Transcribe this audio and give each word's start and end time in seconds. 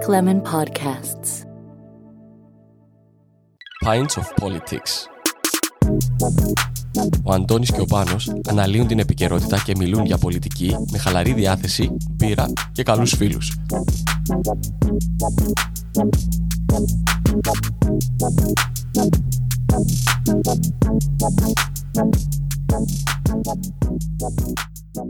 Black 0.00 0.08
Lemon 0.08 0.40
Podcasts. 0.42 1.30
Pints 3.84 4.16
of 4.16 4.26
Politics. 4.42 4.92
Ο 7.22 7.32
Αντώνης 7.32 7.70
και 7.72 7.80
ο 7.80 7.84
Πάνος 7.84 8.32
αναλύουν 8.48 8.86
την 8.86 8.98
επικαιρότητα 8.98 9.58
και 9.64 9.72
μιλούν 9.76 10.04
για 10.04 10.18
πολιτική 10.18 10.76
με 10.90 10.98
χαλαρή 10.98 11.32
διάθεση, 11.32 11.96
πείρα 12.16 12.52
και 12.72 12.82
καλούς 12.82 13.14
φίλους. 13.16 13.56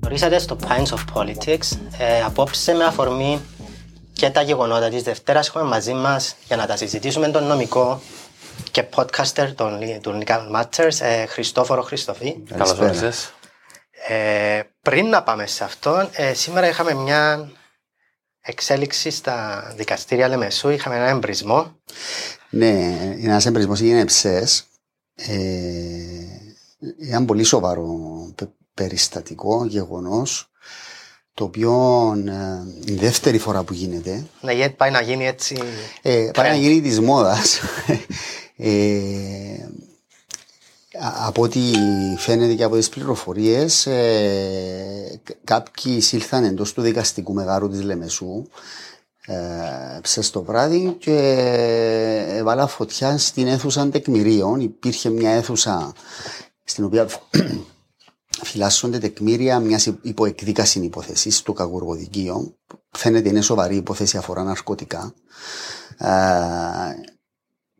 Ορίσατε 0.04 0.38
στο 0.38 0.56
Pines 0.62 0.96
of 0.96 1.20
Politics. 1.20 1.78
Ε, 1.98 2.22
απόψε 2.22 2.72
με 2.72 2.84
αφορμή 2.84 3.40
και 4.12 4.30
τα 4.30 4.42
γεγονότα 4.42 4.88
της 4.88 5.02
Δευτέρας 5.02 5.48
έχουμε 5.48 5.64
μαζί 5.64 5.92
μας 5.92 6.34
για 6.46 6.56
να 6.56 6.66
τα 6.66 6.76
συζητήσουμε 6.76 7.28
τον 7.28 7.44
νομικό 7.44 8.00
και 8.70 8.84
podcaster 8.94 9.52
των, 9.54 9.78
του 10.02 10.22
Legal 10.22 10.40
Matters, 10.54 11.00
ε, 11.00 11.26
Χριστόφορο 11.26 11.82
Χριστοφή. 11.82 12.36
Καλώς 12.48 12.78
ήρθες. 12.78 13.32
Ε, 14.08 14.60
πριν 14.82 15.06
να 15.06 15.22
πάμε 15.22 15.46
σε 15.46 15.64
αυτό, 15.64 16.08
ε, 16.12 16.34
σήμερα 16.34 16.68
είχαμε 16.68 16.94
μια 16.94 17.50
εξέλιξη 18.40 19.10
στα 19.10 19.64
δικαστήρια 19.76 20.28
Λεμεσού, 20.28 20.68
είχαμε 20.68 20.96
ένα 20.96 21.08
εμπρισμό. 21.08 21.76
Ναι, 22.50 22.68
είναι 22.68 23.30
ένας 23.30 23.46
εμπρισμός, 23.46 23.80
έγινε 23.80 24.04
ψες. 24.04 24.64
Ε, 25.14 25.30
ένα 27.00 27.24
πολύ 27.24 27.44
σοβαρό 27.44 27.86
πε- 28.34 28.48
περιστατικό 28.74 29.64
γεγονός 29.64 30.49
το 31.34 31.44
οποίο 31.44 31.72
ε, 32.26 32.92
η 32.92 32.94
δεύτερη 32.94 33.38
φορά 33.38 33.62
που 33.62 33.72
γίνεται 33.72 34.26
Ναι, 34.40 34.52
γιατί 34.52 34.74
πάει 34.74 34.90
να 34.90 35.00
γίνει 35.00 35.26
έτσι. 35.26 35.58
ε, 36.02 36.30
πάει 36.34 36.48
να 36.50 36.56
trend. 36.56 36.60
γίνει 36.60 36.80
της 36.80 37.00
μόδας 37.00 37.58
ε, 38.56 38.70
α- 41.00 41.26
από 41.26 41.42
ό,τι 41.42 41.60
φαίνεται 42.16 42.54
και 42.54 42.64
από 42.64 42.76
τις 42.76 42.88
πληροφορίες 42.88 43.86
ε, 43.86 45.20
κα- 45.24 45.34
κάποιοι 45.44 45.94
εισήλθαν 45.96 46.44
εντός 46.44 46.72
του 46.72 46.80
δικαστικού 46.82 47.32
μεγάρου 47.32 47.68
της 47.68 47.82
Λεμεσού 47.82 48.46
ε, 49.26 49.34
ψες 50.02 50.30
το 50.30 50.42
βράδυ 50.42 50.96
και 50.98 51.16
έβαλα 52.28 52.66
φωτιά 52.66 53.18
στην 53.18 53.46
αίθουσα 53.46 53.88
τεκμηρίων. 53.88 54.60
Υπήρχε 54.60 55.08
μια 55.10 55.30
αίθουσα 55.30 55.92
στην 56.64 56.84
οποία 56.84 57.06
φυλάσσονται 58.44 58.98
τεκμήρια 58.98 59.58
μιας 59.60 59.86
υποεκδίκασης 59.86 60.82
υπόθεσης 60.82 61.42
του 61.42 61.52
κακουργοδικείο. 61.52 62.54
Φαίνεται 62.90 63.28
είναι 63.28 63.40
σοβαρή 63.40 63.76
υπόθεση, 63.76 64.16
αφορά 64.16 64.42
ναρκωτικά. 64.42 65.14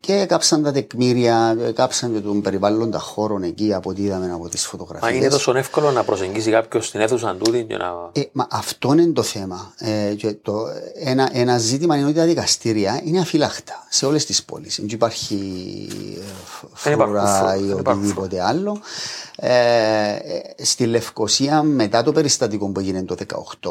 Ε, 0.07 0.13
και 0.17 0.25
κάψαν 0.25 0.63
τα 0.63 0.71
τεκμήρια, 0.71 1.57
ε, 1.67 1.71
κάψαν 1.71 2.13
και 2.13 2.19
τον 2.19 2.41
περιβάλλοντα 2.41 2.99
χώρων 2.99 3.43
εκεί 3.43 3.73
από 3.73 3.89
ό,τι 3.89 4.03
είδαμε 4.03 4.31
από 4.33 4.49
τις 4.49 4.65
φωτογραφίες. 4.65 5.11
Μα 5.11 5.17
είναι 5.17 5.27
τόσο 5.27 5.57
εύκολο 5.57 5.91
να 5.91 6.03
προσεγγίσει 6.03 6.51
κάποιος 6.51 6.87
στην 6.87 6.99
αίθουσα 6.99 7.35
τούτη 7.35 7.63
και 7.65 7.77
να. 7.77 7.85
Ε, 8.11 8.21
μα 8.31 8.47
αυτό 8.51 8.93
είναι 8.93 9.05
το 9.05 9.21
θέμα. 9.23 9.73
Ε, 9.77 10.13
και 10.13 10.33
το, 10.41 10.65
ένα, 11.03 11.29
ένα 11.33 11.57
ζήτημα 11.57 11.95
είναι 11.95 12.05
ότι 12.05 12.15
τα 12.15 12.25
δικαστήρια 12.25 13.01
είναι 13.03 13.19
αφυλάχτα 13.19 13.85
σε 13.89 14.05
όλες 14.05 14.25
τις 14.25 14.43
πόλεις. 14.43 14.75
Δεν 14.75 14.87
υπάρχει 14.89 15.35
ε, 16.17 16.21
φ- 16.45 16.83
Δεν 16.83 16.93
υπάρχουν 16.93 17.15
φρούρα 17.17 17.35
φρούρα, 17.37 17.55
ή 17.55 17.61
δεν 17.63 17.77
υπάρχουν 17.77 18.03
οτιδήποτε 18.03 18.41
άλλο. 18.43 18.79
Ε, 19.35 19.49
ε, 20.15 20.63
στη 20.63 20.85
Λευκοσία, 20.85 21.63
μετά 21.63 22.03
το 22.03 22.11
περιστατικό 22.11 22.67
που 22.67 22.79
έγινε 22.79 23.03
το 23.03 23.15
2018, 23.61 23.69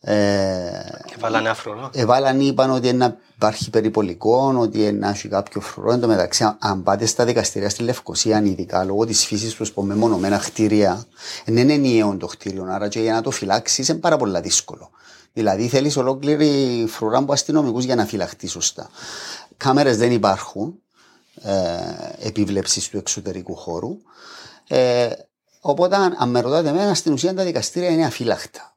ε, 0.00 0.70
Έβαλαν 1.16 1.46
αφρό. 1.46 1.90
Εβάλαν, 1.92 2.40
είπαν 2.40 2.70
ότι 2.70 2.92
να 2.92 3.16
υπάρχει 3.34 3.70
περιπολικό, 3.70 4.54
ότι 4.58 4.92
να 4.92 5.08
έχει 5.08 5.28
κάποιο 5.28 5.60
φρουρό. 5.60 5.92
Εν 5.92 6.00
τω 6.00 6.06
μεταξύ, 6.06 6.44
αν- 6.44 6.56
αν 6.60 6.82
πάτε 6.82 7.06
στα 7.06 7.24
δικαστήρια 7.24 7.68
στη 7.70 7.82
Λευκοσία, 7.82 8.42
ειδικά 8.44 8.84
λόγω 8.84 9.06
της 9.06 9.24
φύσης 9.26 9.54
τους, 9.54 9.72
που 9.72 9.82
μεμονωμένα 9.82 10.38
κτίρια, 10.38 11.04
δεν 11.44 11.56
είναι 11.56 11.72
ενιαίο 11.72 12.16
το 12.16 12.26
κτίριο. 12.26 12.66
Άρα 12.70 12.88
και 12.88 13.00
για 13.00 13.12
να 13.12 13.22
το 13.22 13.30
φυλάξεις 13.30 13.88
είναι 13.88 13.98
πάρα 13.98 14.16
πολύ 14.16 14.40
δύσκολο. 14.40 14.90
Δηλαδή, 15.32 15.68
θέλεις 15.68 15.96
ολόκληρη 15.96 16.84
φρουρά 16.88 17.18
από 17.18 17.32
αστυνομικούς 17.32 17.84
για 17.84 17.94
να 17.94 18.04
φυλαχτείς 18.04 18.50
σωστά. 18.50 18.90
Κάμερες 19.56 19.96
δεν 19.96 20.12
υπάρχουν 20.12 20.74
ε, 21.42 22.26
επίβλεψη 22.26 22.90
του 22.90 22.96
εξωτερικού 22.96 23.54
χώρου. 23.56 23.96
Ε, 24.68 25.08
οπότε, 25.60 25.96
αν, 25.96 26.16
αν 26.18 26.30
με 26.30 26.40
ρωτάτε 26.40 26.68
εμένα, 26.68 26.94
στην 26.94 27.12
ουσία 27.12 27.34
τα 27.34 27.44
δικαστήρια 27.44 27.88
είναι 27.88 28.04
αφύλακτα. 28.04 28.67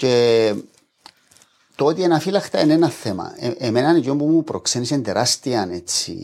Και 0.00 0.54
το 1.74 1.84
ότι 1.84 2.02
είναι 2.02 2.14
αφύλακτα 2.14 2.60
είναι 2.60 2.72
ένα 2.72 2.88
θέμα. 2.88 3.34
Ε, 3.38 3.52
εμένα 3.58 3.90
αυτό 3.90 4.16
που 4.16 4.26
μου 4.26 4.44
προξένησε 4.44 4.98
τεράστια 4.98 5.68
έτσι, 5.72 6.16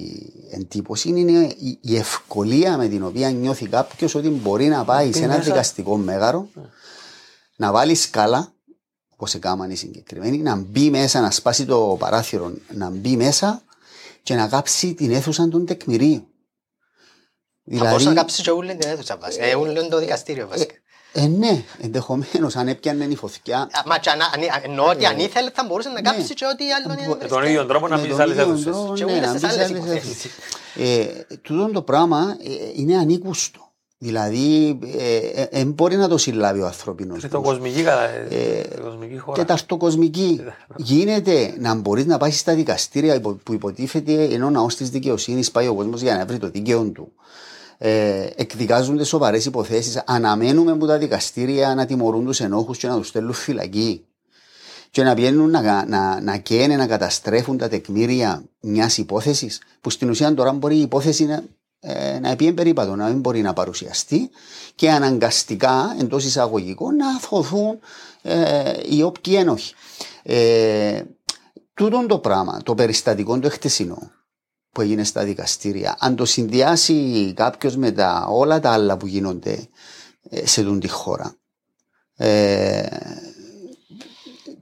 εντύπωση 0.50 1.08
είναι 1.08 1.54
η, 1.58 1.78
η 1.80 1.96
ευκολία 1.96 2.76
με 2.76 2.88
την 2.88 3.04
οποία 3.04 3.30
νιώθει 3.30 3.66
κάποιος 3.66 4.14
ότι 4.14 4.28
μπορεί 4.28 4.66
να 4.68 4.84
πάει 4.84 5.12
σε 5.12 5.18
ένα 5.18 5.36
μέσα. 5.36 5.40
δικαστικό 5.50 5.96
μέγαρο, 5.96 6.48
να 7.56 7.72
βάλει 7.72 7.94
σκάλα, 7.94 8.52
όπως 9.08 9.34
έκαναν 9.34 9.70
οι 9.70 9.76
συγκεκριμένοι, 9.76 10.38
να 10.38 10.56
μπει 10.56 10.90
μέσα, 10.90 11.20
να 11.20 11.30
σπάσει 11.30 11.64
το 11.64 11.96
παράθυρο, 11.98 12.52
να 12.74 12.90
μπει 12.90 13.16
μέσα 13.16 13.62
και 14.22 14.34
να 14.34 14.48
κάψει 14.48 14.94
την 14.94 15.10
αίθουσα 15.12 15.48
των 15.48 15.66
τεκμηρίων. 15.66 16.26
Θα 17.70 17.84
μπορούσε 17.84 18.08
να 18.08 18.14
κάψεις 18.14 18.42
και 18.44 18.50
ούλη 18.50 18.76
την 18.76 18.90
αίθουσα 18.90 19.16
βασικά. 19.16 19.44
Ε, 19.44 19.54
ούλη 19.54 19.70
είναι 19.70 19.88
το 19.88 19.98
δικαστήριο 19.98 20.48
βασικά. 20.48 20.74
Ε, 21.18 21.26
ναι, 21.26 21.62
ενδεχομένως 21.80 22.56
αν 22.56 22.68
έπιανε 22.68 23.04
η 23.04 23.16
φωτιά. 23.16 23.58
Α, 23.58 23.68
Μα 23.86 23.98
και 23.98 24.10
αν- 24.10 24.20
αν- 24.20 24.60
εννοώ 24.64 24.88
ότι 24.90 25.06
αν 25.06 25.18
ήθελε 25.18 25.50
θα 25.54 25.64
μπορούσε 25.68 25.88
να 25.88 26.00
κάψει 26.00 26.34
και 26.34 26.44
ό,τι 26.52 26.64
άλλο 26.72 26.98
είναι. 27.04 27.16
Με 27.20 27.28
τον 27.28 27.44
ίδιο 27.44 27.66
τρόπο 27.66 27.88
να 27.88 27.96
με 27.96 28.02
μπει 28.02 28.08
τον 28.08 28.16
σε 28.16 28.22
άλλες 28.22 28.36
ίδιο 28.36 28.48
αίθουσες. 28.52 28.72
τρόπο, 28.72 28.92
Και 28.94 29.04
ναι, 29.04 29.12
όλες 29.12 29.26
να 29.26 29.32
τις 29.32 29.42
μπει 29.42 29.48
σε 29.48 29.54
άλλες 29.54 29.66
άλλες 29.68 29.78
υποθέσεις. 29.78 30.10
αίθουσες. 30.10 30.32
Ε, 30.76 31.36
τούτο 31.42 31.70
το 31.72 31.82
πράγμα 31.82 32.36
ε, 32.44 32.50
είναι 32.74 32.96
ανήκουστο. 32.96 33.60
Δηλαδή, 33.98 34.78
δεν 35.50 35.70
μπορεί 35.70 35.96
να 35.96 36.08
το 36.08 36.18
συλλάβει 36.18 36.60
ο 36.60 36.66
ανθρώπινος. 36.66 37.18
Είναι 37.22 37.28
το 37.32 37.40
κοσμική, 37.40 37.82
κατα- 37.82 38.10
η 38.30 38.80
κοσμική 38.82 39.16
χώρα. 39.18 39.36
Τεταρτοκοσμική. 39.38 40.40
Γίνεται 40.76 41.54
να 41.58 41.74
μπορείς 41.74 42.06
να 42.06 42.18
πάει 42.18 42.30
στα 42.30 42.54
δικαστήρια 42.54 43.14
υπο- 43.14 43.38
που 43.42 43.52
υποτίθεται 43.52 44.22
ενώ 44.24 44.46
ο 44.46 44.50
ναός 44.50 44.76
της 44.76 44.90
δικαιοσύνης 44.90 45.50
πάει 45.50 45.66
ο 45.68 45.74
κόσμος 45.74 46.00
για 46.00 46.16
να 46.16 46.24
βρει 46.26 46.38
το 46.38 46.50
δίκαιο 46.50 46.84
του. 46.84 47.12
Ε, 47.78 48.26
εκδικάζονται 48.36 49.04
σοβαρές 49.04 49.44
υποθέσεις. 49.44 50.02
Αναμένουμε 50.06 50.70
από 50.72 50.86
τα 50.86 50.98
δικαστήρια 50.98 51.74
να 51.74 51.86
τιμωρούν 51.86 52.24
τους 52.24 52.40
ενόχους 52.40 52.78
και 52.78 52.88
να 52.88 52.96
τους 52.96 53.08
στέλνουν 53.08 53.32
φυλακή. 53.32 54.04
Και 54.90 55.02
να 55.02 55.14
βγαίνουν 55.14 55.50
να, 55.50 55.86
να, 55.86 56.20
να 56.20 56.36
καίνε, 56.36 56.76
να 56.76 56.86
καταστρέφουν 56.86 57.58
τα 57.58 57.68
τεκμήρια 57.68 58.44
μιας 58.60 58.98
υπόθεσης, 58.98 59.60
που 59.80 59.90
στην 59.90 60.10
ουσία 60.10 60.34
τώρα 60.34 60.52
μπορεί 60.52 60.76
η 60.76 60.80
υπόθεση 60.80 61.24
να, 61.24 61.42
ε, 61.80 62.18
να 62.18 62.36
πει 62.36 62.52
περίπατο, 62.52 62.96
να 62.96 63.06
μην 63.06 63.20
μπορεί 63.20 63.40
να 63.40 63.52
παρουσιαστεί 63.52 64.30
και 64.74 64.90
αναγκαστικά 64.90 65.96
εντός 66.00 66.24
εισαγωγικών 66.24 66.96
να 66.96 67.08
αθωθούν 67.08 67.78
ε, 68.22 68.72
οι 68.88 69.02
όποιοι 69.02 69.34
ένοχοι. 69.38 69.74
Ε, 70.22 71.02
τούτον 71.74 72.06
το 72.06 72.18
πράγμα, 72.18 72.60
το 72.64 72.74
περιστατικό 72.74 73.38
το 73.38 73.50
χτεσινό 73.50 74.10
που 74.76 74.82
έγινε 74.82 75.04
στα 75.04 75.24
δικαστήρια, 75.24 75.96
αν 75.98 76.16
το 76.16 76.24
συνδυάσει 76.24 77.32
κάποιος 77.36 77.76
με 77.76 77.90
τα, 77.90 78.26
όλα 78.30 78.60
τα 78.60 78.70
άλλα 78.70 78.96
που 78.96 79.06
γίνονται 79.06 79.68
ε, 80.30 80.46
σε 80.46 80.62
τούν 80.62 80.80
τη 80.80 80.88
χώρα, 80.88 81.34
ε, 82.16 82.86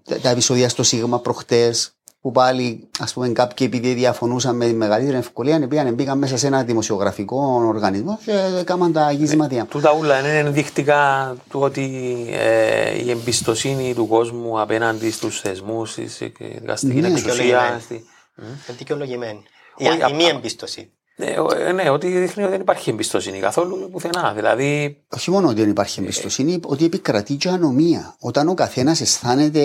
τα, 0.04 0.19
τα 0.22 0.28
επεισόδια 0.30 0.69
στο 0.69 0.82
Σίγμα 0.82 1.19
προχτές 1.20 1.92
που 2.20 2.30
πάλι 2.32 2.88
ας 2.98 3.12
πούμε 3.12 3.28
κάποιοι 3.28 3.66
επειδή 3.70 3.92
διαφωνούσαν 3.94 4.56
με 4.56 4.72
μεγαλύτερη 4.72 5.16
ευκολία 5.16 5.69
πήγαν, 5.69 5.94
μπήκαν 5.94 6.19
μέσα 6.19 6.36
σε 6.36 6.47
ένα 6.47 6.62
δημοσιογραφικό 6.64 7.62
οργανισμό 7.66 8.19
και 8.24 8.32
έκαναν 8.58 8.92
τα 8.92 9.10
γύσματα. 9.12 9.66
Τούτα 9.70 9.92
ούλα 9.98 10.19
είναι 10.19 10.38
ενδεικτικά 10.38 11.34
του 11.50 11.60
ότι 11.60 12.14
ε, 12.30 13.03
η 13.04 13.10
εμπιστοσύνη 13.10 13.94
του 13.94 14.06
κόσμου 14.09 14.60
απέναντι 14.60 15.10
στους 15.10 15.41
θεσμούς, 15.41 15.91
στη 15.91 16.33
δικαστική 16.60 17.00
Ναι. 17.00 17.06
εξουσία. 17.09 17.33
Δικαιολογημένη. 17.33 17.80
στη- 17.80 18.04
Είναι 18.39 18.77
δικαιολογημένη. 18.78 19.42
Η, 19.76 19.86
Όχι, 19.86 19.98
η 19.98 20.03
απ- 20.03 20.15
μη 20.15 20.24
απ- 20.24 20.36
εμπιστοσύνη. 20.36 20.91
Ναι, 21.16 21.26
ο- 21.38 21.54
ε, 21.56 21.72
ναι, 21.72 21.91
ότι 21.91 22.09
δείχνει 22.18 22.42
ότι 22.42 22.53
δεν 22.53 22.60
υπάρχει 22.60 22.91
εμπιστοσύνη 22.91 23.38
καθόλου 23.41 23.88
πουθενά. 23.92 24.32
Δηλαδή, 24.34 25.03
όχι 25.09 25.30
μόνο 25.30 25.48
ότι 25.48 25.60
δεν 25.60 25.71
υπάρχει 25.71 26.00
εμπιστοσύνη, 26.00 26.60
ότι 26.65 26.84
επικρατεί 26.84 27.34
και 27.34 27.48
ανομία. 27.48 28.16
Όταν 28.21 28.48
ο 28.48 28.54
καθένας 28.54 29.00
αισθάνεται, 29.00 29.62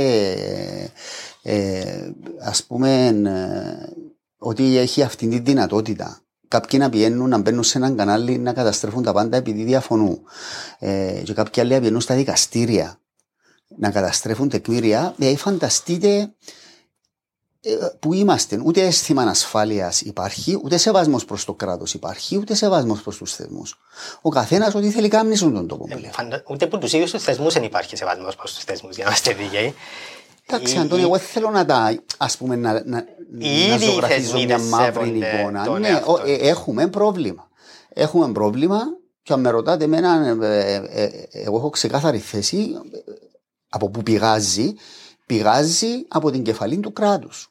ε, 1.44 2.12
ας 2.42 2.64
πούμε, 2.64 3.06
ε, 3.08 3.94
ότι 4.38 4.78
έχει 4.78 5.04
αυτή 5.04 5.28
τη 5.28 5.40
δυνατότητα. 5.40 6.22
Κάποιοι 6.48 6.80
να 6.82 6.90
πηγαίνουν, 6.90 7.30
να 7.30 7.38
μπαίνουν 7.38 7.64
σε 7.64 7.78
έναν 7.78 7.96
κανάλι 7.98 8.38
να 8.38 8.54
καταστρέφουν 8.54 9.04
τα 9.04 9.14
πάντα 9.14 9.38
επειδή 9.38 9.64
διαφωνούν. 9.64 10.20
Ε, 10.80 11.22
και 11.24 11.34
κάποιοι 11.34 11.62
άλλοι 11.62 11.72
να 11.74 11.78
πηγαίνουν 11.80 12.02
στα 12.02 12.16
δικαστήρια 12.16 13.00
να 13.78 13.92
καταστρέφουν 13.92 14.50
τεκμήρια. 14.50 15.14
Δηλαδή, 15.18 15.36
φανταστείτε 15.38 16.16
ε, 16.18 16.30
που 18.00 18.14
είμαστε. 18.14 18.62
Ούτε 18.64 18.82
αίσθημα 18.82 19.22
ασφάλεια 19.24 19.94
υπάρχει, 20.04 20.60
ούτε 20.64 20.78
σεβασμός 20.78 21.26
προς 21.26 21.46
το 21.46 21.54
κράτος 21.54 21.94
υπάρχει, 21.94 22.38
ούτε 22.38 22.54
σεβασμός 22.54 23.02
προς 23.02 23.18
τους 23.18 23.34
θεσμούς. 23.36 23.76
Ο 24.22 24.30
καθένας 24.30 24.76
ό,τι 24.76 24.90
θέλει 24.90 25.08
κάνεις 25.08 25.40
στον 25.40 25.68
τόπο 25.68 25.86
Ε, 25.90 25.96
πλέον. 25.96 26.14
φαντα- 26.14 26.44
Ούτε 26.50 26.68
που 26.68 26.78
τους 26.78 26.94
ίδιους 26.94 27.12
τους 27.12 27.24
θεσμούς 27.24 27.54
δεν 27.54 27.64
υπάρχει 27.64 27.98
σεβασμός 27.98 28.36
προς 28.36 28.54
τους 28.54 28.64
θεσμούς, 28.64 28.96
για 28.96 29.04
να 29.04 29.10
είμαστε 29.10 29.34
δίκαιοι. 29.34 29.74
Εντάξει, 30.46 30.76
Οι- 30.76 30.80
Αντώνη, 30.80 31.02
οι- 31.02 31.04
εγώ 31.06 31.12
δεν 31.18 31.26
θέλω 31.28 31.50
να 31.50 31.66
τα, 31.66 32.00
ας 32.18 32.38
πούμε, 32.38 32.56
να, 32.56 32.72
να, 32.86 32.98
Οι 33.40 33.68
να 33.68 33.74
ίδιοι 33.76 33.86
οι 33.86 33.90
ζωγραφίζω 33.90 34.26
θεσμοί 34.32 34.46
μια 34.46 34.58
δεν 34.58 34.68
μαύρη 34.68 34.86
σέβονται 35.06 35.38
εικόνα. 35.40 35.64
τον 35.64 35.80
Ναι, 35.82 35.88
εαυτό 35.88 36.12
ο- 36.12 36.22
ε, 36.26 36.34
έχουμε 36.34 36.88
πρόβλημα. 36.88 37.48
Έχουμε 37.94 38.32
πρόβλημα 38.32 38.80
και 39.24 39.34
αν 39.34 39.40
με 39.40 39.50
ρωτάτε 39.50 39.84
εμένα, 39.84 40.38
ε, 40.46 40.74
ε, 40.74 41.04
ε, 41.04 41.10
εγώ 41.32 41.58
έχω 41.58 41.70
ξεκάθαρη 41.70 42.18
θέση 42.18 42.58
ε, 42.58 42.98
από 43.70 43.90
πού 43.90 44.04
πηγάζει. 44.04 44.74
Πηγάζει 45.26 46.06
από 46.08 46.32
την 46.32 46.44
κεφαλή 46.44 46.78
του 46.80 46.94
κράτους. 46.94 47.49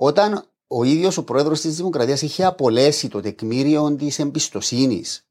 Όταν 0.00 0.44
ο 0.66 0.84
ίδιος 0.84 1.16
ο 1.16 1.22
πρόεδρος 1.24 1.60
της 1.60 1.76
Δημοκρατίας 1.76 2.22
είχε 2.22 2.44
απολέσει 2.44 3.08
το 3.08 3.20
τεκμήριο 3.20 3.94
της 3.98 4.18
εμπιστοσύνης 4.18 5.26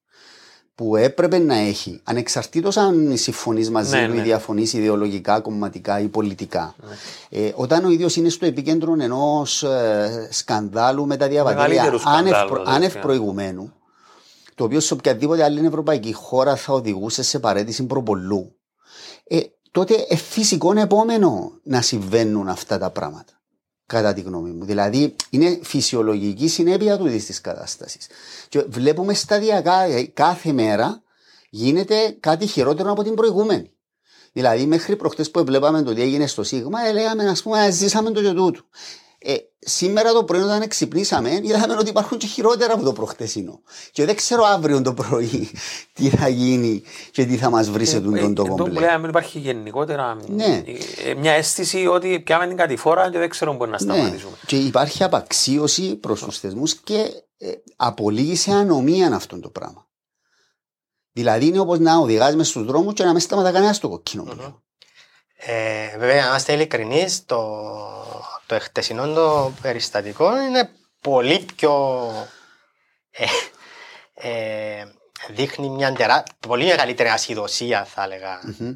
που 0.76 0.96
έπρεπε 0.96 1.38
να 1.38 1.56
έχει, 1.56 2.02
ανεξαρτήτως 2.04 2.78
αν 2.78 3.12
συμφωνείς 3.18 3.70
μαζί 3.70 3.96
Ναι, 3.98 4.08
του 4.08 4.14
ναι. 4.14 4.20
ή 4.20 4.24
διαφωνείς 4.24 4.74
ιδεολογικά, 4.74 5.40
κομματικά 5.40 6.00
ή 6.00 6.08
πολιτικά. 6.08 6.76
Ε, 7.30 7.52
όταν 7.56 7.86
ο 7.86 7.90
ίδιος 7.90 8.16
είναι 8.16 8.30
στο 8.30 8.46
επίκεντρο 8.46 8.96
ενός 9.00 9.64
ε, 9.64 10.28
σκανδάλου 10.32 11.06
με 11.06 11.18
τα 11.18 11.28
διαβατήρια 11.28 11.68
Μεγαλύτερου 11.68 12.00
σκανδάλου, 12.00 12.36
άνευ, 12.36 12.48
προ- 12.50 12.64
δηλαδή. 12.64 12.76
άνευ 12.86 12.96
προηγουμένου, 12.98 13.74
το 14.56 14.64
οποίο 14.64 14.80
σε 14.80 14.94
οποιαδήποτε 14.94 15.44
άλλη 15.44 15.66
ευρωπαϊκή 15.66 16.14
χώρα 16.14 16.56
θα 16.56 16.74
οδηγούσε 16.74 17.24
σε 17.24 17.40
παρέτηση 17.40 17.86
προπολού, 17.86 18.56
ε, 19.24 19.40
τότε 19.72 20.06
ε, 20.10 20.16
φυσικό 20.16 20.72
επόμενο 20.80 21.52
να 21.64 21.82
συμβαίνουν 21.82 22.48
αυτά 22.48 22.78
τα 22.78 22.90
πράγματα. 22.90 23.32
Κατά 23.88 24.14
τη 24.14 24.22
γνώμη 24.22 24.50
μου. 24.50 24.66
Δηλαδή, 24.66 25.16
είναι 25.30 25.60
φυσιολογική 25.64 26.48
συνέπεια 26.48 26.98
του 26.98 27.06
της 27.06 27.42
κατάστασης. 27.42 28.08
Και 28.50 28.64
βλέπουμε 28.68 29.14
σταδιακά, 29.14 29.82
ε, 29.82 30.04
κάθε 30.04 30.52
μέρα 30.52 31.02
γίνεται 31.50 32.18
κάτι 32.20 32.48
χειρότερο 32.48 32.92
από 32.92 33.04
την 33.04 33.14
προηγούμενη. 33.14 33.72
Δηλαδή, 34.34 34.66
μέχρι 34.66 34.96
προχτές 34.96 35.32
που 35.32 35.44
βλέπαμε 35.44 35.82
το 35.82 35.94
τι 35.94 36.02
έγινε 36.02 36.28
στο 36.28 36.44
Σίγμα, 36.44 36.88
ε, 36.88 36.92
λέγαμε, 36.92 37.30
ας 37.30 37.42
πούμε, 37.42 37.60
«Α, 37.60 37.72
ζήσαμε 37.72 38.12
το 38.12 38.22
και 38.22 38.32
τούτο. 38.32 38.60
Ε, 39.20 39.36
σήμερα 39.60 40.12
το 40.14 40.24
πρωί, 40.24 40.42
όταν 40.42 40.68
ξυπνήσαμε, 40.68 41.40
είδαμε 41.44 41.74
ότι 41.80 41.90
υπάρχουν 41.90 42.18
και 42.18 42.28
χειρότερα 42.28 42.74
από 42.74 42.84
το 42.84 42.94
προχτεσινό. 42.94 43.62
Και 43.92 44.06
δεν 44.06 44.16
ξέρω 44.16 44.44
αύριο 44.44 44.82
το 44.82 44.94
πρωί 44.94 45.50
τι 45.94 46.10
θα 46.10 46.28
γίνει 46.28 46.84
και 47.12 47.26
τι 47.26 47.38
θα 47.38 47.50
μας 47.50 47.70
βρει 47.70 47.86
σε 47.86 48.00
τούτον 48.02 48.34
το 48.36 48.44
Εδώ 48.46 48.56
που 48.56 48.64
κομπλέ. 48.64 48.80
λέμε 48.80 49.08
υπάρχει 49.08 49.40
γενικότερα 49.40 50.18
Ναι. 50.28 50.64
ε, 51.06 51.14
μια 51.14 51.32
αίσθηση 51.32 51.88
ότι 51.88 52.20
πιάμε 52.20 52.48
την 52.48 52.58
κατηφόρα 52.58 53.12
και 53.12 53.18
δεν 53.18 53.30
ξέρουμε 53.30 53.58
πού 53.58 53.64
να 53.66 53.70
Ναι, 53.72 53.78
σταματήσουμε. 53.78 54.32
και 54.46 54.58
υπάρχει 54.58 55.04
απαξίωση 55.04 55.96
προς 55.96 56.22
τους 56.24 56.40
θεσμούς 56.40 56.76
και 56.76 57.08
ε, 57.38 57.52
απολύγει 57.76 58.52
ανομία 58.52 59.16
αυτό 59.16 59.40
το 59.40 59.50
πράγμα. 59.50 59.88
Δηλαδή 61.12 61.46
είναι 61.46 61.60
όπως 61.60 61.80
να 61.80 61.98
οδηγάς 61.98 62.36
μες 62.36 62.48
στους 62.48 62.66
δρόμους 62.66 62.94
και 62.94 63.04
να 63.04 63.12
μην 63.12 63.20
σταματά 63.22 63.52
κανένας 63.52 63.76
στο 63.76 63.90
κοκκινο 63.90 64.24
πλέον. 64.24 64.64
Ε, 65.38 65.98
βέβαια, 65.98 66.22
αν 66.22 66.28
είμαστε 66.28 66.54
ειλικρινείς, 66.54 67.26
το, 67.26 67.72
το 68.46 68.56
εχτεσινό 68.56 69.14
το 69.14 69.54
περιστατικό 69.62 70.42
είναι 70.42 70.70
πολύ 71.02 71.46
πιο. 71.56 72.04
Ε, 73.12 73.26
ε, 74.14 74.86
δείχνει 75.30 75.70
μια 75.70 75.94
τερά, 75.94 76.24
πολύ 76.40 76.66
μεγαλύτερη 76.66 77.10
ασυδοσία, 77.10 77.86
θα 77.86 78.04
έλεγα, 78.04 78.40
Μμμ. 78.44 78.74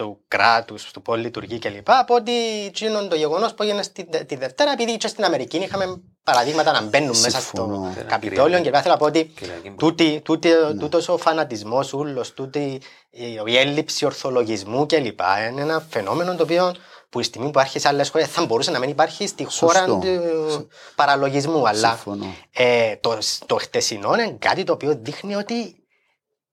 Του 0.00 0.20
κράτους, 0.28 0.90
του 0.90 1.02
πώς 1.02 1.18
λειτουργεί 1.18 1.58
κλπ. 1.58 1.90
Από 1.90 2.14
ότι 2.14 2.32
εκείνο 2.66 3.06
το 3.08 3.16
γεγονός 3.16 3.54
που 3.54 3.62
έγινε 3.62 3.82
στη, 3.82 4.04
τη 4.26 4.36
Δευτέρα, 4.36 4.72
επειδή 4.72 4.96
και 4.96 5.08
στην 5.08 5.24
Αμερική 5.24 5.56
είχαμε 5.56 6.00
παραδείγματα 6.24 6.72
να 6.72 6.82
μπαίνουν 6.82 7.08
μέσα 7.08 7.30
Συμφωνώ. 7.40 7.90
στο 7.94 8.04
Καπιτόλιο 8.06 8.60
και 8.60 8.70
θέλω 8.70 8.82
να 8.92 8.96
πω 8.96 9.04
ότι 9.04 9.24
Κυριακή. 9.24 9.70
τούτη, 9.70 10.20
τούτη, 10.24 10.48
Ναι. 10.48 10.74
τούτος 10.80 11.08
ο 11.08 11.16
φανατισμός 11.16 11.92
ούλος, 11.92 12.32
τούτη 12.32 12.80
η, 13.10 13.40
η 13.46 13.56
έλλειψη 13.56 14.04
ορθολογισμού 14.04 14.86
κλπ. 14.86 15.20
είναι 15.50 15.60
ένα 15.62 15.86
φαινόμενο 15.90 16.34
το 16.34 16.42
οποίο 16.42 16.74
που 17.08 17.20
η 17.20 17.22
στιγμή 17.22 17.50
που 17.50 17.60
άρχισε 17.60 17.78
σε 17.78 17.88
άλλες 17.88 18.08
χώρες 18.10 18.28
θα 18.28 18.46
μπορούσε 18.46 18.70
να 18.70 18.78
μην 18.78 18.88
υπάρχει 18.90 19.26
στη 19.26 19.44
χώρα 19.44 19.78
Σωστό. 19.78 19.98
του 20.02 20.68
παραλογισμού. 20.94 21.68
Αλλά 21.68 21.88
Συμφωνώ. 21.88 22.34
ε, 22.52 22.96
το, 22.96 23.18
το 23.46 23.56
χτεσινό 23.56 24.14
είναι 24.14 24.36
κάτι 24.38 24.64
το 24.64 24.72
οποίο 24.72 24.98
δείχνει 25.02 25.34
ότι 25.34 25.74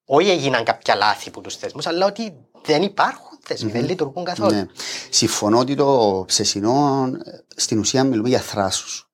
όχι 0.05 0.29
έγιναν 0.29 0.63
κάποια 0.63 0.95
λάθη 0.95 1.27
από 1.29 1.41
τους 1.41 1.55
θεσμούς, 1.55 1.87
αλλά 1.87 2.05
ότι 2.05 2.33
δεν 2.65 2.81
υπάρχουν 2.81 3.26
θεσμοί, 3.47 3.71
δεν 3.71 3.85
λειτουργούν 3.85 4.23
καθόλου. 4.23 4.51
Ναι. 4.53 4.65
Συμφωνώ 5.09 5.59
ότι 5.59 5.75
το 5.75 6.23
ψεσινό 6.27 7.09
ε, 7.23 7.31
στην 7.55 7.79
ουσία 7.79 8.03
μιλούμε 8.03 8.29
για 8.29 8.39
θράσους. 8.39 9.11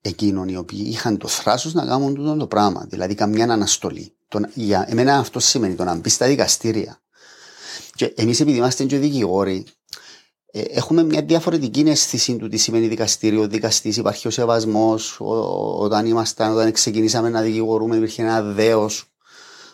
Εκείνων 0.00 0.48
οι 0.48 0.56
οποίοι 0.56 0.84
είχαν 0.86 1.18
το 1.18 1.28
θράσος 1.28 1.74
να 1.74 1.86
κάνουν 1.86 2.14
τούτο 2.14 2.36
το 2.36 2.46
πράγμα. 2.46 2.86
Δηλαδή 2.88 3.14
καμιά 3.14 3.44
αναστολή. 3.52 4.16
Το, 4.28 4.38
να- 4.38 4.50
για 4.54 4.86
εμένα 4.88 5.18
αυτό 5.18 5.40
σημαίνει 5.40 5.74
το 5.74 5.84
να 5.84 5.94
μπει 5.94 6.08
στα 6.08 6.26
δικαστήρια. 6.26 7.00
Και 7.94 8.12
εμείς 8.16 8.40
επειδή 8.40 8.56
είμαστε 8.56 8.84
και 8.84 8.98
δικηγόροι, 8.98 9.66
ε, 10.46 10.60
έχουμε 10.60 11.02
μια 11.04 11.22
διαφορετική 11.22 11.80
αίσθηση 11.80 12.36
του 12.36 12.48
τι 12.48 12.56
σημαίνει 12.56 12.86
δικαστήριο, 12.88 13.48
δικαστής, 13.48 13.96
υπάρχει 13.96 14.26
ο 14.26 14.30
σεβασμός. 14.30 15.16
Όταν, 15.78 16.06
ήμασταν, 16.06 16.52
όταν 16.52 16.72
ξεκινήσαμε 16.72 17.28
να 17.28 17.40
δικηγορούμε, 17.40 17.96
υπήρχε 17.96 18.22
ένα 18.22 18.42
δέος 18.42 19.04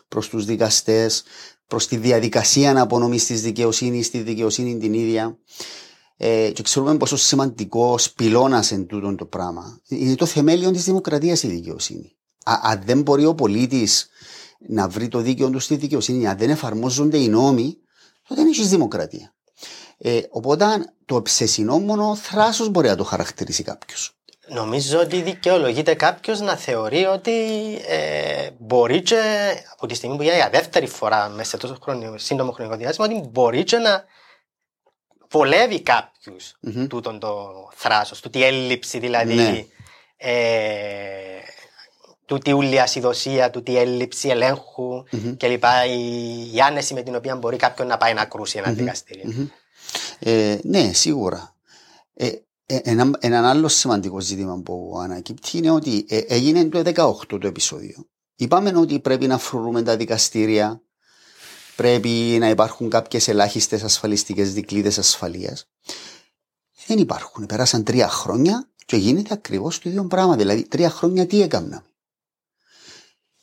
προς 0.09 0.29
τους 0.29 0.45
δικαστές, 0.45 1.23
προς 1.73 1.87
τη 1.87 1.97
διαδικασία 1.97 2.81
απονομή 2.81 3.19
της 3.19 3.43
δικαιοσύνης, 3.43 4.11
τη 4.11 4.19
δικαιοσύνη 4.19 4.79
την 4.79 4.93
ίδια. 4.93 5.39
Ε, 6.17 6.51
και 6.55 6.63
ξέρουμε 6.63 6.97
πόσο 6.97 7.17
σημαντικός 7.17 8.13
πυλώνας 8.13 8.73
εν 8.73 8.87
τούτο 8.87 9.15
το 9.15 9.25
πράγμα. 9.25 9.81
Είναι 9.89 10.15
το 10.15 10.27
θεμέλιο 10.27 10.71
της 10.71 10.85
δημοκρατίας 10.85 11.43
η 11.43 11.49
δικαιοσύνη. 11.49 12.17
Α, 12.45 12.55
αν 12.63 12.83
δεν 12.85 13.03
μπορεί 13.03 13.25
ο 13.25 13.35
πολίτης 13.35 14.09
να 14.69 14.89
βρει 14.89 15.09
το 15.09 15.19
δίκαιο 15.19 15.51
του 15.51 15.59
στη 15.59 15.77
δικαιοσύνη, 15.77 16.29
αν 16.29 16.39
δεν 16.39 16.51
εφαρμόζονται 16.51 17.19
οι 17.19 17.29
νόμοι, 17.29 17.79
τότε 18.29 18.41
δεν 18.41 18.51
έχει 18.51 18.65
δημοκρατία. 18.65 19.35
Ε, 19.99 20.21
οπότε 20.31 20.65
το 21.05 21.23
ψεσινό 21.23 21.79
μόνο 21.79 22.17
θράσος 22.17 22.69
μπορεί 22.69 22.89
να 22.89 22.97
το 22.97 23.05
χαρακτηρίσει 23.05 23.63
κάποιος. 23.63 24.22
Νομίζω 24.49 25.01
ότι 25.01 25.23
δικαιολογείται 25.23 25.95
κάποιος 25.95 26.41
να 26.41 26.57
θεωρεί 26.57 27.05
ότι 27.05 27.33
ε, 27.87 28.51
μπορεί 28.59 29.03
και 29.03 29.21
από 29.73 29.87
τη 29.87 29.95
στιγμή 29.95 30.17
που 30.17 30.23
για 30.23 30.49
δεύτερη 30.53 30.87
φορά 30.87 31.29
μέσα 31.29 31.51
σε 31.51 31.57
τόσο 31.57 31.79
χρονικό, 31.83 32.19
σύντομο 32.19 32.53
χρονικό 32.53 32.77
διάστημα, 32.77 33.07
ότι 33.07 33.29
μπορεί 33.29 33.65
και 33.65 33.77
να 33.77 34.05
βολεύει 35.31 35.81
κάποιους 35.81 36.57
Μμμ. 36.61 36.87
τούτον 36.87 37.19
το 37.19 37.49
θράσος, 37.75 38.21
τούτη 38.21 38.45
έλλειψη 38.45 38.99
δηλαδή, 38.99 39.35
Ναι. 39.35 39.65
ε, 40.17 41.41
τούτη 42.27 42.53
ούλη 42.53 42.81
ασυδοσία, 42.81 43.51
τούτη 43.51 43.79
έλλειψη 43.79 44.29
ελέγχου 44.29 45.05
Μμμ. 45.11 45.37
κλπ. 45.37 45.65
Η, 45.89 46.55
η 46.55 46.61
άνεση 46.61 46.95
με 46.95 47.03
την 47.03 47.15
οποία 47.15 47.37
μπορεί 47.37 47.57
κάποιον 47.57 47.87
να 47.89 47.97
πάει 47.97 48.15
να 48.15 48.25
κρούσει 48.25 48.59
ένα 48.59 48.73
δικαστήριο. 48.73 49.25
Μμμ. 49.27 49.47
Ε, 50.19 50.59
ναι, 50.63 50.93
σίγουρα. 50.93 51.55
Ε, 52.15 52.27
ε, 52.27 52.43
ένα, 52.83 53.11
ένα 53.19 53.51
άλλο 53.51 53.69
σημαντικό 53.69 54.21
ζήτημα 54.21 54.61
που 54.61 54.99
ανακύπτει 55.03 55.59
είναι 55.59 55.71
ότι 55.71 56.05
ε, 56.09 56.19
έγινε 56.19 56.65
το 56.65 56.83
18 57.29 57.39
το 57.41 57.47
επεισόδιο. 57.47 58.07
Είπαμε 58.37 58.73
ότι 58.77 59.01
πρέπει 59.01 59.27
να 59.27 59.39
φρουρούμε 59.39 59.83
τα 59.83 59.97
δικαστήρια, 59.97 60.83
πρέπει 61.77 62.37
να 62.41 62.49
υπάρχουν 62.49 62.91
κάποιες 62.91 63.29
ελάχιστες 63.29 63.83
ασφαλιστικές 63.83 64.53
δικλείδες 64.53 64.99
ασφαλείας. 64.99 65.69
Δεν 66.87 66.99
υπάρχουν. 66.99 67.47
Πέρασαν 67.47 67.85
τρία 67.85 68.09
χρόνια 68.09 68.69
και 68.87 68.97
γίνεται 68.97 69.35
ακριβώς 69.35 69.79
το 69.79 69.89
ίδιο 69.89 70.07
πράγμα. 70.07 70.37
Δηλαδή, 70.37 70.63
τρία 70.63 70.91
χρόνια 70.91 71.27
τι 71.27 71.43
έκαναμε. 71.43 71.85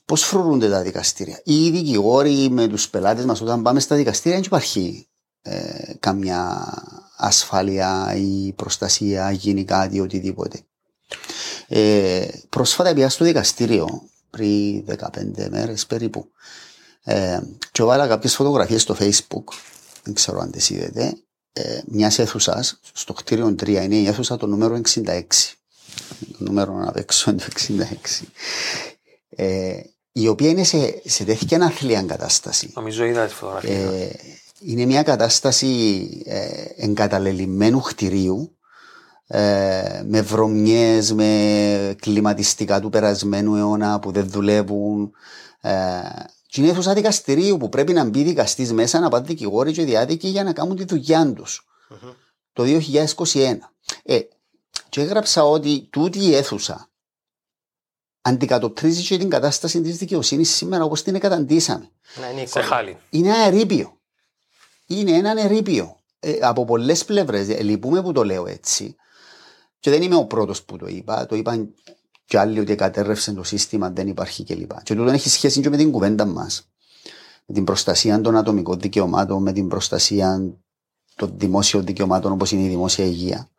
Πώς 0.06 0.24
φρουρούνται 0.24 0.70
τα 0.70 0.82
δικαστήρια; 0.82 1.42
Οι 1.44 1.70
δικηγόροι 1.70 2.50
με 2.50 2.68
τους 2.68 2.90
πελάτες 2.90 3.26
μας, 3.26 3.42
όταν 3.42 3.62
πάμε 3.62 3.80
στα 3.80 3.96
δικαστήρια, 3.96 4.38
δεν 4.38 4.46
υπάρχει 4.46 5.08
ε, 5.42 5.94
καμιά 6.00 6.74
ασφάλεια 7.20 8.16
ή 8.16 8.54
προστασία, 8.56 9.32
γίνει 9.32 9.64
κάτι, 9.64 10.00
οτιδήποτε. 10.00 10.60
Ε, 11.68 12.28
πρόσφατα 12.50 12.94
πήγα 12.94 13.10
στο 13.10 13.26
δικαστήριο 13.26 13.88
πριν 14.30 14.86
15 14.88 15.50
μέρες 15.50 15.86
περίπου 15.86 16.32
ε, 17.04 17.40
και 17.72 17.84
βάλα 17.84 18.08
κάποιες 18.08 18.36
φωτογραφίες 18.36 18.82
στο 18.82 18.96
facebook 19.00 19.44
δεν 20.04 20.14
ξέρω 20.14 20.40
αν 20.40 20.52
τις 20.52 20.70
είδετε 20.70 21.14
ε, 21.54 21.80
μιας 21.86 22.20
αίθουσας 22.20 22.80
στο 22.94 23.14
κτίριο 23.14 23.48
3 23.48 23.68
είναι 23.68 23.96
η 23.96 24.08
αίθουσα 24.08 24.38
το 24.38 24.48
νούμερο 24.48 24.82
66 24.94 25.22
το 26.38 26.38
νούμερο 26.38 26.84
απ' 26.88 26.96
έξω 26.98 27.32
είναι 27.32 27.40
το 27.40 27.86
66 28.20 28.26
ε, 29.30 29.80
η 30.12 30.28
οποία 30.28 30.50
είναι 30.50 30.64
σε, 30.64 31.02
σε 31.06 31.24
τέτοια 31.24 31.64
αθλία 31.64 32.04
κατάσταση 32.04 32.72
Νομίζω 32.76 33.04
είδα 33.04 33.26
τι 33.26 33.34
φωτογραφίε. 33.34 33.76
ε, 33.76 34.10
είναι 34.60 34.86
μια 34.86 35.04
κατάσταση 35.04 35.68
ε, 36.26 36.50
εγκαταλελειμμένου 36.76 37.80
κτηρίου 37.82 38.58
ε, 39.28 40.04
με 40.06 40.22
βρωμιές, 40.22 41.14
με 41.14 41.96
κλιματιστικά 42.02 42.80
του 42.80 42.90
περασμένου 42.90 43.56
αιώνα 43.56 44.00
που 44.00 44.12
δεν 44.12 44.30
δουλεύουν. 44.30 45.12
Ε, 45.62 45.72
και 46.48 46.62
είναι 46.62 46.70
αίθουσα 46.70 46.94
δικαστηρίου 46.94 47.58
που 47.58 47.70
πρέπει 47.70 47.94
να 47.94 48.04
μπει 48.06 48.24
δικαστής 48.24 48.74
μέσα, 48.74 49.00
να 49.00 49.10
πάνε 49.10 49.26
δικηγόροι 49.26 49.72
και 49.72 49.84
διάδικοι 49.84 50.28
για 50.28 50.44
να 50.44 50.54
κάνουν 50.54 50.76
τη 50.76 50.84
δουλειά 50.84 51.34
τους. 51.34 51.68
Μμμ. 51.90 52.10
Το 52.54 52.64
2021. 52.64 53.58
Ε, 54.04 54.20
και 54.90 55.02
έγραψα 55.02 55.44
ότι 55.44 55.88
τούτη 55.90 56.20
η 56.20 56.36
αίθουσα 56.36 56.90
αντικατοπτρίζει 58.22 59.04
και 59.08 59.18
την 59.18 59.30
κατάσταση 59.30 59.82
της 59.82 59.98
δικαιοσύνης 59.98 60.50
σήμερα 60.56 60.84
όπως 60.84 61.04
την 61.04 61.20
καταντήσαμε 61.20 61.90
Να 62.22 62.30
είναι 62.30 62.42
η 62.42 62.46
Σε 62.48 62.60
εικόνα. 62.60 62.76
χάλι. 62.76 62.98
είναι 63.10 63.28
ένα 63.28 63.38
ερείπιο. 63.46 63.99
Είναι 64.92 65.12
ένα 65.12 65.42
ερείπιο. 65.42 66.00
ε, 66.20 66.38
από 66.42 66.66
πολλές 66.66 67.06
πλευρές. 67.06 67.50
Ε, 67.50 67.62
λυπούμε 67.64 68.02
που 68.02 68.12
το 68.12 68.24
λέω 68.24 68.48
έτσι. 68.48 68.96
Και 69.80 69.90
δεν 69.90 70.02
είμαι 70.02 70.16
ο 70.16 70.26
πρώτος 70.26 70.64
που 70.64 70.78
το 70.78 70.88
είπα. 70.88 71.26
Το 71.26 71.36
είπαν 71.36 71.74
και 72.26 72.40
άλλοι 72.40 72.60
ότι 72.60 72.76
κατέρρευσε 72.76 73.32
το 73.34 73.44
σύστημα, 73.44 73.90
δεν 73.90 74.08
υπάρχει 74.08 74.44
κλπ. 74.44 74.72
Και 74.84 74.96
τούτο 74.96 75.12
έχει 75.12 75.30
σχέση 75.30 75.62
και 75.62 75.70
με 75.70 75.78
την 75.78 75.92
κουβέντα 75.92 76.26
μας. 76.26 76.70
Με 77.46 77.54
την 77.54 77.64
προστασία 77.64 78.22
των 78.22 78.36
ατομικών 78.38 78.80
δικαιωμάτων, 78.80 79.42
με 79.42 79.52
την 79.52 79.68
προστασία 79.68 80.54
των 81.16 81.34
δημόσιων 81.36 81.86
δικαιωμάτων 81.86 82.32
όπως 82.32 82.52
είναι 82.52 82.62
η 82.64 82.68
δημόσια 82.68 83.06
υγεία. 83.06 83.50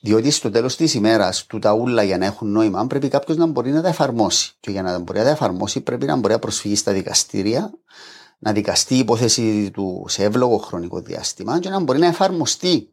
Διότι 0.00 0.30
στο 0.30 0.50
τέλος 0.50 0.76
της 0.76 0.94
ημέρας, 0.94 1.46
του 1.46 1.58
τα 1.58 1.72
ούλα 1.72 2.02
για 2.02 2.18
να 2.18 2.26
έχουν 2.26 2.50
νόημα, 2.50 2.86
πρέπει 2.86 3.08
κάποιος 3.08 3.36
να 3.36 3.46
μπορεί 3.46 3.70
να 3.70 3.82
τα 3.82 3.88
εφαρμόσει. 3.88 4.52
Και 4.60 4.70
για 4.70 4.82
να 4.82 4.98
μπορεί 4.98 5.18
να 5.18 5.24
τα 5.24 5.30
εφαρμόσει, 5.30 5.80
πρέπει 5.80 6.06
να 6.06 6.16
μπορεί 6.16 6.32
να 6.32 6.38
προσφύγει 6.38 6.76
στα 6.76 6.92
δικαστήρια, 6.92 7.72
να 8.42 8.52
δικαστεί 8.52 8.94
η 8.94 8.98
υπόθεση 8.98 9.70
του 9.70 10.04
σε 10.08 10.24
εύλογο 10.24 10.56
χρονικό 10.56 11.00
διάστημα 11.00 11.60
και 11.60 11.68
να 11.68 11.80
μπορεί 11.80 11.98
να 11.98 12.06
εφαρμοστεί 12.06 12.88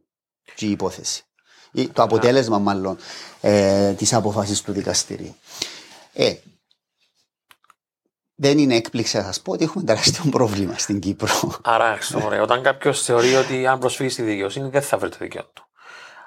και 0.56 0.66
η 0.66 0.72
υπόθεση. 0.72 1.24
Ή 1.72 1.88
το 1.88 2.02
αποτέλεσμα, 2.02 2.60
μάλλον, 2.60 2.98
ε, 3.42 3.94
της 3.94 4.14
απόφαση 4.14 4.64
του 4.64 4.72
δικαστηρίου. 4.72 5.36
Ε, 6.14 6.34
δεν 8.36 8.58
είναι 8.58 8.76
έκπληξη 8.76 9.18
να 9.18 9.24
σας 9.24 9.42
πω 9.42 9.52
ότι 9.52 9.64
έχουμε 9.64 9.84
τεράστιο 9.84 10.30
πρόβλημα 10.38 10.78
στην 10.78 11.00
Κύπρο. 11.00 11.60
Άρα, 11.64 11.98
ωραία. 12.26 12.42
Όταν 12.42 12.64
κάποιος 12.64 13.04
θεωρεί 13.04 13.36
ότι 13.36 13.68
αν 13.68 13.80
προσφύγει 13.80 14.10
στη 14.10 14.22
δικαιοσύνη 14.22 14.70
δεν 14.70 14.82
θα 14.82 14.98
βρει 14.98 15.10
το 15.10 15.18
δικαίωμα 15.20 15.50
του. 15.54 15.68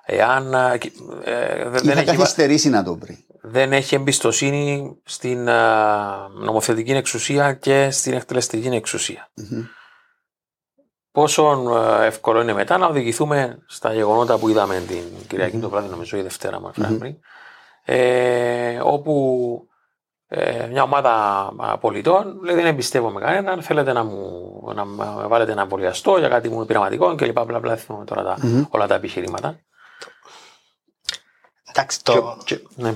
Εάν. 0.04 0.54
Ε, 0.54 0.78
ε 1.24 1.68
δεν 1.68 1.94
θα 1.94 2.04
καθυστερήσει 2.04 2.68
να 2.68 2.82
το 2.82 2.96
βρει. 2.96 3.24
Δεν 3.42 3.72
έχει 3.72 3.94
εμπιστοσύνη 3.94 4.96
στην 5.04 5.48
ε, 5.48 5.54
νομοθετική 6.34 6.92
εξουσία 6.92 7.52
και 7.54 7.90
στην 7.90 8.12
εκτελεστική 8.12 8.68
εξουσία. 8.68 9.28
Mm-hmm. 9.40 9.64
Πόσο 11.12 11.72
ε, 12.00 12.06
εύκολο 12.06 12.40
είναι 12.40 12.52
μετά 12.52 12.78
να 12.78 12.86
οδηγηθούμε 12.86 13.58
στα 13.66 13.92
γεγονότα 13.92 14.38
που 14.38 14.48
είδαμε 14.48 14.82
την 14.88 15.02
Κυριακή 15.28 15.56
mm-hmm. 15.56 15.60
το 15.60 15.68
βράδυ, 15.68 15.88
νομίζω 15.88 16.16
η 16.16 16.22
Δευτέρα 16.22 16.60
μα 16.60 16.72
mm-hmm. 16.76 17.14
ε, 17.84 18.80
όπου 18.82 19.68
ε, 20.26 20.66
μια 20.66 20.82
ομάδα 20.82 21.52
πολιτών 21.80 22.40
λέει 22.44 22.54
δεν 22.54 22.66
εμπιστεύομαι 22.66 23.20
κανέναν, 23.20 23.62
θέλετε 23.62 23.92
να 23.92 24.04
μου 24.04 24.72
να 24.74 24.84
με 24.84 25.26
βάλετε 25.26 25.54
να 25.54 25.62
εμβολιαστώ 25.62 26.18
για 26.18 26.28
κάτι 26.28 26.48
μου 26.48 26.64
πειραματικό 26.64 27.14
και 27.14 27.26
λοιπά, 27.26 27.44
μπλα, 27.44 27.58
μπλα, 27.58 27.78
τώρα 28.04 28.22
τα, 28.22 28.36
mm-hmm. 28.42 28.66
όλα 28.68 28.86
τα 28.86 28.94
επιχειρήματα. 28.94 29.60
Εντάξει, 31.80 32.04
το, 32.04 32.36
και, 32.44 32.60
ναι, 32.74 32.92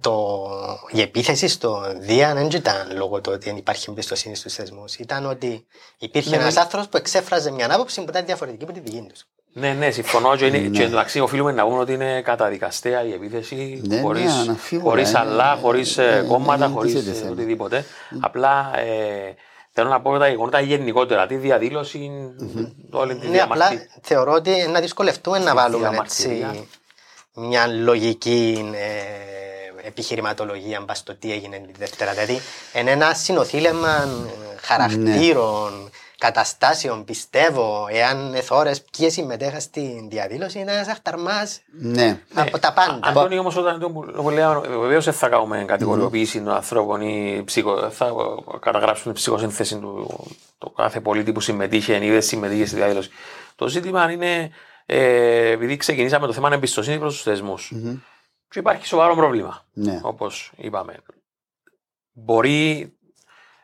το, 0.00 0.46
η 0.90 1.00
επίθεση 1.00 1.48
στο 1.48 1.94
Δία 1.98 2.34
δεν 2.34 2.46
ήταν 2.46 2.96
λόγω 2.96 3.20
του 3.20 3.30
ότι 3.34 3.44
δεν 3.44 3.56
υπάρχει 3.56 3.86
εμπιστοσύνη 3.90 4.36
στους 4.36 4.54
θεσμούς. 4.54 4.94
Ήταν 4.94 5.26
ότι 5.26 5.66
υπήρχε 5.98 6.30
ναι, 6.30 6.36
ένας 6.36 6.54
ναι. 6.54 6.60
άνθρωπος 6.60 6.88
που 6.88 6.96
εξέφραζε 6.96 7.50
μια 7.50 7.74
άποψη 7.74 8.04
που 8.04 8.10
ήταν 8.10 8.24
διαφορετική 8.24 8.64
από 8.64 8.72
τη 8.72 8.80
δική 8.80 9.06
τους. 9.08 9.26
Ναι, 9.52 9.72
ναι, 9.72 9.90
συμφωνώ. 9.90 10.36
Και, 10.36 10.46
είναι, 10.46 10.58
ναι. 10.58 10.68
και 10.68 10.82
εντάξει, 10.82 11.20
οφείλουμε 11.20 11.52
να 11.52 11.64
πούμε 11.64 11.78
ότι 11.78 11.92
είναι 11.92 12.22
καταδικαστέα 12.22 13.04
η 13.04 13.12
επίθεση 13.12 13.82
ναι, 13.86 14.00
χωρί 14.00 14.22
ναι, 14.70 14.78
χωρίς 14.78 15.14
αλλά, 15.14 15.58
χωρίς 15.62 15.98
ε, 15.98 16.24
κόμματα, 16.28 16.66
χωρίς 16.68 16.94
ε, 16.94 17.28
οτιδήποτε. 17.30 17.84
Απλά 18.20 18.78
ε, 18.78 19.34
θέλω 19.70 19.88
να 19.88 20.00
πω 20.00 20.18
τα 20.18 20.28
γεγονότα 20.28 20.60
γενικότερα. 20.60 21.26
Τη 21.26 21.36
διαδήλωση, 21.36 22.10
όλη 22.90 23.16
τη 23.16 23.28
Ναι, 23.28 23.38
απλά 23.38 23.70
θεωρώ 24.02 24.32
ότι 24.32 24.66
να 24.70 24.80
δυσκολευτούμε 24.80 25.38
να 25.38 25.54
βάλουμε 25.54 25.90
έτσι 26.04 26.46
μια 27.38 27.66
λογική 27.66 28.70
ε, 28.74 29.86
επιχειρηματολογία 29.86 30.80
μπα 30.80 30.94
στο 30.94 31.14
τι 31.14 31.32
έγινε 31.32 31.58
τη 31.58 31.72
Δευτέρα. 31.78 32.12
Δηλαδή, 32.12 32.40
είναι 32.74 32.90
ένα 32.90 33.14
συνοθήλευμα 33.14 34.08
χαρακτήρων, 34.60 35.82
ναι. 35.82 35.88
καταστάσεων, 36.18 37.04
πιστεύω, 37.04 37.86
εάν 37.90 38.34
εθώρες 38.34 38.82
ποιες 38.82 39.12
συμμετέχαν 39.12 39.60
στην 39.60 40.08
διαδήλωση, 40.08 40.58
είναι 40.58 40.72
ένα 40.72 40.80
αχταρμά 40.80 41.48
ναι. 41.80 42.20
από 42.34 42.50
ναι. 42.50 42.58
τα 42.58 42.72
πάντα. 42.72 43.00
Αντώνη, 43.02 43.38
όμως, 43.38 43.56
όταν 43.56 43.80
το 43.80 44.30
λέω, 44.30 44.60
βεβαίως 44.60 45.04
δεν 45.04 45.14
θα 45.14 45.28
κάνουμε 45.28 45.64
κατηγοριοποίηση 45.66 46.40
των 46.40 46.52
ανθρώπων 46.52 47.00
ή 47.00 47.42
ψυχο, 47.44 47.90
θα 47.90 48.12
καταγράψουμε 48.60 49.12
την 49.12 49.22
ψυχοσύνθεση 49.22 49.76
του 49.78 50.20
το 50.58 50.70
κάθε 50.70 51.00
πολίτη 51.00 51.32
που 51.32 51.40
συμμετείχε 51.40 52.04
ή 52.04 52.10
δεν 52.10 52.22
συμμετείχε 52.22 52.66
στη 52.66 52.76
διαδήλωση. 52.76 53.10
Το 53.56 53.68
ζήτημα 53.68 54.10
είναι 54.10 54.50
ε, 54.90 55.50
επειδή 55.50 55.76
ξεκινήσαμε 55.76 56.26
το 56.26 56.32
θέμα 56.32 56.52
εμπιστοσύνη 56.52 56.98
προς 56.98 57.14
τους 57.14 57.22
θεσμούς. 57.22 57.72
Mm-hmm. 57.74 57.98
Και 58.48 58.58
υπάρχει 58.58 58.86
σοβαρό 58.86 59.14
πρόβλημα. 59.14 59.66
Ναι. 59.72 60.00
Όπως 60.02 60.52
είπαμε. 60.56 60.96
Μπορεί, 62.12 62.92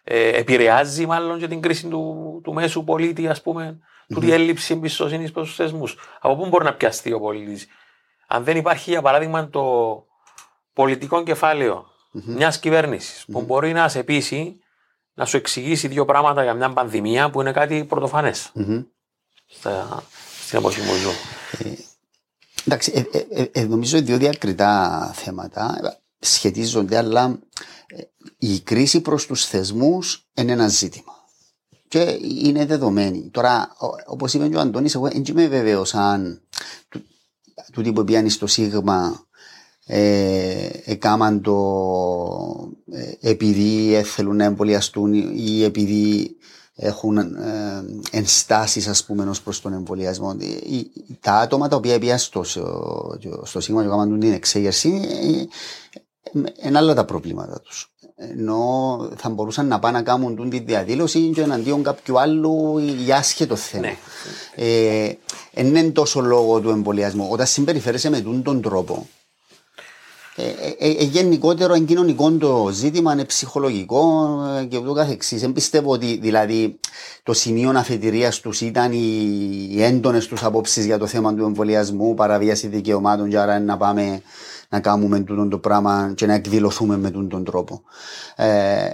ε, 0.05 0.29
επηρεάζει 0.29 1.07
μάλλον 1.07 1.39
και 1.39 1.49
την 1.49 1.61
κρίση 1.61 1.89
του, 1.89 2.41
του 2.45 2.53
μέσου 2.53 2.85
πολίτη, 2.85 3.29
ας 3.29 3.43
πούμε, 3.43 3.79
mm-hmm. 3.81 4.15
του 4.15 4.33
έλλειψη 4.33 4.75
εμπιστοσύνης 4.75 5.31
προς 5.31 5.47
τους 5.47 5.57
θεσμούς. 5.57 5.97
Από 6.21 6.37
πού 6.37 6.47
μπορεί 6.47 6.65
να 6.65 6.75
πιαστεί 6.75 7.13
ο 7.13 7.21
πολίτης, 7.21 7.67
αν 8.27 8.45
δεν 8.45 8.57
υπάρχει, 8.57 8.91
για 8.91 9.03
παράδειγμα, 9.03 9.49
το 9.49 9.65
πολιτικό 10.73 11.23
κεφάλαιο 11.23 11.87
mm-hmm. 11.87 12.23
μιας 12.23 12.59
κυβέρνησης 12.59 13.25
που 13.33 13.43
μπορεί 13.43 13.73
να 13.73 13.89
σε 13.89 14.03
πείσει 14.03 14.61
να 15.15 15.25
σου 15.25 15.37
εξηγήσει 15.37 15.89
δύο 15.89 16.05
πράγματα 16.05 16.43
για 16.43 16.55
μια 16.55 16.73
πανδημία 16.73 17.31
που 17.31 17.41
είναι 17.41 17.53
κάτι 17.53 17.85
πρωτοφανές 17.85 18.53
στην 20.47 20.59
εποχή 20.59 20.81
μου 20.81 20.95
ζω. 20.95 21.11
Ε, 21.59 21.73
εντάξει, 22.65 22.93
ε, 22.95 23.19
ε, 23.41 23.51
ε, 23.53 23.65
νομίζω 23.65 24.03
δύο 24.03 24.19
διακριτά 24.19 25.11
θέματα 25.15 25.79
σχετίζονται, 26.19 26.97
αλλά 26.97 27.39
η 28.39 28.61
κρίση 28.61 29.01
προς 29.01 29.27
τους 29.27 29.47
θεσμούς 29.47 30.29
είναι 30.35 30.53
ένα 30.53 30.69
ζήτημα. 30.69 31.13
Και 31.89 32.19
είναι 32.21 32.67
δεδομένη. 32.67 33.31
Τώρα, 33.31 33.77
όπως 34.07 34.35
είπε 34.35 34.49
και 34.49 34.57
ο 34.57 34.61
Αντώνης, 34.61 34.95
εγώ 34.95 35.09
δεν 35.09 35.25
είμαι 35.29 35.47
βέβαιος 35.47 35.95
αν 35.95 36.43
τούτοι 37.73 37.93
που 37.93 38.05
πιάνει 38.05 38.31
στο 38.31 38.47
Σίγμα 38.47 39.27
ε, 39.87 40.69
έκαναν 40.85 41.41
το 41.43 42.75
ε, 42.93 43.31
επειδή 43.31 44.03
θέλουν 44.05 44.37
να 44.37 44.45
εμβολιαστούν 44.45 45.13
ή 45.37 45.63
επειδή 45.63 46.37
έχουν 46.77 47.17
ε, 47.17 47.27
ενστάσεις 48.11 48.87
ας 48.89 49.05
πούμε 49.05 49.25
ως 49.25 49.43
προς 49.43 49.61
τον 49.61 49.73
εμβολιασμό. 49.73 50.37
Τα 51.21 51.33
άτομα 51.33 51.69
τα 51.69 51.77
οποία 51.77 51.99
πήγαν 51.99 52.19
στο, 52.19 52.45
στο 53.43 53.61
σήμα 53.61 53.83
και 53.83 53.89
κάνουν 53.89 54.21
την 54.21 54.33
εξέγερση 54.33 55.09
είναι 56.63 56.79
άλλα 56.79 56.95
τα 56.95 57.05
προβλήματα 57.05 57.61
τους. 57.61 57.89
Ενώ 58.17 58.99
θα 59.17 59.29
μπορούσαν 59.29 59.67
να 59.67 59.79
πάνε 59.79 59.99
να 59.99 60.05
κάνουν 60.05 60.51
τη 60.51 60.59
διαδήλωση 60.59 61.31
και 61.35 61.41
εναντίον 61.41 61.83
κάποιου 61.83 62.21
άλλου 62.21 62.79
για 62.79 63.17
άσχετο 63.17 63.57
θέμα. 63.57 63.83
Ναι. 63.83 63.97
Ε, 64.55 65.13
είναι 65.55 65.83
τόσο 65.91 66.21
λόγο 66.21 66.61
του 66.61 66.71
εμβολιασμού. 66.71 67.29
Όταν 67.31 67.47
συμπεριφέρεσαι 67.47 68.11
με 68.11 68.21
τον 68.21 68.63
τρόπο, 68.63 69.07
ε, 70.37 70.43
ε, 70.79 70.91
ε, 70.91 71.05
γενικότερο 71.05 71.75
εγκοινωνικό 71.75 72.31
το 72.33 72.69
ζήτημα, 72.73 73.13
είναι 73.13 73.25
ψυχολογικό 73.25 74.29
ε, 74.61 74.65
και 74.65 74.77
ούτω 74.77 74.93
καθεξής. 74.93 75.41
Δεν 75.41 75.53
πιστεύω 75.53 75.91
ότι 75.91 76.19
δηλαδή 76.23 76.79
το 77.23 77.33
σημείο 77.33 77.71
αφετηρίας 77.71 78.41
τους 78.41 78.61
ήταν 78.61 78.93
οι 78.93 79.83
έντονες 79.83 80.27
τους 80.27 80.43
απόψεις 80.43 80.85
για 80.85 80.99
το 80.99 81.07
θέμα 81.07 81.35
του 81.35 81.45
εμβολιασμού, 81.45 82.15
παραβίαση 82.15 82.67
δικαιωμάτων, 82.67 83.29
και 83.29 83.39
άρα 83.39 83.61
να 83.61 83.77
πάμε 83.77 84.23
να 84.69 84.81
κάνουμε 84.81 85.21
τούτο 85.21 85.49
το 85.49 85.59
πράγμα 85.59 86.13
και 86.17 86.27
να 86.27 86.35
εκδηλωθούμε 86.35 86.97
με 86.97 87.11
τον 87.11 87.45
τρόπο. 87.45 87.83
Ε, 88.37 88.89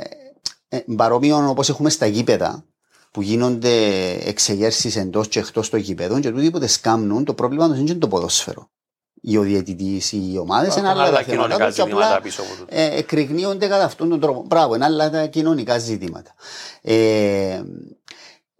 παρόμοιο 0.97 1.49
όπως 1.49 1.69
έχουμε 1.69 1.91
στα 1.91 2.07
γήπεδα, 2.07 2.65
που 3.11 3.23
γίνονται 3.23 3.75
εξεγέρσεις 4.25 4.97
εντός 4.97 5.29
και 5.29 5.39
εκτός 5.39 5.71
των 5.71 5.81
γήπεδων 5.81 6.21
και 6.21 6.31
τούτο 6.31 6.69
σκάμνουν, 6.69 7.25
το 7.25 7.35
πρόβλημα 7.35 7.69
τους 7.69 7.79
είναι 7.79 7.95
το 7.95 8.09
ποδόσφαιρο 8.09 8.71
ή 9.21 9.37
ο 9.37 9.43
διαιτητή 9.43 10.03
ή 10.11 10.33
οι 10.33 10.39
ομάδες. 10.39 10.77
Είναι 10.77 10.89
άλλα 10.89 11.11
τα 11.11 11.23
κοινωνικά 11.23 11.71
ζητήματα 11.71 12.21
πίσω 12.21 12.43
από 12.43 12.51
τούτο. 12.51 12.65
Ε, 12.69 12.99
εκρηγνύονται 12.99 13.67
κατά 13.67 13.85
αυτόν 13.85 14.09
τον 14.09 14.21
τρόπο. 14.21 14.45
Μπράβο, 14.47 14.75
είναι 14.75 14.85
άλλα 14.85 15.11
τα 15.11 15.27
κοινωνικά 15.27 15.79
ζητήματα. 15.79 16.35
Ε, 16.83 17.63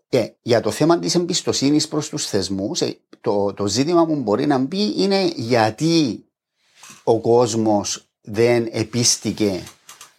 ε, 0.09 0.27
για 0.43 0.61
το 0.61 0.71
θέμα 0.71 0.99
της 0.99 1.15
εμπιστοσύνης 1.15 1.89
προς 1.89 2.09
τους 2.09 2.27
θεσμούς, 2.27 2.81
ε, 2.81 2.99
το, 3.21 3.53
το 3.53 3.67
ζήτημα 3.67 4.07
που 4.07 4.15
μπορεί 4.15 4.47
να 4.47 4.59
μπει 4.59 4.95
είναι 4.97 5.33
γιατί 5.37 6.25
ο 7.05 7.21
κόσμος 7.21 8.05
δεν 8.21 8.69
επίστηκε 8.71 9.63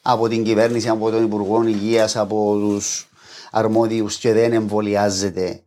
από 0.02 0.28
την 0.28 0.44
κυβέρνηση, 0.44 0.90
από 0.90 1.10
τον 1.10 1.24
Υπουργό 1.24 1.64
Υγείας, 1.64 2.16
από 2.16 2.58
τους 2.60 3.10
αρμόδιους 3.52 4.18
και 4.18 4.34
δεν 4.34 4.54
εμβολιάζεται 4.54 5.46
ε, 5.48 5.62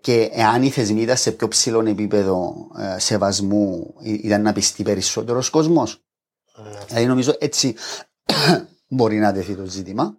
και 0.00 0.28
εάν 0.32 0.62
οι 0.62 0.70
θεσμοί 0.70 1.02
ήταν 1.02 1.16
σε 1.16 1.32
πιο 1.32 1.48
ψηλό 1.48 1.80
επίπεδο 1.86 2.54
ε, 2.78 2.98
σεβασμού, 2.98 3.94
ήταν 4.02 4.42
να 4.42 4.52
πιστεί 4.52 4.82
περισσότερος 4.82 5.50
κόσμος. 5.50 6.00
Ναι. 6.56 6.84
Δηλαδή 6.86 7.06
νομίζω 7.06 7.36
έτσι 7.38 7.74
μπορεί 8.88 9.18
να 9.18 9.32
τεθεί 9.32 9.54
το 9.54 9.64
ζήτημα. 9.64 10.16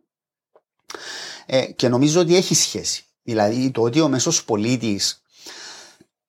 Ε, 1.45 1.65
και 1.65 1.87
νομίζω 1.87 2.19
ότι 2.21 2.35
έχει 2.35 2.55
σχέση. 2.55 3.03
Δηλαδή 3.23 3.71
το 3.71 3.81
ότι 3.81 4.01
ο 4.01 4.07
μέσος 4.07 4.43
πολίτης 4.43 5.21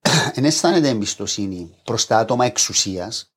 δεν 0.34 0.44
αισθάνεται 0.44 0.88
εμπιστοσύνη 0.88 1.74
προς 1.84 2.06
τα 2.06 2.18
άτομα 2.18 2.44
εξουσίας, 2.44 3.32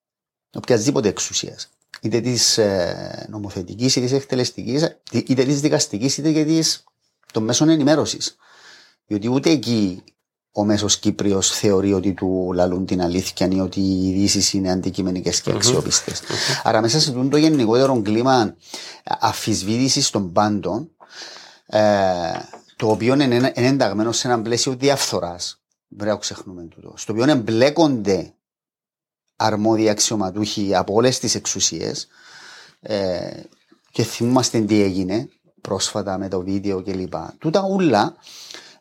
οποιασδήποτε 0.54 1.08
εξουσίας, 1.08 1.70
είτε 2.02 2.22
της 2.22 2.58
ε, 2.58 3.26
νομοθετικής, 3.30 3.96
είτε 3.96 4.06
της 4.06 4.16
εκτελεστικής, 4.16 4.98
είτε 5.12 5.44
της 5.44 5.62
δικαστικής, 5.62 6.18
είτε 6.18 6.32
και 6.32 6.46
της 6.46 6.84
των 7.32 7.44
μέσων 7.44 7.70
ενημέρωσης. 7.70 8.36
Διότι 9.12 9.30
ούτε 9.30 9.50
εκεί 9.50 10.04
ο 10.52 10.66
μέσος 10.66 11.00
Κύπριος 11.00 11.50
θεωρεί 11.52 11.94
ότι 11.94 12.14
του 12.14 12.52
λαλούν 12.54 12.86
την 12.86 13.02
αλήθεια 13.02 13.48
ή 13.52 13.60
ότι 13.60 13.80
οι 13.80 14.08
ειδήσεις 14.08 14.54
είναι 14.54 14.72
αντικειμενικές 14.72 15.42
και 15.42 15.52
αξιόπιστες. 15.52 16.22
Άρα, 16.64 16.82
μέσα 16.82 17.00
σε 17.00 17.12
το 17.12 17.38
γενικότερο 17.38 18.02
κλίμα 18.02 18.56
αφισβήτησης 19.04 20.10
των 20.10 20.32
πάντων, 20.32 20.92
ε, 21.66 21.82
το 22.76 22.90
οποίο 22.90 23.14
είναι 23.14 23.52
ενταγμένο 23.56 24.12
σε 24.12 24.28
ένα 24.28 24.42
πλαίσιο 24.42 24.76
διαφθοράς, 24.76 25.62
πρέπει 25.98 26.12
να 26.12 26.18
ξεχνούμε 26.18 26.64
τούτο, 26.64 26.94
στο 26.98 27.14
οποίο 27.14 27.30
εμπλέκονται 27.30 28.34
αρμόδιοι 29.36 29.90
αξιωματούχοι 29.90 30.76
από 30.76 30.94
όλες 30.94 31.20
τις 31.20 31.36
εξουσίες. 31.36 32.08
Ε, 32.80 33.42
και 33.92 34.04
θυμούμαστε 34.04 34.60
τι 34.60 34.82
έγινε 34.82 35.30
πρόσφατα 35.62 36.18
με 36.18 36.28
το 36.28 36.42
βίντεο 36.42 36.84
κλπ. 36.84 37.14
Τούτα 37.38 37.68
ούλα 37.70 38.16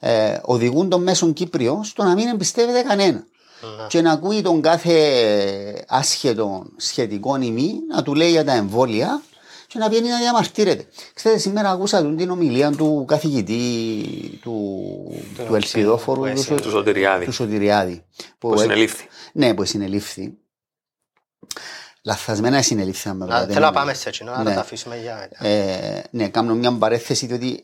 ε, 0.00 0.38
οδηγούν 0.42 0.88
τον 0.88 1.02
μέσον 1.02 1.32
Κύπριο 1.32 1.80
στο 1.84 2.02
να 2.02 2.14
μην 2.14 2.28
εμπιστεύεται 2.28 2.82
κανένα. 2.82 3.24
Ναι. 3.60 3.86
Και 3.88 4.00
να 4.00 4.12
ακούει 4.12 4.42
τον 4.42 4.60
κάθε 4.60 5.84
άσχετο 5.88 6.66
σχετικό 6.76 7.36
νημή 7.36 7.74
να 7.88 8.02
του 8.02 8.14
λέει 8.14 8.30
για 8.30 8.44
τα 8.44 8.52
εμβόλια 8.52 9.22
και 9.66 9.78
να 9.78 9.88
βγαίνει 9.88 10.08
να 10.08 10.18
διαμαρτύρεται. 10.18 10.86
Ξέρετε, 11.14 11.40
σήμερα 11.40 11.70
ακούσα 11.70 12.14
την 12.14 12.30
ομιλία 12.30 12.70
του 12.70 13.04
καθηγητή 13.08 14.38
του, 14.42 14.86
του 15.46 15.54
Ελπιδόφορου, 15.54 16.22
του, 16.22 16.54
του, 16.54 16.70
Σωτηριάδη. 16.70 17.24
Του 17.24 17.32
Σωτηριάδη 17.32 18.04
που, 18.38 18.48
που 18.48 18.58
συνελήφθη. 18.58 19.08
Ναι, 19.32 19.54
που 19.54 19.64
συνελήφθη. 19.64 20.38
Λαθασμένα 22.04 22.62
συνελήφθηκαν 22.62 23.16
με 23.16 23.46
Θέλω 23.48 23.64
να 23.64 23.72
πάμε 23.72 23.94
σε 23.94 24.08
έτσι, 24.08 24.24
να 24.24 24.42
ναι. 24.42 24.54
τα 24.54 24.60
αφήσουμε 24.60 24.96
για 24.96 25.28
ε, 25.30 26.02
Ναι, 26.10 26.28
κάνω 26.28 26.54
μια 26.54 26.72
παρέθεση 26.72 27.26
διότι 27.26 27.60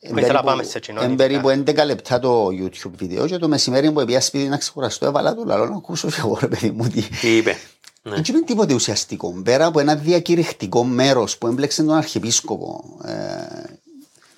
ε, 0.00 0.08
είναι 1.04 1.16
περίπου 1.16 1.48
11 1.48 1.84
λεπτά 1.84 2.18
το 2.18 2.46
YouTube 2.46 2.92
βίντεο 2.96 3.26
και 3.26 3.38
το 3.38 3.48
μεσημέρι 3.48 3.92
που 3.92 4.04
πήγα 4.04 4.20
σπίτι 4.20 4.48
να 4.48 4.56
ξεκουραστώ 4.56 5.06
έβαλα 5.06 5.34
το 5.34 5.44
λαλό 5.44 5.66
να 5.66 5.76
ακούσω 5.76 6.08
και 6.08 6.16
εγώ 6.18 6.38
ρε 6.40 6.46
παιδί 6.46 6.70
μου 6.70 6.88
τι 6.88 7.36
είπε. 7.36 7.56
Δεν 8.02 8.22
είπε 8.26 8.38
τίποτε 8.38 8.74
ουσιαστικό. 8.74 9.40
Πέρα 9.44 9.66
από 9.66 9.80
ένα 9.80 9.94
διακηρυχτικό 9.94 10.84
μέρος 10.84 11.38
που 11.38 11.46
έμπλεξε 11.46 11.82
τον 11.82 11.94
Αρχιεπίσκοπο, 11.94 12.98
ε, 13.04 13.12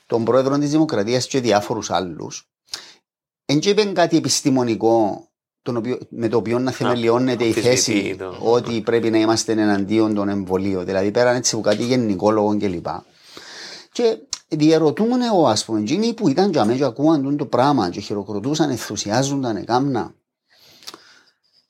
τον 0.07 0.25
πρόεδρο 0.25 0.59
της 0.59 0.71
Δημοκρατίας 0.71 1.27
και 1.27 1.41
διάφορους 1.41 1.91
άλλους, 1.91 2.49
δεν 3.45 3.59
είπε 3.63 3.85
κάτι 3.85 4.17
επιστημονικό 4.17 5.25
οποίο, 5.69 5.99
με 6.09 6.29
το 6.29 6.37
οποίο 6.37 6.59
να 6.59 6.71
θεμελιώνεται 6.71 7.45
η 7.45 7.53
θέση 7.53 8.17
το... 8.19 8.37
ότι 8.41 8.81
πρέπει 8.81 9.11
να 9.11 9.19
είμαστε 9.19 9.53
εναντίον 9.53 10.15
των 10.15 10.29
εμβολίων. 10.29 10.85
Δηλαδή 10.85 11.11
πέραν 11.11 11.37
έτσι 11.37 11.55
από 11.55 11.65
κάτι 11.65 11.85
γενικόλογο 11.85 12.57
κλπ. 12.59 12.87
Και 13.93 14.19
διαρωτούν 14.51 15.23
εγώ, 15.23 15.47
α 15.47 15.57
πούμε, 15.67 15.81
εκείνοι 15.81 16.15
που 16.15 16.29
ήταν 16.29 16.51
για 16.51 16.65
μένα 16.65 16.87
ακούαν 16.87 17.37
το 17.37 17.47
πράγμα 17.47 17.91
και 17.91 18.01
χειροκροτούσαν, 18.01 18.71
ενθουσιάζονταν, 18.71 19.57
έκαναν. 19.57 20.15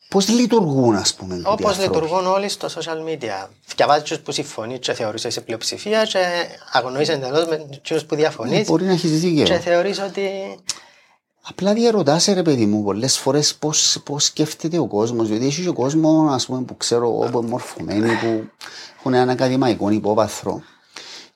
Πώς 0.08 0.28
λειτουργούν, 0.28 0.96
ας 0.96 1.14
πούμε, 1.14 1.42
Όπως 1.44 1.78
λειτουργούν 1.78 2.26
όλοι 2.26 2.48
στο 2.48 2.68
social 2.68 3.08
media. 3.08 3.48
Διαβάζει 3.76 4.22
που 4.22 4.32
συμφωνείς 4.32 4.78
και 4.78 4.92
θεωρείς 4.92 5.26
σε 5.28 5.40
πλειοψηφία, 5.40 6.04
και 6.04 6.18
αγνοείς 6.72 7.08
εντελώς 7.08 7.46
με 7.46 7.56
του 7.82 8.06
που 8.06 8.14
διαφωνείς. 8.14 8.58
Ε, 8.58 8.64
μπορεί 8.70 8.84
να 8.84 8.92
έχεις 8.92 9.20
δίκιο. 9.20 9.44
Και 9.44 9.58
θεωρείς 9.58 10.00
ότι 10.00 10.22
Απλά 11.42 11.72
διαρωτάς, 11.72 12.24
ρε 12.24 12.42
παιδί 12.42 12.66
μου, 12.66 12.82
πολλές 12.82 13.18
φορές 13.18 13.54
πώς 14.04 14.24
σκέφτεται 14.24 14.78
ο 14.78 14.86
κόσμος. 14.86 15.28
Διότι 15.28 15.46
έχει 15.46 15.68
ο 15.68 15.72
κόσμος 15.72 16.46
που 16.46 16.76
ξέρω 16.76 17.04
εγώ, 17.04 17.30
που 17.30 17.38
είναι 17.38 17.48
μορφωμένοι, 17.48 18.16
που 18.16 18.48
έχουν 18.98 19.14
ένα 19.14 19.32
ακαδημαϊκό 19.32 19.90
υπόβαθρο. 19.90 20.62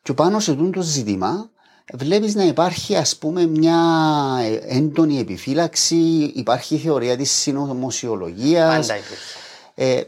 Και 0.04 0.12
πάνω 0.12 0.40
σε 0.40 0.50
αυτό 0.50 0.70
το 0.70 0.82
ζήτημα, 0.82 1.50
βλέπεις 1.92 2.34
να 2.34 2.44
υπάρχει 2.44 2.96
ας 2.96 3.16
πούμε 3.16 3.46
μια 3.46 3.78
έντονη 4.68 5.18
επιφύλαξη, 5.18 6.32
υπάρχει 6.34 6.74
η 6.74 6.78
θεωρία 6.78 7.16
της 7.16 7.30
συνωμοσιολογίας. 7.30 8.86
Πάντα 8.86 9.00
ε, 9.74 10.02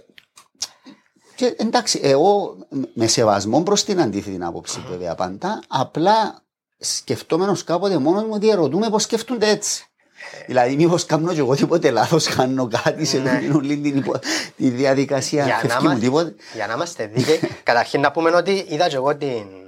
και 1.35 1.55
εντάξει, 1.57 2.01
εγώ 2.03 2.57
με 2.95 3.07
σεβασμό 3.07 3.63
προς 3.63 3.85
την 3.85 4.01
αντίθετη 4.01 4.39
άποψη, 4.41 4.85
βέβαια 4.89 5.15
πάντα, 5.15 5.63
απλά 5.69 6.43
σκεφτόμενος 6.79 7.65
κάποτε 7.65 7.99
μόνος 7.99 8.25
μου 8.25 8.39
διαρωτούμε 8.39 8.91
πώς 8.91 9.03
σκέφτονται 9.03 9.49
έτσι. 9.49 9.85
Δηλαδή, 10.47 10.77
μήπως 10.77 11.07
κάνω 11.07 11.33
και 11.33 11.39
εγώ 11.39 11.55
τίποτε 11.55 11.91
λάθος, 11.91 12.27
κάνω 12.27 12.69
κάτι 12.83 13.05
σε 13.05 13.19
ναι. 13.19 13.41
την 13.61 14.05
τη 14.57 14.69
διαδικασία. 14.69 15.45
Για 15.45 15.81
να, 15.83 15.99
τίποτε. 15.99 16.35
για 16.55 16.67
να 16.67 16.73
είμαστε 16.73 17.07
δίκαιοι, 17.07 17.41
καταρχήν 17.63 18.01
να 18.01 18.11
πούμε 18.11 18.31
ότι 18.31 18.67
είδα 18.69 18.89
και 18.89 18.97
εγώ 18.97 19.17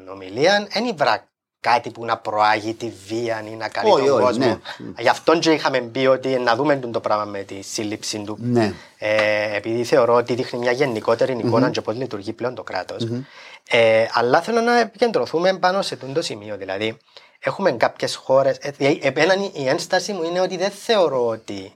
την 0.09 0.17
ομιλία, 0.17 0.69
δεν 0.73 0.85
ήβρα 0.85 1.29
κάτι 1.61 1.91
που 1.91 2.05
να 2.05 2.17
προάγει 2.17 2.75
τη 2.75 2.93
βία 3.07 3.45
ή 3.51 3.55
να 3.55 3.69
κάνει 3.69 3.91
τον 3.91 4.21
κόσμο. 4.21 4.47
Ναι. 4.47 4.59
Γι' 4.99 5.09
αυτόν 5.09 5.41
και 5.41 5.53
είχαμε 5.53 5.81
πει 5.81 6.07
ότι 6.07 6.29
να 6.29 6.57
δούμε 6.57 6.77
το 6.77 7.01
πράγμα 7.01 7.25
με 7.25 7.39
τη 7.39 7.63
σύλληψη 7.63 8.19
του. 8.19 8.37
Ναι. 8.41 8.73
Ε, 8.99 9.57
επειδή 9.57 9.85
θεωρώ 9.85 10.15
ότι 10.15 10.35
δείχνει 10.35 10.59
μια 10.59 10.73
γενικότερη 10.73 11.33
εικόνα 11.33 11.69
mm-hmm. 11.69 11.73
και 11.73 11.81
πώς 11.81 11.97
λειτουργεί 11.97 12.33
πλέον 12.33 12.55
το 12.55 12.63
κράτος. 12.63 13.07
Mm-hmm. 13.11 13.25
Ε, 13.69 14.07
αλλά 14.13 14.41
θέλω 14.41 14.61
να 14.61 14.79
επικεντρωθούμε 14.79 15.53
πάνω 15.53 15.83
σε 15.83 15.95
αυτό 15.95 16.07
το 16.07 16.23
σημείο. 16.23 16.57
Δηλαδή, 16.57 16.97
έχουμε 17.39 17.73
κάποιες 17.73 18.15
χώρες. 18.15 18.57
Εμένα 19.01 19.35
η 19.53 19.69
ένσταση 19.69 20.13
μου 20.13 20.23
είναι 20.23 20.41
ότι 20.41 20.57
δεν 20.57 20.71
θεωρώ 20.71 21.27
ότι 21.27 21.73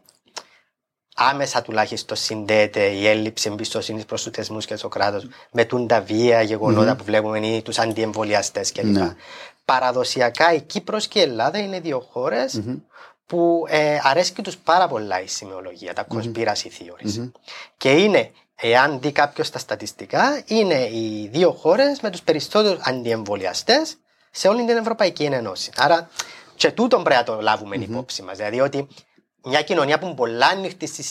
άμεσα 1.14 1.62
τουλάχιστον 1.62 2.16
συνδέεται 2.16 2.84
η 2.84 3.08
έλλειψη 3.08 3.48
εμπιστοσύνης 3.52 4.04
προς 4.04 4.22
τους 4.22 4.32
θεσμούς 4.32 4.66
και 4.66 4.74
το 4.74 4.88
κράτος 4.88 5.26
με 5.50 5.64
τα 5.64 6.00
βία 6.00 6.42
γεγονότα 6.42 6.92
mm-hmm. 6.92 6.98
που 6.98 7.04
βλέπουμε 7.04 7.46
ή 7.46 7.62
τους 7.62 7.78
αντιεμβολιαστές 7.78 8.72
κλπ. 8.72 8.84
Ναι. 8.84 9.14
Παραδοσιακά 9.64 10.52
η 10.52 10.60
Κύπρος 10.60 11.08
και 11.08 11.18
η 11.18 11.22
Ελλάδα 11.22 11.58
είναι 11.58 11.80
δύο 11.80 12.00
χώρες 12.10 12.60
mm-hmm. 12.60 12.80
που 13.26 13.64
ε, 13.68 13.98
αρέσκει 14.02 14.42
τους 14.42 14.56
πάρα 14.56 14.88
πολλά 14.88 15.22
η 15.22 15.26
σημειολογία, 15.26 15.92
τα 15.92 16.06
conspiracy 16.14 16.66
theories. 16.66 17.18
Mm-hmm. 17.18 17.30
Και 17.76 17.90
είναι, 17.90 18.30
εάν 18.54 19.00
δει 19.00 19.12
κάποιος 19.12 19.50
τα 19.50 19.58
στατιστικά, 19.58 20.42
είναι 20.46 20.74
οι 20.74 21.28
δύο 21.32 21.52
χώρες 21.52 22.00
με 22.00 22.10
τους 22.10 22.22
περισσότερους 22.22 22.80
αντιεμβολιαστές 22.82 23.96
σε 24.30 24.48
όλη 24.48 24.64
την 24.64 24.76
Ευρωπαϊκή 24.76 25.22
Ένωση. 25.22 25.70
Άρα 25.76 26.08
και 26.54 26.70
τούτο 26.70 26.98
πρέπει 26.98 27.26
να 27.26 27.34
το 27.34 27.40
λάβουμε 27.40 27.76
mm-hmm. 27.76 27.88
υπόψη 27.88 28.22
μας. 28.22 28.36
Δηλαδή 28.36 28.60
ότι 28.60 28.88
μια 29.44 29.62
κοινωνία 29.62 29.98
που 29.98 30.06
είναι 30.06 30.14
πολλά 30.14 30.46
ανοιχτή 30.46 30.86
στη 30.86 31.02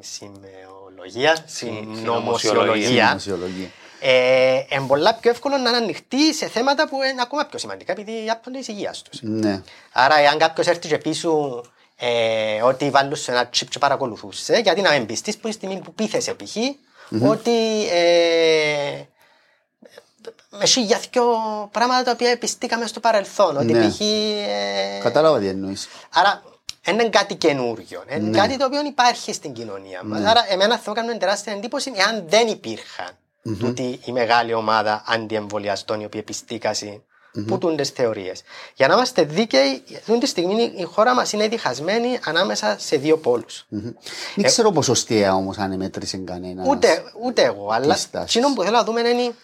σημεολογία, 0.00 1.36
συνωμοσιολογία, 1.46 3.20
ε, 4.00 4.62
είναι 4.68 4.86
πολλά 4.86 5.14
πιο 5.14 5.30
εύκολο 5.30 5.56
να 5.56 5.70
ανοιχτεί 5.70 6.34
σε 6.34 6.48
θέματα 6.48 6.88
που 6.88 7.02
είναι 7.02 7.22
ακόμα 7.22 7.44
πιο 7.44 7.58
σημαντικά 7.58 7.92
επειδή 7.92 8.30
άπτονται 8.30 8.58
της 8.58 8.68
υγείας 8.68 9.02
τους. 9.02 9.18
Ναι. 9.22 9.62
Άρα, 9.92 10.18
εάν 10.18 10.38
κάποιος 10.38 10.66
έρθει 10.66 10.88
και 10.88 10.98
πίσω 10.98 11.62
ε, 11.96 12.62
ότι 12.62 12.90
βάλουν 12.90 13.16
σε 13.16 13.30
ένα 13.30 13.46
τσίπ 13.46 13.70
και 13.70 13.78
παρακολουθούσε, 13.78 14.60
γιατί 14.64 14.80
να 14.80 14.92
μην 14.92 15.06
πιστεί 15.06 15.36
που 15.40 15.48
τη 15.48 15.54
στιγμή 15.54 15.80
που 15.80 15.94
πείθεσαι 15.94 16.34
π.χ. 16.34 16.56
Mm-hmm. 16.56 17.30
ότι 17.30 17.88
ε, 17.90 19.02
με 20.50 20.66
σίγια 20.66 21.00
δυο 21.10 21.24
πράγματα 21.70 22.02
τα 22.02 22.10
οποία 22.10 22.38
πιστήκαμε 22.38 22.86
στο 22.86 23.00
παρελθόν. 23.00 23.56
Ότι 23.56 23.72
ναι. 23.72 23.88
π.χ. 23.88 24.00
Ε, 24.00 24.98
Κατάλαβα 25.02 25.38
τι 25.38 25.46
εννοείς. 25.46 25.88
Άρα, 26.12 26.42
δεν 26.42 26.57
είναι 26.88 27.08
κάτι 27.08 27.34
καινούριο. 27.34 28.04
Είναι 28.10 28.28
ναι. 28.28 28.38
κάτι 28.38 28.56
το 28.56 28.64
οποίο 28.64 28.80
υπάρχει 28.84 29.32
στην 29.32 29.52
κοινωνία 29.52 30.02
μας. 30.04 30.20
Ναι. 30.20 30.28
Άρα, 30.28 30.52
εμένα 30.52 30.78
θα 30.78 30.90
έκανε 30.90 31.16
τεράστια 31.16 31.52
εντύπωση 31.52 31.92
εάν 31.94 32.24
δεν 32.28 32.48
υπήρχαν 32.48 33.08
mm-hmm. 33.08 33.56
τούτη 33.58 34.00
η 34.04 34.12
μεγάλη 34.12 34.54
ομάδα 34.54 35.02
αντιεμβολιαστών 35.06 36.00
οι 36.00 36.04
οποίοι 36.04 36.22
πιστήκασαν 36.22 37.02
mm-hmm. 37.02 37.44
που 37.46 37.58
τούν 37.58 37.76
τι 37.76 37.84
θεωρίες. 37.84 38.42
Για 38.74 38.88
να 38.88 38.94
είμαστε 38.94 39.22
δίκαιοι, 39.22 39.82
αυτή 39.96 40.18
τη 40.18 40.26
στιγμή 40.26 40.72
η 40.76 40.82
χώρα 40.82 41.14
μας 41.14 41.32
είναι 41.32 41.48
διχασμένη 41.48 42.18
ανάμεσα 42.24 42.76
σε 42.78 42.96
δύο 42.96 43.18
πόλους. 43.18 43.66
Mm-hmm. 43.72 43.92
Δεν 44.34 44.44
ξέρω 44.44 44.70
ποσοστιαία 44.70 45.34
όμως 45.34 45.58
αν 45.58 45.76
μέτρησε 45.76 46.16
κανένας. 46.16 46.66
Ούτε, 46.68 47.02
ούτε 47.22 47.42
εγώ. 47.42 47.68
Αλλά 47.70 47.94
αυτό 47.94 48.26
που 48.54 48.62
θέλω 48.62 48.76
να 48.76 48.84
δούμε 48.84 49.00
είναι 49.00 49.34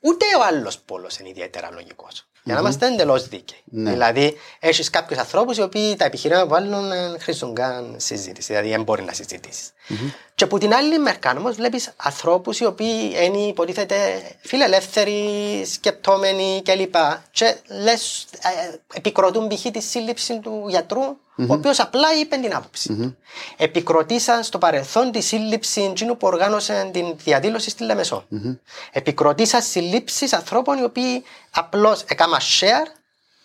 ούτε 0.00 0.24
ο 0.38 0.42
άλλος 0.42 0.78
πόλος 0.78 1.18
είναι 1.18 1.28
ιδιαίτερα 1.28 1.70
λογικός. 1.72 2.29
Για 2.44 2.54
να 2.54 2.60
είμαστε 2.60 2.86
εντελώς 2.86 3.28
δίκαιοι. 3.28 3.58
Ναι. 3.64 3.90
Δηλαδή, 3.90 4.36
έχεις 4.58 4.90
κάποιους 4.90 5.18
ανθρώπους 5.18 5.56
οι 5.56 5.62
οποίοι 5.62 5.96
τα 5.96 6.04
επιχειρήματα 6.04 6.46
που 6.46 6.50
βάλουν 6.52 6.88
δεν 6.88 7.20
χρήσουν 7.20 7.54
καν 7.54 7.94
συζήτηση. 7.98 8.52
Δηλαδή, 8.52 8.68
δεν 8.70 8.82
μπορεί 8.82 9.02
να 9.02 9.12
συζητήσεις. 9.12 9.70
Mm-hmm. 9.88 10.12
Και 10.40 10.46
από 10.46 10.58
την 10.58 10.74
άλλη 10.74 10.98
μερικά 10.98 11.34
όμως 11.38 11.54
βλέπεις 11.56 11.92
ανθρώπους 11.96 12.58
οι 12.60 12.64
οποίοι 12.64 13.16
είναι 13.22 13.38
υποτίθεται 13.38 14.22
φιλελεύθεροι, 14.40 15.22
σκεπτόμενοι 15.72 16.62
κλπ. 16.64 16.94
Και 17.30 17.56
λες, 17.82 18.26
ε, 18.42 18.78
επικροτούν 18.94 19.48
π.χ. 19.48 19.70
τη 19.70 19.80
σύλληψη 19.80 20.38
του 20.38 20.64
γιατρού, 20.68 21.02
mm-hmm. 21.02 21.46
ο 21.48 21.52
οποίος 21.52 21.80
απλά 21.80 22.14
είπε 22.20 22.36
την 22.36 22.54
άποψη. 22.54 22.96
Mm-hmm. 23.00 23.14
Επικροτήσαν 23.56 24.42
στο 24.42 24.58
παρελθόν 24.58 25.10
τη 25.10 25.20
σύλληψη 25.20 25.80
εκείνου 25.80 26.16
που 26.16 26.26
οργάνωσε 26.26 26.90
την 26.92 27.16
διαδήλωση 27.16 27.70
στη 27.70 27.84
Λεμεσό. 27.84 28.24
Mm-hmm. 28.32 28.58
Επικροτήσαν 28.92 29.62
συλλήψει 29.62 30.28
ανθρώπων 30.30 30.78
οι 30.78 30.82
οποίοι 30.82 31.24
απλώς 31.50 32.02
έκαναν 32.08 32.40
share 32.40 32.86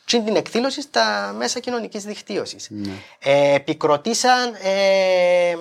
την 0.06 0.36
εκδήλωση 0.36 0.82
στα 0.82 1.34
μέσα 1.38 1.60
κοινωνικής 1.60 2.04
δικτύωσης. 2.04 2.70
Mm-hmm. 2.72 2.90
Ε, 3.20 3.54
επικροτήσαν. 3.54 4.54
Ε, 4.64 5.56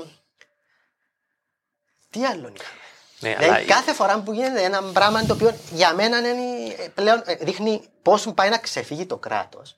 τι 2.15 2.25
άλλο 2.25 2.53
είχαμε. 2.55 2.79
Ναι, 3.21 3.35
δηλαδή, 3.35 3.45
αλλά... 3.45 3.65
κάθε 3.65 3.93
φορά 3.93 4.21
που 4.21 4.33
γίνεται 4.33 4.63
ένα 4.63 4.83
πράγμα 4.83 5.25
το 5.25 5.33
οποίο 5.35 5.55
για 5.71 5.95
μένα 5.95 6.19
είναι, 6.19 6.35
πλέον 6.95 7.23
ε, 7.25 7.35
δείχνει 7.35 7.83
πώς 8.03 8.33
πάει 8.35 8.49
να 8.49 8.59
ξεφύγει 8.59 9.07
το 9.07 9.17
κράτος. 9.17 9.77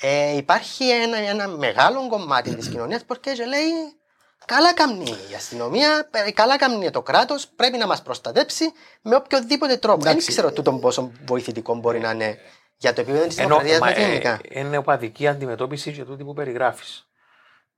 ε, 0.00 0.36
υπάρχει 0.36 0.90
ένα, 0.90 1.16
ένα 1.16 1.48
μεγάλο 1.48 2.08
κομμάτι 2.08 2.54
της 2.54 2.68
κοινωνίας 2.68 3.04
που 3.04 3.14
και 3.14 3.34
λέει 3.34 3.98
Καλά 4.44 4.74
κάνει 4.74 5.10
η 5.30 5.34
αστυνομία, 5.36 6.08
ε, 6.10 6.30
καλά 6.30 6.56
κάνει 6.56 6.90
το 6.90 7.02
κράτος, 7.02 7.48
πρέπει 7.48 7.76
να 7.78 7.86
μας 7.86 8.02
προστατέψει 8.02 8.72
με 9.02 9.16
οποιοδήποτε 9.16 9.76
τρόπο. 9.76 10.02
Δεν 10.02 10.16
ξέρω 10.16 10.52
τούτο 10.52 10.72
πόσο 10.72 11.12
βοηθητικό 11.26 11.74
μπορεί 11.74 12.00
να 12.00 12.10
είναι 12.10 12.38
για 12.76 12.92
το 12.92 13.00
επίπεδο 13.00 13.26
της 13.26 13.34
δημοκρατίας 13.36 13.78
μα 13.78 13.90
γενικά. 13.90 14.40
Είναι 14.48 14.76
οπαδική 14.76 15.28
αντιμετώπιση 15.28 15.90
για 15.90 16.04
τούτη 16.04 16.24
που 16.24 16.34
περιγράφεις. 16.34 17.09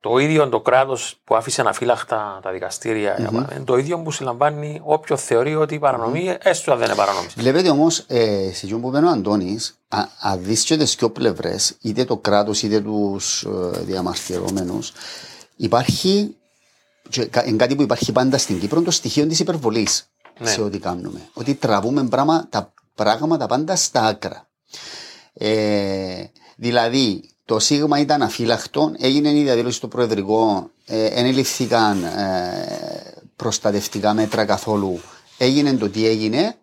Το 0.02 0.18
ίδιο 0.18 0.48
το 0.48 0.60
κράτος 0.60 1.20
που 1.24 1.36
άφησε 1.36 1.60
αναφύλακτα 1.60 2.40
τα 2.42 2.50
δικαστήρια, 2.52 3.30
mm-hmm. 3.32 3.62
το 3.64 3.76
ίδιο 3.76 3.98
που 3.98 4.10
συλλαμβάνει 4.10 4.80
όποιο 4.84 5.16
θεωρεί 5.16 5.56
ότι 5.56 5.74
η 5.74 5.78
παρανομη 5.78 6.28
mm-hmm. 6.28 6.46
έστω 6.46 6.72
αν 6.72 6.78
δεν 6.78 6.86
είναι 6.86 6.96
παρανομή. 6.96 7.26
Βλέπετε 7.36 7.70
όμως, 7.70 7.98
ε, 7.98 8.50
σε 8.52 8.66
αυτό 8.66 8.78
που 8.78 8.88
είπε 8.88 8.98
ο 8.98 9.08
Αντώνης, 9.08 9.78
αν 10.20 10.42
δει 10.42 10.62
και 10.62 10.76
τις 10.76 10.94
δύο 10.94 11.10
πλευρές, 11.10 11.76
είτε 11.80 12.04
το 12.04 12.16
κράτος 12.16 12.62
είτε 12.62 12.80
τους 12.80 13.42
ε, 13.42 13.78
διαμαρτυρόμενους, 13.80 14.92
υπάρχει 15.56 16.36
είναι 17.44 17.56
κάτι 17.56 17.76
που 17.76 17.82
υπάρχει 17.82 18.12
πάντα 18.12 18.38
στην 18.38 18.60
Κύπρο, 18.60 18.82
το 18.82 18.90
στοιχείο 18.90 19.26
της 19.26 19.40
υπερβολής 19.40 20.10
ναι. 20.38 20.50
σε 20.50 20.60
ό,τι 20.60 20.78
κάνουμε. 20.78 21.20
Ότι 21.32 21.54
τραβούμε 21.54 22.04
πράγμα, 22.04 22.46
τα 22.48 22.72
πράγματα 22.94 23.46
πάντα 23.46 23.76
στα 23.76 24.06
άκρα. 24.06 24.48
Ε, 25.32 26.24
δηλαδή, 26.56 27.31
το 27.52 27.58
Σίγμα 27.58 27.98
ήταν 27.98 28.22
αφύλακτο, 28.22 28.92
έγινε 28.98 29.30
η 29.30 29.42
διαδήλωση 29.42 29.76
στο 29.76 29.88
Προεδρικό, 29.88 30.70
ε, 30.86 31.06
ενεληφθήκαν 31.06 32.04
ε, 32.04 32.08
προστατευτικά 33.36 34.14
μέτρα 34.14 34.44
καθόλου, 34.44 35.00
έγινε 35.38 35.72
το 35.72 35.88
τι 35.88 36.06
έγινε 36.06 36.54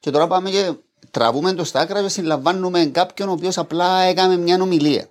και 0.00 0.10
τώρα 0.10 0.26
πάμε 0.26 0.50
και 0.50 0.72
τραβούμε 1.10 1.52
το 1.52 1.64
στα 1.64 1.80
άκρα 1.80 2.02
και 2.02 2.08
συλλαμβάνουμε 2.08 2.84
κάποιον 2.84 3.28
ο 3.28 3.32
οποίος 3.32 3.58
απλά 3.58 4.00
έκανε 4.00 4.36
μια 4.36 4.58
ομιλία 4.60 5.08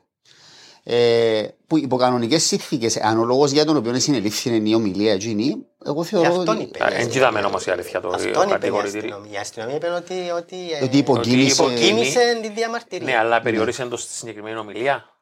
ε, 0.84 1.48
που 1.68 1.78
υπό 1.78 1.98
κανονικές 1.98 2.44
συνθήκες, 2.44 2.98
αν 2.98 3.20
ο 3.20 3.24
λόγος 3.24 3.52
για 3.52 3.66
τον 3.66 3.78
οποίο 3.78 4.00
συνελήφθη 4.00 4.50
είναι 4.50 4.70
η 4.70 4.74
ομιλία 4.74 5.14
εκείνη, 5.14 5.66
εγώ 5.86 6.04
θεωρώ 6.04 6.36
ότι. 6.36 6.72
Δεν 6.90 7.10
είδαμε 7.10 7.40
όμως 7.40 7.66
η 7.66 7.72
αλήθεια 7.72 8.02
το 8.02 8.46
κατηγορητήριο. 8.50 9.26
Η 9.32 9.38
αστυνομία 9.38 9.76
είπε 9.76 9.88
ότι, 9.88 10.14
ότι, 10.36 10.56
ότι 10.84 10.98
υποκίνησε, 10.98 11.64
υποκίνησε 11.64 12.40
τη 12.42 12.50
διαμαρτυρία. 12.50 13.06
Ναι, 13.06 13.18
αλλά 13.18 13.42
περιορίσε 13.42 13.86
το 13.86 13.98
στη 13.98 14.14
συγκεκριμένη 14.14 14.58
ομιλία. 14.58 15.13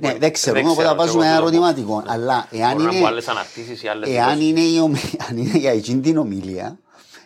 Ναι, 0.00 0.14
δεν 0.18 0.32
ξέρουμε, 0.32 0.70
οπότε 0.70 0.94
βάζουμε 0.94 1.26
ένα 1.26 1.34
ερωτηματικό. 1.34 2.02
Αλλά 2.06 2.48
εάν 2.50 2.78
είναι, 2.78 2.98
εάν 4.04 4.40
είναι, 4.40 4.60
η, 4.60 4.78
αν 5.28 5.36
είναι 5.36 5.58
για 5.58 5.70
εκείνη 5.70 6.00
την 6.00 6.18
ομιλία, 6.18 6.78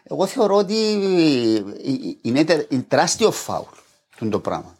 εγώ 0.03 0.27
θεωρώ 0.27 0.57
ότι 0.57 0.75
είναι 2.23 2.45
τεράστιο 2.89 3.31
φάουλ 3.31 4.29
το 4.31 4.39
πράγμα 4.39 4.77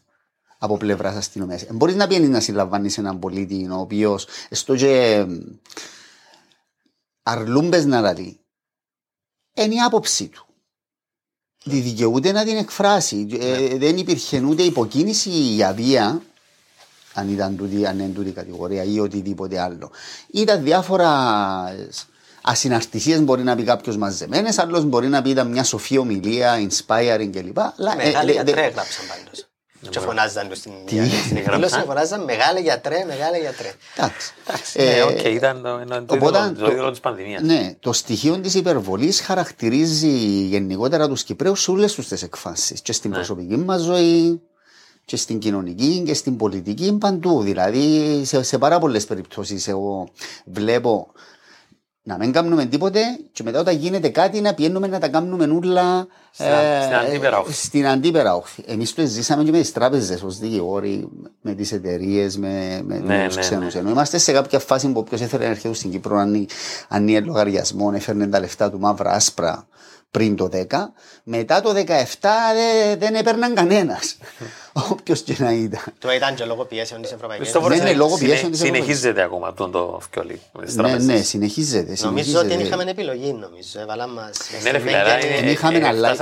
από 0.59 0.77
πλευράς 0.77 1.17
αστυνομίας. 1.17 1.67
Μπορείς 1.71 1.95
να 1.95 2.07
πιένεις 2.07 2.29
να 2.29 2.41
συλλαμβάνεις 2.41 2.99
έναν 2.99 3.19
πολίτη 3.19 3.69
ο 3.71 3.79
οποίος 3.79 4.27
στο 4.51 4.77
και 4.77 5.27
αρλούμπε 7.23 7.85
να 7.85 8.01
ραλεί. 8.01 8.39
Είναι 9.55 9.75
η 9.75 9.81
άποψή 9.81 10.29
του. 10.29 10.47
Τη 11.65 11.81
δικαιούται 11.81 12.33
να 12.33 12.45
την 12.45 12.57
εκφράσει. 12.57 13.27
Ε, 13.41 13.77
δεν 13.77 13.97
υπήρχε 13.97 14.41
ούτε 14.41 14.63
υποκίνηση 14.63 15.31
για 15.31 15.73
βία, 15.73 16.23
αν 17.15 17.33
ήταν 17.33 17.57
τούτη, 17.57 17.87
αν 17.87 17.99
είναι 17.99 18.13
τούτη 18.15 18.31
κατηγορία 18.31 18.83
ή 18.83 18.99
οτιδήποτε 18.99 19.61
άλλο. 19.61 19.91
Ήταν 20.27 20.63
διάφορα 20.63 21.11
ασυναρτησίες 22.43 23.21
μπορεί 23.21 23.43
να 23.43 23.57
πει 23.57 23.63
κάποιος 23.63 23.97
μαζεμένες, 23.97 24.59
άλλος 24.59 24.85
μπορεί 24.85 25.09
να 25.09 25.23
πει 25.23 25.31
ήταν 25.31 25.47
μια 25.51 25.65
σοφή 25.65 25.99
ομιλία, 25.99 26.69
inspiring 26.69 27.31
κλπ. 27.33 27.59
Μεγάλη 27.97 28.31
ε, 28.31 28.33
γιατρέ 28.33 28.61
έγραψαν 28.61 29.05
πάντως. 29.09 29.49
Και 29.91 30.01
φωνάζαν 30.01 30.51
στην 30.55 30.73
εκδήλωση, 31.37 31.83
φωνάζαν 31.87 32.25
μεγάλε 32.25 32.61
γιατρέ, 32.61 33.05
μεγάλε 33.07 33.39
γιατρέ. 33.39 33.73
Εντάξει. 33.97 34.33
Ναι, 34.77 34.85
ε, 34.85 35.03
οκ, 35.03 35.25
ήταν 35.25 35.63
το 36.07 36.67
ίδιο 36.71 36.91
της 36.91 37.01
πανδημίας. 37.01 37.43
Ναι, 37.43 37.75
το 37.81 37.93
στοιχείο 37.93 38.39
της 38.39 38.55
υπερβολής 38.55 39.21
χαρακτηρίζει 39.21 40.09
γενικότερα 40.47 41.09
τους 41.09 41.23
Κυπρέους 41.23 41.63
σε 41.63 41.71
όλες 41.71 41.95
τις 41.95 42.23
εκφάνσεις. 42.23 42.75
Και 42.83 42.93
στην 42.93 43.11
ναι. 43.11 43.17
προσωπική 43.17 43.57
μας 43.57 43.81
ζωή, 43.81 44.41
και 45.05 45.17
στην 45.17 45.39
κοινωνική 45.39 46.03
και 46.07 46.15
στην 46.15 46.37
πολιτική 46.37 46.97
παντού. 47.01 47.43
Δηλαδή, 47.43 48.21
σε, 48.25 48.43
σε 48.43 48.59
πάρα 48.59 48.79
πολλές 48.79 49.05
περιπτώσεις, 49.05 49.69
εγώ 49.69 50.09
βλέπω 50.45 51.13
να 52.07 52.19
μην 52.19 52.33
κάνουμε 52.33 52.65
τίποτε 52.67 53.01
και 53.33 53.43
μετά 53.43 53.61
όταν 53.61 53.77
γίνεται 53.77 54.09
κάτι 54.09 54.41
να 54.41 54.55
πιένουμε 54.55 54.87
να 54.87 54.99
τα 54.99 55.09
κάνουμε 55.09 55.47
νουλα 55.47 56.07
ε, 56.37 56.45
στην 56.83 56.95
αντίπερα 56.95 57.39
όχθη. 57.39 57.53
Στην 57.53 57.87
αντίπερα 57.87 58.35
όχθη. 58.35 58.65
Εμείς 58.67 58.95
το 58.95 59.07
ζήσαμε 59.07 59.45
και 59.45 59.51
με 59.51 59.61
τις 59.61 59.73
τράπεζες 59.73 60.23
ως 60.23 60.39
δικηγόροι, 60.39 61.09
με 61.41 61.55
τις 61.55 61.73
εταιρείες, 61.73 62.37
με, 62.37 62.81
με 62.85 62.99
ναι, 62.99 63.27
τους 63.27 63.35
ναι, 63.35 63.41
ξένους. 63.41 63.75
Ναι. 63.75 63.81
Ενώ 63.81 63.91
είμαστε 63.91 64.19
σε 64.19 64.33
κάποια 64.33 64.59
φάση 64.59 64.89
που 64.89 65.01
όποιος 65.01 65.21
ήθελε 65.21 65.45
να 65.45 65.51
έρχεται 65.51 65.75
στην 65.75 65.91
Κύπρο 65.91 66.17
αν 66.17 66.47
ανοίγει 66.89 67.21
λογαριασμό, 67.21 67.93
έφερνε 67.95 68.27
τα 68.27 68.41
λεφτά 68.41 68.71
του 68.71 68.79
μαύρα 68.79 69.11
άσπρα 69.11 69.67
πριν 70.11 70.37
το 70.37 70.49
10. 70.53 70.65
Μετά 71.23 71.61
το 71.61 71.71
17 71.71 71.75
δεν, 71.77 72.99
δεν 72.99 73.15
έπαιρναν 73.15 73.55
κανένας. 73.55 74.17
Όποιος 74.91 75.21
και 75.21 75.37
να 75.39 75.53
ήταν. 75.53 75.81
Το 75.99 76.13
ήταν 76.13 76.35
και 76.35 76.45
λόγω 76.45 76.65
πιέσεων 76.65 77.03
της 77.03 77.13
Ευρωπαϊκής 77.13 77.55
Ένωση. 77.55 77.79
Ναι, 77.79 77.85
ναι, 77.85 77.93
λόγω 77.93 78.19
πιέσεων 78.19 78.51
της 78.51 78.61
Συνεχίζεται 78.61 79.23
ακόμα 79.23 79.49
αυτό 79.49 79.69
το 79.69 80.01
φιόλι. 80.11 80.41
Ναι, 80.75 80.99
ναι, 80.99 81.23
συνεχίζεται. 81.23 81.97
Νομίζω 82.03 82.39
ότι 82.39 82.49
δεν 82.49 82.61
είχαμε 82.61 82.85
επιλογή, 82.91 83.33
νομίζω. 83.33 83.81
Έβαλα 83.81 84.07
μας. 84.07 84.37
Ναι, 84.63 84.71
ρε 84.71 84.79
φίλε, 84.79 85.03
δεν 85.41 85.49
είχαμε, 85.49 85.87
αλλά 85.87 86.17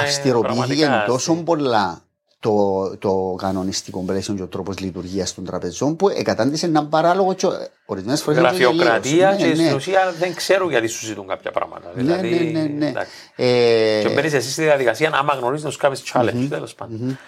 αυστηροποιήθηκε 0.00 1.04
τόσο 1.06 1.34
πολλά 1.34 2.02
το, 2.40 2.96
το 2.98 3.34
κανονιστικό 3.38 4.02
πλαίσιο 4.06 4.34
και 4.34 4.42
ο 4.42 4.46
τρόπος 4.46 4.78
λειτουργίας 4.78 5.34
των 5.34 5.44
τραπεζών 5.44 5.96
που 5.96 6.08
εκατάντησε 6.08 6.66
έναν 6.66 6.88
παράλογο 6.88 7.34
και 7.34 7.46
ορισμένες 7.86 8.22
φορές. 8.22 8.40
Γραφειοκρατία 8.40 9.34
και 9.34 9.44
ναι, 9.44 9.54
στην 9.54 9.66
ναι. 9.66 9.74
ουσία 9.74 10.14
δεν 10.18 10.34
ξέρουν 10.34 10.70
γιατί 10.70 10.86
σου 10.86 11.06
ζητούν 11.06 11.26
κάποια 11.26 11.50
πράγματα. 11.50 11.92
Ναι, 11.94 12.02
δηλαδή, 12.02 12.50
ναι, 12.52 12.60
ναι, 12.60 12.68
ναι. 12.68 12.92
Ε... 13.36 14.02
Και 14.02 14.08
μπαίνεις 14.08 14.32
εσύ 14.32 14.50
στη 14.50 14.62
διαδικασία, 14.62 15.10
άμα 15.14 15.34
γνωρίζει 15.34 15.64
να 15.64 15.70
σου 15.70 15.78
κάνεις 15.78 16.02
challenge, 16.12 16.46
τέλος 16.50 16.74
πάντων. 16.74 17.18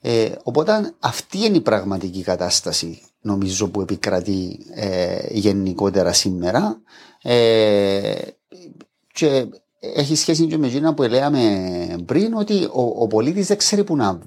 Ε, 0.00 0.32
οπότε 0.42 0.94
αυτή 0.98 1.38
είναι 1.44 1.56
η 1.56 1.60
πραγματική 1.60 2.22
κατάσταση 2.22 3.02
νομίζω 3.20 3.68
που 3.68 3.80
επικρατεί 3.80 4.66
ε, 4.74 5.26
γενικότερα 5.30 6.12
σήμερα 6.12 6.80
ε, 7.22 8.14
και 9.12 9.46
έχει 9.80 10.16
σχέση 10.16 10.46
και 10.46 10.58
με 10.58 10.66
εκείνα 10.66 10.94
που 10.94 11.02
λέγαμε 11.02 12.02
πριν 12.06 12.34
ότι 12.34 12.64
ο, 12.64 12.82
ο 12.98 13.06
πολίτης 13.06 13.46
δεν 13.46 13.56
ξέρει 13.56 13.84
που 13.84 13.96
να, 13.96 14.18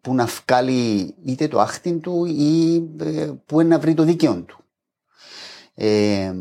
που 0.00 0.14
να 0.14 0.28
βγάλει 0.46 1.14
είτε 1.24 1.48
το 1.48 1.60
άχτιν 1.60 2.00
του 2.00 2.24
ή 2.24 2.74
ε, 3.00 3.30
που 3.46 3.62
να 3.62 3.78
βρει 3.78 3.94
το 3.94 4.02
δίκαιο 4.02 4.42
του. 4.42 4.58
Ε, 5.74 6.32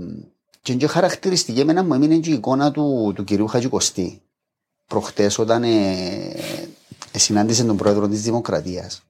και 0.61 0.71
είναι 0.71 0.87
χαρακτηριστική 0.87 1.59
εμένα 1.59 1.83
μου 1.83 1.93
έμεινε 1.93 2.17
και 2.17 2.29
η 2.29 2.33
εικόνα 2.33 2.71
του, 2.71 3.11
του 3.15 3.23
κυρίου 3.23 3.47
Χατζικοστή 3.47 4.21
προχτές 4.87 5.37
όταν 5.37 5.63
ε, 5.63 5.67
ε, 5.67 6.67
συνάντησε 7.17 7.63
τον 7.63 7.77
πρόεδρο 7.77 8.07
της 8.07 8.21
Δημοκρατίας. 8.21 9.01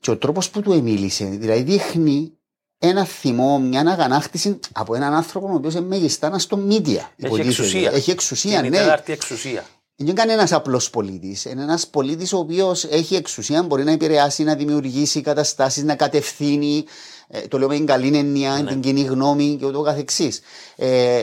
Και 0.00 0.10
ο 0.10 0.16
τρόπος 0.16 0.50
που 0.50 0.60
του 0.60 0.72
εμίλησε, 0.72 1.24
δηλαδή 1.24 1.62
δείχνει 1.62 2.32
ένα 2.78 3.04
θυμό, 3.04 3.58
μια 3.58 3.80
αγανάκτηση 3.80 4.58
από 4.72 4.94
έναν 4.94 5.14
άνθρωπο 5.14 5.46
ο 5.46 5.54
οποίος 5.54 5.74
είναι 5.74 5.86
μεγιστάνα 5.86 6.38
στο 6.38 6.56
μίδια. 6.56 7.10
Έχει 7.16 7.40
εξουσία. 7.40 7.90
Έχει 7.92 8.10
εξουσία, 8.10 8.64
είναι 8.64 8.68
ναι. 8.68 8.94
εξουσία. 9.06 9.64
Δεν 9.96 10.08
είναι 10.08 10.12
κανένας 10.20 10.52
απλός 10.52 10.90
πολίτης. 10.90 11.44
Είναι 11.44 11.62
ένας 11.62 11.86
πολίτης 11.86 12.32
ο 12.32 12.38
οποίος 12.38 12.84
έχει 12.84 13.14
εξουσία, 13.14 13.62
μπορεί 13.62 13.84
να 13.84 13.92
επηρεάσει, 13.92 14.42
να 14.42 14.54
δημιουργήσει 14.54 15.20
καταστάσεις, 15.20 15.82
να 15.82 15.94
κατευθύνει. 15.94 16.84
Ε, 17.28 17.40
το 17.40 17.58
λέω 17.58 17.68
με 17.68 17.74
την 17.74 17.86
καλή 17.86 18.16
έννοια, 18.18 18.52
ναι. 18.52 18.70
την 18.70 18.80
κοινή 18.80 19.02
γνώμη 19.02 19.56
και 19.60 19.66
ούτω 19.66 19.80
καθεξής. 19.80 20.40
Ε, 20.76 21.22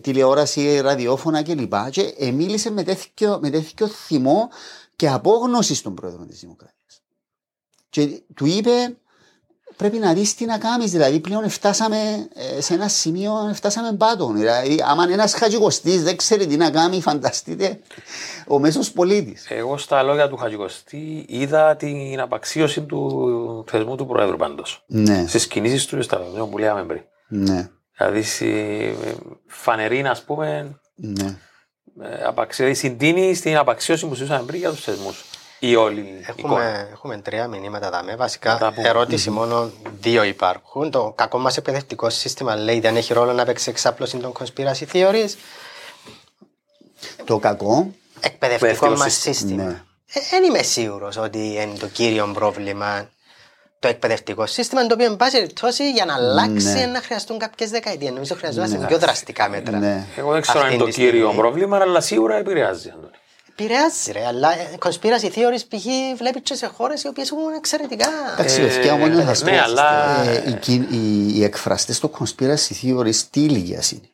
τηλεόραση, 0.00 0.80
ραδιόφωνα 0.80 1.42
κλπ. 1.42 1.74
Και, 1.90 2.02
και 2.02 2.30
μίλησε 2.30 2.70
με 2.70 2.82
τέτοιο, 2.82 3.38
με 3.42 3.50
τέτοιο 3.50 3.86
θυμό 3.86 4.48
και 4.96 5.08
απόγνωση 5.08 5.74
στον 5.74 5.94
πρόεδρο 5.94 6.26
της 6.26 6.40
Δημοκρατίας. 6.40 7.02
Και 7.88 8.22
του 8.34 8.46
είπε, 8.46 8.96
πρέπει 9.76 9.98
να 9.98 10.12
δεις 10.12 10.34
τι 10.34 10.44
να 10.44 10.58
κάνεις. 10.58 10.90
Δηλαδή, 10.90 11.20
πλέον 11.20 11.48
φτάσαμε 11.48 12.28
ε, 12.34 12.60
σε 12.60 12.74
ένα 12.74 12.88
σημείο, 12.88 13.50
φτάσαμε 13.54 13.96
πάτων. 13.96 14.36
Δηλαδή, 14.36 14.82
άμα 14.86 15.04
ένας 15.10 15.34
χατζικοστή 15.34 15.98
δεν 15.98 16.16
ξέρει 16.16 16.46
τι 16.46 16.56
να 16.56 16.70
κάνει, 16.70 17.00
φανταστείτε 17.00 17.80
ο 18.46 18.58
μέσος 18.58 18.92
πολίτης. 18.92 19.46
Εγώ 19.50 19.78
στα 19.78 20.02
λόγια 20.02 20.28
του 20.28 20.36
χατζικοστή 20.36 21.24
είδα 21.28 21.76
την 21.76 22.20
απαξίωση 22.20 22.82
του 22.82 23.64
θεσμού 23.68 23.96
του 23.96 24.06
Προέδρου 24.06 24.36
πάντως. 24.36 24.84
Ναι. 24.86 25.26
Στις 25.26 25.46
κινήσεις 25.46 25.86
του 25.86 26.02
στα 26.02 26.18
που 26.50 26.58
λέγαμε 26.58 26.84
πριν. 26.84 27.02
Ναι. 27.28 27.70
Δηλαδή, 27.96 28.22
στη 28.22 28.94
φανερή, 29.46 30.06
ας 30.06 30.22
πούμε. 30.22 30.78
Ναι. 30.94 31.38
Ε, 32.02 32.24
απαξίωση, 32.24 32.74
συντείνει 32.74 33.34
στην 33.34 33.56
απαξίωση 33.56 34.06
που 34.06 34.14
ζούσαμε 34.14 34.42
πριν 34.42 34.58
για 34.60 34.70
τους 34.70 34.84
θεσμούς 34.84 35.24
ή 35.58 35.76
όλη 35.76 36.24
έχουμε, 36.26 36.88
έχουμε 36.92 37.18
τρία 37.18 37.48
μηνύματα 37.48 37.90
δάμε. 37.90 38.16
Βασικά, 38.16 38.72
ερώτηση 38.76 39.30
μόνο 39.30 39.70
δύο 40.00 40.22
υπάρχουν. 40.22 40.90
Το 40.90 41.12
κακό 41.16 41.38
μας 41.38 41.56
εκπαιδευτικό 41.56 42.10
σύστημα 42.10 42.56
λέει 42.56 42.80
δεν 42.80 42.96
έχει 42.96 43.12
ρόλο 43.12 43.32
να 43.32 43.44
παίξει 43.44 43.70
εξάπλωση 43.70 44.16
των 44.16 44.32
conspiracy 44.38 44.84
theories. 44.92 45.30
Το 47.24 47.38
κακό; 47.38 47.90
Εκπαιδευτικό 48.20 48.90
μας 48.90 49.14
σύστημα. 49.14 49.64
Δεν 49.64 50.40
ναι. 50.40 50.46
ε, 50.46 50.48
είμαι 50.48 50.62
σίγουρος 50.62 51.16
ότι 51.16 51.38
είναι 51.38 51.76
το 51.78 51.86
κύριο 51.86 52.30
πρόβλημα 52.34 53.08
το 53.86 53.92
το 53.92 53.94
εκπαιδευτικό 53.94 54.46
σύστημα, 54.46 54.86
το 54.86 54.94
οποίο, 54.94 55.06
εν 55.06 55.16
πάση 55.16 55.36
περιπτώσει, 55.36 55.90
για 55.90 56.04
να 56.04 56.14
αλλάξει, 56.14 56.66
Ναι. 56.72 56.86
να 56.86 57.00
χρειαστούν 57.00 57.38
κάποιες 57.38 57.70
δεκαετίες. 57.70 58.10
Νομίζω 58.10 58.34
χρειαζόμαστε 58.34 58.84
πιο 58.86 58.98
δραστικά 58.98 59.48
μέτρα. 59.48 59.78
Ναι. 59.78 60.04
Εγώ 60.16 60.32
δεν 60.32 60.40
ξέρω 60.40 60.58
αν 60.60 60.64
είναι 60.64 60.74
αυτή 60.74 60.78
το 60.78 60.84
τη 60.86 60.92
στιγμή. 60.92 61.10
κύριο 61.10 61.32
πρόβλημα, 61.36 61.78
αλλά 61.78 62.00
σίγουρα 62.00 62.36
επηρεάζει. 62.36 62.88
Αντώνη. 62.94 63.12
Επηρεάζει, 63.58 64.12
ρε, 64.12 64.26
αλλά 64.26 64.52
ε, 64.52 64.68
conspiracy 64.84 65.26
theories 65.26 65.64
π.χ. 65.68 65.84
βλέπεις 66.16 66.40
και 66.42 66.54
σε 66.54 66.66
χώρες 66.66 67.02
οι 67.02 67.08
οποίες 67.08 67.30
έχουν 67.30 67.42
εξαιρετικά. 67.56 68.06
Εντάξει, 68.32 68.60
παιδιά, 68.60 68.96
μόνο 68.96 69.14
να 69.14 69.24
σας 69.24 69.42
ναι, 69.42 69.50
πω, 69.50 69.62
αλλά- 69.62 70.20
ε, 70.22 70.42
οι, 70.48 70.52
κοι- 70.52 70.90
οι, 70.92 71.28
οι 71.38 71.44
εκφραστές 71.44 72.00
του 72.00 72.10
conspiracy 72.18 72.72
theories 72.82 73.16
τι 73.30 73.40
ηλικίας 73.40 73.90
είναι; 73.90 74.08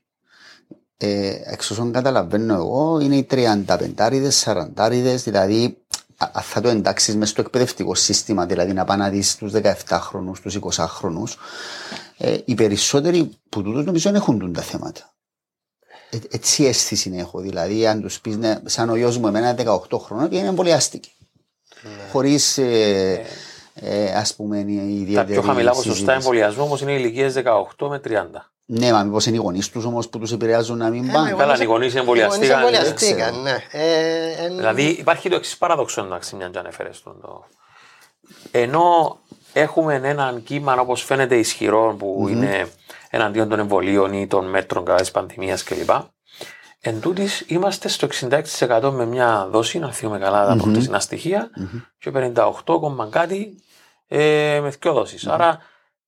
Ε, 0.97 1.33
εξ 1.45 1.71
όσων 1.71 1.93
καταλαβαίνω 1.93 2.55
εγώ, 2.55 2.99
είναι 3.03 3.17
οι 3.17 3.27
35 3.31 4.29
40 4.45 4.91
δηλαδή 5.25 5.65
α- 5.65 5.65
αν 5.65 5.82
θα 6.43 6.61
το 6.61 6.69
εντάξεις 6.69 7.17
μέσα 7.17 7.31
στο 7.31 7.41
εκπαιδευτικό 7.41 7.95
σύστημα, 7.95 8.47
δηλαδή 8.47 8.73
να 8.73 8.85
πάει 8.85 8.99
να 8.99 9.09
δεις 9.09 9.37
τους 9.37 9.53
17χρονου, 9.55 10.33
τους 10.43 10.59
20χρονου, 10.61 11.25
ε, 12.17 12.39
οι 12.45 12.55
περισσότεροι 12.55 13.31
που 13.49 13.63
τούτο 13.63 13.83
νομίζω 13.83 14.11
δεν 14.11 14.21
έχουν 14.21 14.39
τούν 14.39 14.53
τα 14.53 14.63
θέματα. 14.63 15.15
Ε, 16.11 16.17
έτσι 16.31 16.65
αίσθηση 16.65 17.13
έχω. 17.15 17.41
Δηλαδή, 17.41 17.87
αν 17.87 18.01
τους 18.01 18.21
πεις, 18.21 18.37
ναι, 18.37 18.61
σαν 18.65 18.91
ο 18.91 18.97
γιος 18.97 19.19
μου, 19.19 19.27
εμένα 19.27 19.55
18 19.55 19.99
χρόνων, 19.99 20.29
και 20.29 20.37
είναι 20.37 20.49
εμβολιάστηκε. 20.49 21.09
Χωρίς, 22.13 22.59
ε, 22.59 23.23
ε, 23.75 24.15
ας 24.15 24.35
πούμε, 24.35 24.59
η 24.59 25.01
ιδιαίτερη. 25.01 25.15
Τα 25.15 25.25
πιο 25.25 25.43
χαμηλά 25.43 25.71
ποσοστά 25.71 25.93
συζήτηση. 25.93 26.17
εμβολιασμού 26.17 26.65
όμως 26.65 26.81
είναι 26.81 26.93
ηλικίες 26.93 27.35
18 27.35 27.89
με 27.89 27.99
30. 27.99 28.53
Ναι, 28.65 28.93
μα 28.93 29.03
μήπως 29.03 29.27
είναι 29.27 29.37
οι 29.37 29.41
γονείς 29.41 29.71
τους 29.71 29.85
όμως 29.85 30.09
που 30.09 30.19
τους 30.19 30.33
επηρεάζουν 30.33 30.77
να 30.79 30.91
μην 30.91 31.09
Ε, 31.09 31.13
πάνε. 31.13 31.29
εγώ 31.29 31.39
Καλά, 31.39 31.53
νομίζω- 31.53 31.63
οι 31.63 31.73
γονείς 31.73 31.95
οι 31.95 31.99
εμβολιαστήκαν, 31.99 32.61
γονείς 32.63 32.79
δεν 32.79 32.87
εμβολιαστήκαν, 32.87 33.43
ναι. 33.43 33.57
Ε, 33.71 34.45
ε, 34.45 34.49
Δηλαδή 34.49 34.83
υπάρχει 34.85 35.29
το 35.29 35.37
εξής 35.37 35.57
παράδοξο 35.59 36.01
εντάξει, 36.05 36.37
μια 36.37 36.49
και 36.49 36.59
ανέφερες 36.59 37.03
τον 37.03 37.21
το. 37.21 37.45
Ενώ 38.51 39.19
έχουμε 39.53 39.95
έναν 40.05 40.43
κύμα 40.43 40.75
όπως 40.81 41.03
φαίνεται 41.03 41.37
ισχυρό 41.37 41.95
που 41.99 42.27
είναι 42.29 42.69
εναντίον 43.11 43.49
των 43.49 43.59
εμβολίων 43.59 44.13
ή 44.13 44.27
των 44.27 44.47
μέτρων 44.51 44.85
κατά 44.85 45.01
της 45.01 45.11
πανδημίας 45.11 45.63
κλπ. 45.63 45.91
Εν 46.85 47.01
τούτης, 47.01 47.45
είμαστε 47.47 47.89
στο 47.89 48.07
66% 48.07 48.91
με 48.93 49.05
μια 49.07 49.49
δόση, 49.51 49.79
να 49.79 49.93
θυμούμε 49.93 50.19
καλά 50.19 50.47
τα 50.47 50.57
προχτεσινά 50.57 51.01
στοιχεία, 51.01 51.51
και 51.99 52.11
58 52.11 52.53
κόμμα 52.65 53.09
κάτι 53.11 53.63
ε, 54.09 54.59
με 54.63 54.73
δύο 54.81 54.93
δόσεις. 54.93 55.27
Άρα, 55.27 55.59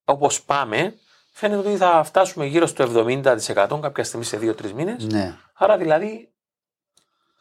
όπως 0.04 0.42
πάμε, 0.42 0.94
φαίνεται 1.36 1.68
ότι 1.68 1.76
θα 1.76 2.02
φτάσουμε 2.04 2.44
γύρω 2.46 2.66
στο 2.66 3.04
70% 3.06 3.78
κάποια 3.80 4.04
στιγμή 4.04 4.24
σε 4.24 4.36
2-3 4.36 4.70
μήνες. 4.72 5.04
Ναι. 5.04 5.34
Άρα 5.54 5.76
δηλαδή 5.76 6.32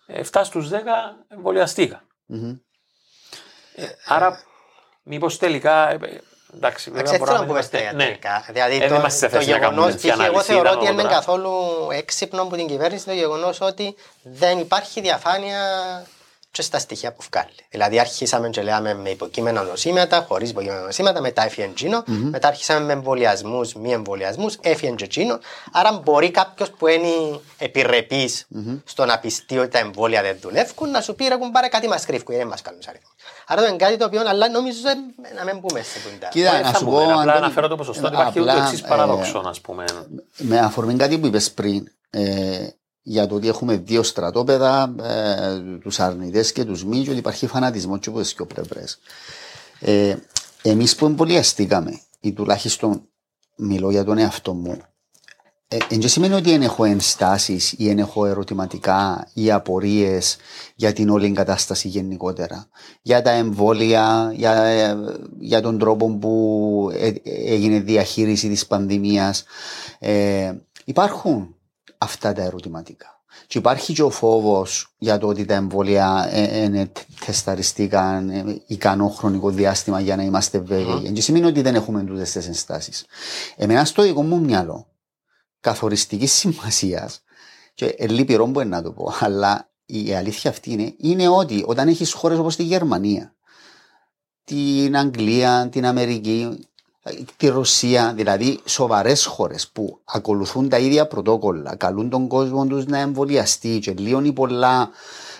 7 0.08 0.42
στους 0.44 0.70
10 0.70 0.76
εμβολιαστήκαν. 1.28 2.08
Μμμ. 2.26 2.54
Άρα 4.06 4.44
μήπως 5.04 5.38
τελικά, 5.38 5.90
ε, 5.90 5.94
ε, 6.02 6.22
εντάξει, 6.56 6.90
βέβαια 6.92 7.02
Εντάξει, 7.14 7.18
δεν 7.18 7.26
θέλω 7.26 7.26
να 7.26 7.26
μπορούμε 7.32 7.46
πούμε 7.46 7.62
στα 7.62 7.78
είμαστε- 7.80 7.96
ναι. 7.96 8.04
ιατρικά. 8.04 8.46
Δηλαδή, 8.52 8.76
Ε, 8.76 8.80
δεν 8.80 8.90
το, 8.90 8.96
είμαστε 8.96 9.18
σε 9.28 9.32
το 9.32 9.38
θέση 9.38 9.50
να 9.50 9.60
κάνουμε 9.60 9.76
γεγονός, 9.82 10.02
τέτοια 10.02 10.14
π.χ. 10.14 10.20
εγώ 10.20 10.28
ανάλυση, 10.30 10.52
θεωρώ 10.52 10.64
ήταν 10.68 10.76
ότι 10.78 10.86
δεν 10.86 10.94
είναι 10.94 11.02
τώρα. 11.02 11.14
καθόλου 11.16 11.52
έξυπνο 11.92 12.42
από 12.42 12.56
την 12.56 12.68
κυβέρνηση 12.68 13.06
το 13.06 13.12
γεγονός 13.14 13.62
ότι 13.62 13.96
δεν 14.24 14.60
υπάρχει 14.60 15.02
διαφάνεια 15.02 15.60
και 16.54 16.62
στα 16.62 16.80
στοιχεία 16.80 17.12
που 17.14 17.24
βγάλει. 17.32 17.56
Δηλαδή, 17.70 18.00
αρχίσαμε 18.00 18.50
και 18.50 18.62
λέμε 18.62 18.94
με 18.94 19.10
υποκείμενα 19.10 19.62
νοσήματα, 19.64 20.26
χωρίς 20.28 20.50
υποκείμενα 20.50 20.82
νοσήματα, 20.82 21.22
μετά 21.22 21.46
έφυγε 21.46 21.72
τζίνο, 21.74 22.04
μετά 22.06 22.48
αρχίσαμε 22.48 22.86
με 22.86 22.94
εμβολιασμούς, 22.94 23.74
μη 23.74 23.92
εμβολιασμούς, 23.92 24.58
έφυγε 24.62 24.92
και 24.92 25.08
τζίνο. 25.08 25.40
Άρα, 25.72 26.02
μπορεί 26.04 26.32
κάποιος 26.32 26.70
που 26.72 26.88
είναι 26.88 27.40
επιρρεπής 27.58 28.48
στο 28.84 29.06
να 29.06 29.20
πιστεί 29.20 29.58
ότι 29.58 29.68
τα 29.70 29.80
εμβόλια 29.80 30.22
δεν 30.22 30.38
δουλεύουν, 30.42 30.90
να 30.90 31.02
σου 31.02 31.16
πει 31.16 31.28
ρε 31.28 31.36
κουμπάρε 31.36 31.68
κάτι 31.68 31.88
μας 31.88 32.06
κρύβουν, 32.06 32.36
δεν 32.36 32.48
μας 32.48 32.62
κάνουν 32.62 32.82
αριθμό. 32.88 33.10
Άρα, 33.48 33.62
το 33.62 33.68
είναι 33.68 33.76
κάτι 33.78 33.98
το 33.98 34.06
οποίο, 34.06 34.22
αλλά 34.28 34.50
νομίζω 34.50 34.80
ε, 34.90 35.34
να 35.34 35.44
μην 35.44 35.62
πούμε 35.62 35.82
σε 35.82 36.00
πούντα. 36.00 36.28
Κοίτα, 36.28 36.56
Ε, 36.56 36.62
να 36.62 36.72
θα 36.72 36.78
σου 36.78 36.86
πω. 36.86 36.92
πούμε, 36.92 37.04
απλά 37.04 37.22
Αντώνη, 37.22 37.38
αναφέρω 37.38 37.68
το 37.68 37.76
ποσοστό 37.76 38.08
ότι 38.08 38.16
ε, 38.16 38.20
υπάρχει 38.20 38.38
το 38.40 38.52
απλά, 38.52 38.64
εξής 38.64 38.82
ε, 38.82 38.88
παράδοξο, 38.88 39.44
ας 39.46 39.62
πούμε. 39.62 39.86
με 40.38 40.60
αφορμή 40.60 40.96
κάτι 40.96 41.18
που 41.18 41.26
είπες 41.28 41.52
πριν, 41.52 41.92
ε, 42.10 42.68
για 43.04 43.28
το 43.28 43.36
ότι 43.36 43.48
έχουμε 43.48 43.78
δύο 43.78 44.04
στρατόπεδα, 44.04 44.96
ε, 45.04 45.78
τους 45.80 46.00
αρνητές 46.00 46.52
και 46.52 46.64
τους 46.64 46.86
μη, 46.86 47.04
και 47.04 47.10
ότι 47.10 47.20
υπάρχει 47.20 47.48
φανατισμός 47.48 48.00
και 48.00 48.10
από 48.10 48.20
τις 48.20 48.34
δύο 48.34 48.46
πλευρές. 48.46 49.00
Ε, 49.80 50.16
εμείς 50.62 50.96
που 50.96 51.06
εμβολιαστήκαμε, 51.06 52.00
ή 52.20 52.34
τουλάχιστον 52.34 53.02
μιλώ 53.56 53.92
για 53.92 54.04
τον 54.04 54.18
εαυτό 54.18 54.54
μου, 54.54 54.82
ε, 55.74 55.78
εν 55.90 56.00
και 56.00 56.08
σημαίνει 56.08 56.34
ότι 56.34 56.50
δεν 56.50 56.62
έχω 56.62 56.84
ενστάσεις 56.84 57.72
ή 57.72 57.88
δεν 57.88 58.00
έχω 58.00 58.26
ερωτηματικά 58.26 59.28
ή 59.34 59.52
απορίες 59.52 60.38
για 60.76 60.94
την 60.94 61.10
όλη 61.10 61.32
κατάσταση 61.32 61.88
γενικότερα. 61.88 62.68
Για 63.02 63.22
τα 63.22 63.32
εμβόλια, 63.32 64.32
για, 64.36 64.64
ε, 64.64 64.96
για 65.40 65.62
τον 65.62 65.78
τρόπο 65.78 66.18
που 66.18 66.90
ε, 66.94 67.08
ε, 67.08 67.14
έγινε 67.24 67.80
διαχείριση 67.80 68.50
της 68.50 68.68
πανδημίας. 68.68 69.44
Ε, 70.00 70.54
υπάρχουν 70.86 71.53
αυτά 72.04 72.34
τα 72.34 72.42
ερωτηματικά. 72.42 73.22
Και 73.48 73.58
υπάρχει 73.58 73.94
και 73.94 74.04
ο 74.04 74.10
φόβος 74.10 74.94
για 74.98 75.18
το 75.18 75.28
ότι 75.28 75.46
τα 75.46 75.54
εμβόλια 75.54 76.30
ε, 76.32 76.64
ε, 76.64 76.92
τεσταριστήκαν 77.26 78.30
ε, 78.30 78.62
ικανό 78.68 79.10
χρονικό 79.10 79.50
διάστημα 79.50 80.00
για 80.00 80.16
να 80.16 80.24
είμαστε 80.24 80.60
βέβαιοι. 80.60 81.08
Mm. 81.10 81.14
Και 81.14 81.22
σημαίνει 81.22 81.46
ότι 81.46 81.62
δεν 81.62 81.76
έχουμε 81.76 82.04
τούτες 82.04 82.32
τις 82.32 82.48
ενστάσεις. 82.48 83.06
Εμένα 83.56 83.86
στο 83.86 84.04
δικό 84.04 84.24
μου 84.24 84.40
μυαλό, 84.40 84.88
καθοριστικής 85.60 86.34
σημασίας, 86.40 87.24
και 87.74 87.86
ε, 87.86 88.08
λυπηρό 88.08 88.46
μπορεί 88.46 88.68
να 88.68 88.82
το 88.82 88.92
πω, 88.92 89.14
αλλά 89.20 89.72
η 89.86 90.14
αλήθεια 90.14 90.50
αυτή 90.50 90.72
είναι, 90.72 90.94
είναι 90.98 91.28
ότι 91.28 91.64
όταν 91.66 91.88
έχεις 91.88 92.14
χώρες 92.14 92.38
όπως 92.38 92.56
τη 92.56 92.64
Γερμανία, 92.64 93.36
την 94.44 94.98
Αγγλία, 94.98 95.70
την 95.72 95.86
Αμερική, 95.86 96.68
τη 97.38 97.48
Ρωσία, 97.48 98.14
δηλαδή 98.14 98.60
σοβαρές 98.66 99.26
χώρες 99.26 99.68
που 99.68 100.00
ακολουθούν 100.04 100.70
τα 100.70 100.80
ίδια 100.80 101.08
πρωτόκολλα, 101.08 101.76
καλούν 101.76 102.10
τον 102.10 102.28
κόσμο 102.28 102.66
τους 102.66 102.86
να 102.86 102.98
εμβολιαστεί 102.98 103.80
και 103.80 103.94
λύουν 103.94 104.34
πολλά 104.34 104.90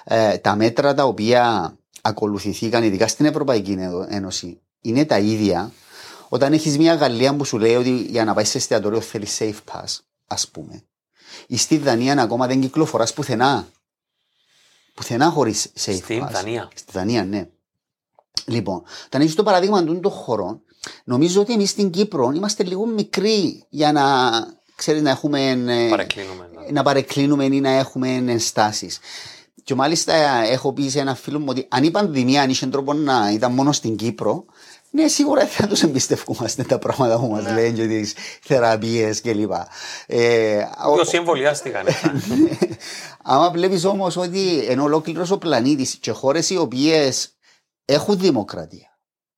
ε, 0.04 0.38
τα 0.38 0.56
μέτρα 0.56 0.94
τα 0.94 1.04
οποία 1.04 1.74
ακολουθηθήκαν, 2.02 2.84
ειδικά 2.84 3.08
στην 3.08 3.26
Ευρωπαϊκή 3.26 3.78
Ένωση, 4.08 4.60
είναι 4.82 5.06
τα 5.06 5.20
ίδια. 5.20 5.72
Όταν 6.30 6.54
έχεις 6.54 6.78
μια 6.78 6.96
Γαλλία 6.96 7.36
που 7.36 7.46
σου 7.46 7.58
λέει 7.58 7.76
ότι 7.76 7.90
για 7.90 8.24
να 8.24 8.34
πάεις 8.34 8.50
σε 8.50 8.58
εστιατόριο 8.58 9.02
θέλεις 9.02 9.38
safe 9.42 9.72
pass, 9.72 9.98
ας 10.28 10.48
πούμε, 10.48 10.84
ή 11.48 11.58
στη 11.58 11.78
Δανία 11.78 12.22
ακόμα 12.22 12.48
δεν 12.48 12.62
κυκλοφοράς 12.62 13.14
πουθενά. 13.14 13.68
Πουθενά 14.94 15.30
χωρίς 15.30 15.72
safe 15.80 16.00
Στην 16.02 16.24
pass. 16.24 16.32
Δανία. 16.32 16.70
Στη 16.76 16.92
Δανία, 16.92 17.26
ναι. 17.26 17.48
Λοιπόν, 18.46 18.84
όταν 19.06 19.22
έχεις 19.22 19.36
το 19.36 19.44
παράδειγμα 19.44 19.84
των 19.84 20.10
χωρών, 20.10 20.62
νομίζω 21.04 21.42
ότι 21.42 21.54
εμείς 21.54 21.70
στην 21.70 21.90
Κύπρο 21.90 22.32
είμαστε 22.36 22.64
λίγο 22.64 22.86
μικροί 22.86 23.64
για 23.70 23.92
να, 23.92 24.04
ξέρεις, 24.76 25.02
να 25.02 25.10
έχουμε. 25.10 25.42
ε, 25.50 25.90
Παρεκκλίνουμε. 25.90 26.50
ναι. 26.66 26.72
να 26.72 26.84
παρεκκλίνουμε 26.84 27.46
ή 27.46 27.62
να 27.62 27.70
έχουμε 27.70 28.10
ενστάσεις. 28.16 29.00
Και 29.64 29.76
μάλιστα 29.76 30.14
έχω 30.44 30.74
πει 30.74 30.90
σε 30.90 31.00
ένα 31.00 31.16
φίλο 31.16 31.40
μου 31.40 31.46
ότι 31.50 31.66
αν 31.70 31.84
η 31.84 31.92
πανδημία 31.92 32.42
αν 32.42 32.50
είχε 32.50 32.66
τρόπο 32.68 32.94
να 32.94 33.32
ήταν 33.34 33.52
μόνο 33.54 33.72
στην 33.72 33.96
Κύπρο, 33.96 34.46
ναι, 34.90 35.08
σίγουρα 35.08 35.46
θα 35.48 35.68
τους 35.68 35.84
εμπιστευκούμαστε 35.84 36.64
τα 36.64 36.78
πράγματα 36.78 37.20
που 37.20 37.26
μας 37.28 37.44
λένε 37.44 37.70
και 37.70 37.88
τις 37.88 38.14
θεραπείες 38.42 39.22
κλπ. 39.22 39.52
Ε, 40.08 40.58
ο- 40.88 40.92
Όσοι 41.00 41.18
εμβολιάστηκαν. 41.18 41.88
ε. 41.88 41.92
Άμα 43.24 43.52
βλέπεις 43.52 43.86
όμως 43.86 44.18
ότι 44.18 44.66
ενώ 44.68 44.84
ολόκληρος 44.84 45.32
ο 45.32 45.38
πλανήτης 45.38 45.96
και 45.96 46.12
χώρες 46.12 46.50
οι 46.50 46.58
οποίες 46.58 47.30
έχουν 47.86 48.20
δημοκρατία. 48.20 48.93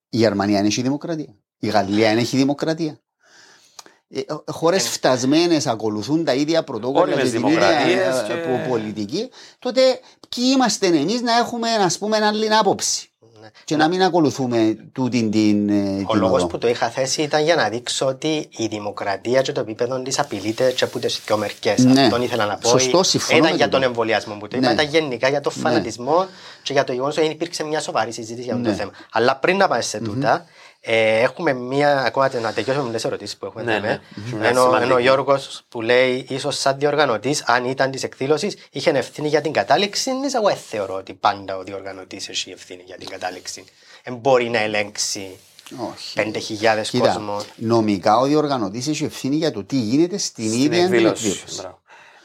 Η 0.09 0.17
Γερμανία 0.17 0.57
δεν 0.57 0.65
έχει 0.65 0.81
δημοκρατία. 0.81 1.35
Η 1.59 1.67
Γαλλία 1.67 2.09
δεν 2.09 2.17
έχει 2.17 2.37
δημοκρατία. 2.37 2.99
Χώρες 4.47 4.87
φτασμένες 4.89 5.67
ακολουθούν 5.67 6.23
τα 6.23 6.33
ίδια 6.33 6.63
πρωτόκολλα 6.63 7.01
Όριμες 7.01 7.31
και 7.31 7.37
την 7.37 7.47
ίδια 7.47 7.59
δημοκρατίες 7.59 8.21
ε, 8.21 8.25
και- 8.27 8.33
πο- 8.33 8.69
πολιτική, 8.69 9.29
τότε 9.59 9.99
ποιοι 10.29 10.45
είμαστε 10.55 10.87
εμείς 10.87 11.21
να 11.21 11.37
έχουμε 11.37 11.69
ας 11.69 11.97
πούμε 11.97 12.17
άλλη 12.17 12.55
άποψη; 12.55 13.09
Ναι. 13.11 13.14
Και 13.63 13.75
να 13.75 13.87
μην 13.87 14.03
ακολουθούμε 14.03 14.75
τούτη 14.91 15.29
την, 15.29 15.69
ε, 15.69 16.03
Ο 16.05 16.11
την 16.11 16.19
λόγος 16.19 16.37
οδό. 16.39 16.47
που 16.47 16.57
το 16.57 16.67
είχα 16.67 16.89
θέσει 16.89 17.21
ήταν 17.21 17.43
για 17.43 17.55
να 17.55 17.69
δείξω 17.69 18.05
ότι 18.05 18.47
η 18.57 18.65
δημοκρατία 18.67 19.41
και 19.41 19.51
το 19.51 19.59
επίπεδο 19.59 19.99
της 20.01 20.19
απειλείται 20.19 20.71
και 20.71 20.83
από 20.83 20.99
τις 20.99 21.21
δύο 21.25 21.37
μερικέ. 21.37 21.75
Ναι. 21.77 22.01
Αυτόν 22.01 22.21
ήθελα 22.21 22.45
να 22.45 22.57
πω. 22.57 22.69
Σωστό, 22.69 23.03
συμφωνώ 23.03 23.37
ήταν 23.37 23.49
με 23.51 23.55
για 23.55 23.65
τούτο. 23.65 23.77
τον 23.77 23.87
εμβολιασμό 23.87 24.33
που 24.35 24.47
το 24.47 24.57
είπα, 24.57 24.67
Ναι. 24.67 24.73
ήταν 24.73 24.87
γενικά 24.87 25.29
για 25.29 25.41
τον 25.41 25.51
φανατισμό 25.51 26.25
και 26.63 26.73
για 26.73 26.83
το 26.83 26.93
γεγονός 26.93 27.17
ότι 27.17 27.25
υπήρξε 27.27 27.63
μια 27.63 27.79
σοβαρή 27.79 28.11
συζήτηση 28.11 28.43
για 28.43 28.53
αυτό 28.53 28.65
Ναι. 28.65 28.71
το 28.73 28.79
θέμα. 28.79 28.91
Αλλά 29.11 29.35
πριν 29.35 29.57
να 29.57 29.67
πάμε 29.67 29.81
σε 29.81 29.99
τούτα, 29.99 30.45
ε, 30.87 31.19
έχουμε 31.21 31.53
μια. 31.53 32.01
Ακόμα 32.03 32.29
να 32.39 32.53
τελειώσουμε 32.53 32.85
με 32.87 32.93
τις 32.93 33.05
ερωτήσεις 33.05 33.37
που 33.37 33.45
έχουμε. 33.45 33.63
Ναι, 33.63 33.73
δάμε. 33.73 33.87
ναι. 33.87 34.37
Μια 34.37 34.49
Ενώ, 34.49 34.61
σημαντική. 34.61 34.83
ενώ 34.83 34.95
ο 34.95 34.99
Γιώργος 34.99 35.61
που 35.69 35.81
λέει, 35.81 36.25
ίσως 36.29 36.59
σαν 36.59 36.79
διοργανωτής, 36.79 37.43
αν 37.45 37.65
ήταν 37.65 37.91
της 37.91 38.03
εκδήλωσης, 38.03 38.55
είχε 38.71 38.89
ευθύνη 38.89 39.27
για 39.27 39.41
την 39.41 39.51
κατάληξη 39.51 40.03
τη. 40.03 40.35
Εγώ 40.35 40.47
δεν 40.47 40.57
θεωρώ 40.57 40.95
ότι 40.95 41.13
πάντα 41.13 41.57
ο 41.57 41.63
διοργανωτής 41.63 42.29
έχει 42.29 42.51
ευθύνη 42.51 42.83
για 42.85 42.97
την 42.97 43.09
κατάληξη. 43.09 43.63
Δεν 44.03 44.15
μπορεί 44.15 44.49
να 44.49 44.59
ελέγξει 44.59 45.37
Όχι. 45.91 46.13
5.000 46.15 46.81
Κοίτα, 46.89 47.07
κόσμο. 47.07 47.41
νομικά 47.55 48.17
ο 48.17 48.25
διοργανωτής 48.25 48.87
έχει 48.87 49.03
ευθύνη 49.03 49.35
για 49.35 49.51
το 49.51 49.63
τι 49.63 49.75
γίνεται 49.75 50.17
στην, 50.17 50.47
Στην 50.49 50.59
ίδια 50.61 50.69
την 50.69 50.83
εκδήλωση. 50.83 51.43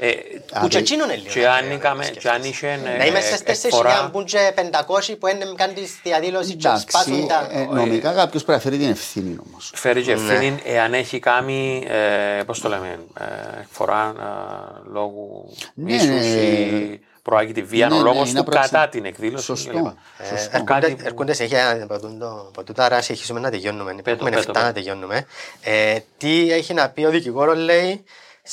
Εκδήλωση. 0.01 0.43
Μπράβο. 0.51 0.57
Ε, 0.57 0.61
Που 0.61 0.69
και 0.69 0.79
εκείνον 0.79 1.09
είναι 1.09 1.17
λίγο. 1.19 1.33
και 1.33 1.49
αν 1.49 1.71
είχαμε- 1.71 2.07
και 2.11 2.29
αν 2.29 2.43
είχε 2.45 2.69
ε, 2.69 2.97
Να 2.99 3.07
είμαι 3.07 3.21
στις 3.21 3.43
4.000 3.43 3.65
εκφορά- 3.65 4.11
που 4.13 4.19
είναι 4.21 4.29
και 4.29 4.53
500 4.55 5.17
που 5.19 5.27
είναι 5.27 5.45
κάνεις 5.57 5.77
τη 6.03 6.09
διαδήλωση 6.09 6.55
και 6.55 6.69
Εντάξει, 6.69 6.87
σπάσουν 6.89 7.27
τα... 7.29 7.49
ε, 7.51 7.65
νομικά 7.65 8.13
κάποιος 8.13 8.45
πρέπει 8.45 8.59
να 8.65 8.71
φέρει 8.71 8.83
την 8.83 8.91
ευθύνη 8.91 9.37
όμως. 9.47 9.73
Φέρει 9.75 10.03
και 10.03 10.15
Ναι. 10.15 10.33
ευθύνη 10.33 10.61
εάν 10.65 10.95
έχει 10.95 11.19
κάνει, 11.19 11.85
ε, 11.89 12.43
πώς 12.43 12.61
το 12.61 12.69
λέμε, 12.69 12.99
ε, 13.21 13.61
εκφορά 13.61 14.15
ε, 14.19 14.91
λόγου 14.93 15.55
Ναι, 15.75 15.93
μίσους 15.93 16.09
ναι. 16.09 16.41
ή 16.41 17.01
προάγει 17.23 17.63
βία, 17.63 17.87
Ναι, 17.89 17.95
ο 17.95 17.97
ναι, 17.97 18.03
λόγος 18.03 18.31
είναι 18.31 18.39
του 18.39 18.51
πράξη. 18.51 18.71
κατά 18.71 18.89
την 18.89 19.05
εκδήλωση. 19.05 19.45
Σωστό. 19.45 19.71
κλπ. 19.73 19.87
Ε, 19.87 19.91
Σωστό. 20.29 20.51
έρχονται- 20.53 20.65
Κάτι 20.81 20.95
που- 20.95 21.03
Έρχονται 21.07 21.33
σε 21.33 21.45
χέρια 21.47 21.83
από 21.83 21.99
τούτο- 22.01 22.45
από 22.49 22.65
τούτα, 22.65 22.85
άρα 22.85 23.03
συνεχίζουμε 23.03 23.41
να 23.41 23.51
τελειώνουμε. 23.51 23.95
Πέτω, 23.95 24.11
Έχουμε 24.11 24.31
πέτω, 24.31 24.41
7 24.41 24.53
πέτω. 24.53 24.67
να 24.67 24.73
τελειώνουμε. 24.73 25.27
Ε, 25.63 25.97
τι 26.19 26.53
έχει 26.53 26.75
να 26.75 26.89
πει 26.89 27.05
ο 27.05 27.11
δικηγόρος, 27.11 27.59
λέει, 27.59 28.05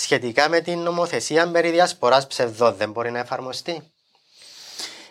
σχετικά 0.02 0.50
με 0.50 0.60
την 0.62 0.80
νομοθεσία 0.80 1.52
περί 1.52 1.70
διασποράς 1.72 2.28
ψευδών, 2.28 2.76
δεν 2.78 2.92
μπορεί 2.92 3.12
να 3.12 3.20
εφαρμοστεί. 3.20 3.82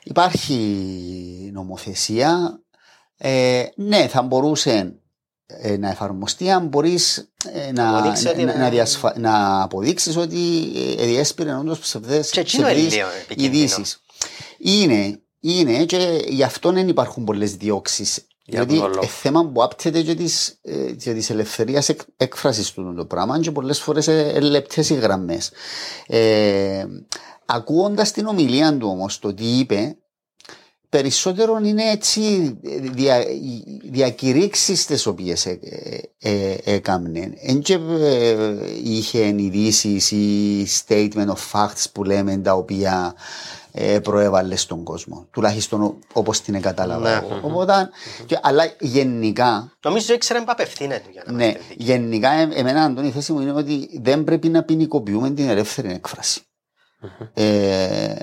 Υπάρχει 0.03 0.55
νομοθεσία. 1.53 2.61
Ε, 3.17 3.65
ναι, 3.77 4.09
θα 4.09 4.23
μπορούσε 4.23 4.95
ε, 5.47 5.77
να 5.77 5.89
εφαρμοστεί 5.89 6.51
αν 6.51 6.67
μπορείς 6.67 7.33
να, 7.73 7.99
Αποδείξει 7.99 8.27
ότι 8.29 8.37
να, 8.37 8.43
είναι- 8.53 8.61
να, 8.61 8.69
διασφα... 8.71 9.19
να 9.19 9.63
αποδείξεις 9.63 10.17
ότι 10.17 10.73
ε, 10.99 11.05
διέσπηρε 11.07 11.55
όντως 11.55 11.79
ψευδές 11.79 12.31
Και 12.31 12.41
εκείνο 12.41 12.63
είναι 12.69 12.73
ψευδείς 12.77 12.95
λίγο 12.97 13.09
επικίνδυνο. 13.25 13.57
ειδήσεις. 13.63 14.01
Είναι, 14.59 15.21
είναι 15.41 15.85
και 15.85 16.25
γι' 16.29 16.43
αυτό 16.43 16.73
δεν 16.73 16.89
υπάρχουν 16.89 17.25
πολλές 17.25 17.57
διώξεις. 17.57 18.27
Για 18.49 18.63
Γιατί 18.63 18.79
τον 18.81 18.89
λόγο; 18.91 19.03
ε, 19.03 19.07
θέμα 19.07 19.47
που 19.47 19.63
άπτεται 19.63 20.03
και 20.03 20.15
της, 20.15 20.59
ε, 20.63 20.93
και 20.93 21.13
της 21.13 21.31
ελευθερίας 21.31 21.89
εκ, 21.89 22.01
έκφρασης 22.17 22.73
του 22.73 22.95
το 22.97 23.05
πράγμα 23.05 23.41
και 23.41 23.51
πολλές 23.51 23.81
φορές 23.81 24.09
ε, 24.09 24.33
ε, 24.35 24.41
λεπτές 24.41 24.91
οι 24.91 24.95
γραμμές. 24.95 25.51
Ε, 26.07 26.85
ακούοντας 27.47 28.11
την 28.13 28.27
ομιλία 28.27 28.77
του 28.77 28.89
όμως 28.89 29.19
το 29.19 29.35
τι 29.35 29.45
είπε 29.59 29.97
περισσότερο 30.89 31.61
είναι 31.65 31.91
έτσι 31.91 32.21
ε, 32.63 32.79
δια, 32.79 33.25
διακηρύξεις 33.91 34.87
τις 34.87 35.07
οποίες 35.07 35.47
ε, 35.47 35.59
ε, 36.19 36.31
ε, 36.31 36.57
έκαμνε. 36.65 37.33
Εν 37.43 37.61
και 37.61 37.79
ε, 38.01 38.37
είχε 38.85 39.35
ειδήσεις 39.37 40.11
ή 40.11 40.67
statement 40.87 41.27
of 41.27 41.51
facts 41.53 41.85
που 41.93 42.05
λέμε 42.05 42.37
τα 42.37 42.53
οποία 42.53 43.15
ε, 43.66 43.66
προέβαλες 44.03 44.61
στον 44.61 44.83
κόσμο. 44.83 45.27
Τουλάχιστον 45.31 45.83
ο- 45.83 45.99
όπως 46.13 46.41
την 46.41 46.61
κατάλαβα. 46.61 47.11
Ναι. 47.21 47.27
εγώ. 47.27 47.41
Οπότε, 47.43 47.89
και- 48.27 48.39
αλλά 48.43 48.65
γενικά 48.81 49.73
Νομίζω 49.85 50.15
ήξερε 50.15 50.39
που 50.39 50.45
απευθύνεται 50.49 51.03
του 51.05 51.11
για 51.13 51.23
να 51.27 51.33
ναι, 51.33 51.45
είμαστε 51.45 51.63
δίκαιοι. 51.69 51.87
γενικά 51.87 52.31
ε, 52.31 52.49
εμένα 52.55 52.83
Αντώνη 52.83 53.07
η 53.09 53.11
θέση 53.11 53.33
μου 53.33 53.41
είναι 53.41 53.53
ότι 53.53 53.89
δεν 54.03 54.25
πρέπει 54.25 54.49
να 54.49 54.63
ποινικοποιούμε 54.63 55.31
την 55.31 55.49
ελεύθερη 55.49 55.91
έκφραση. 55.93 56.41
Ε, 57.35 58.15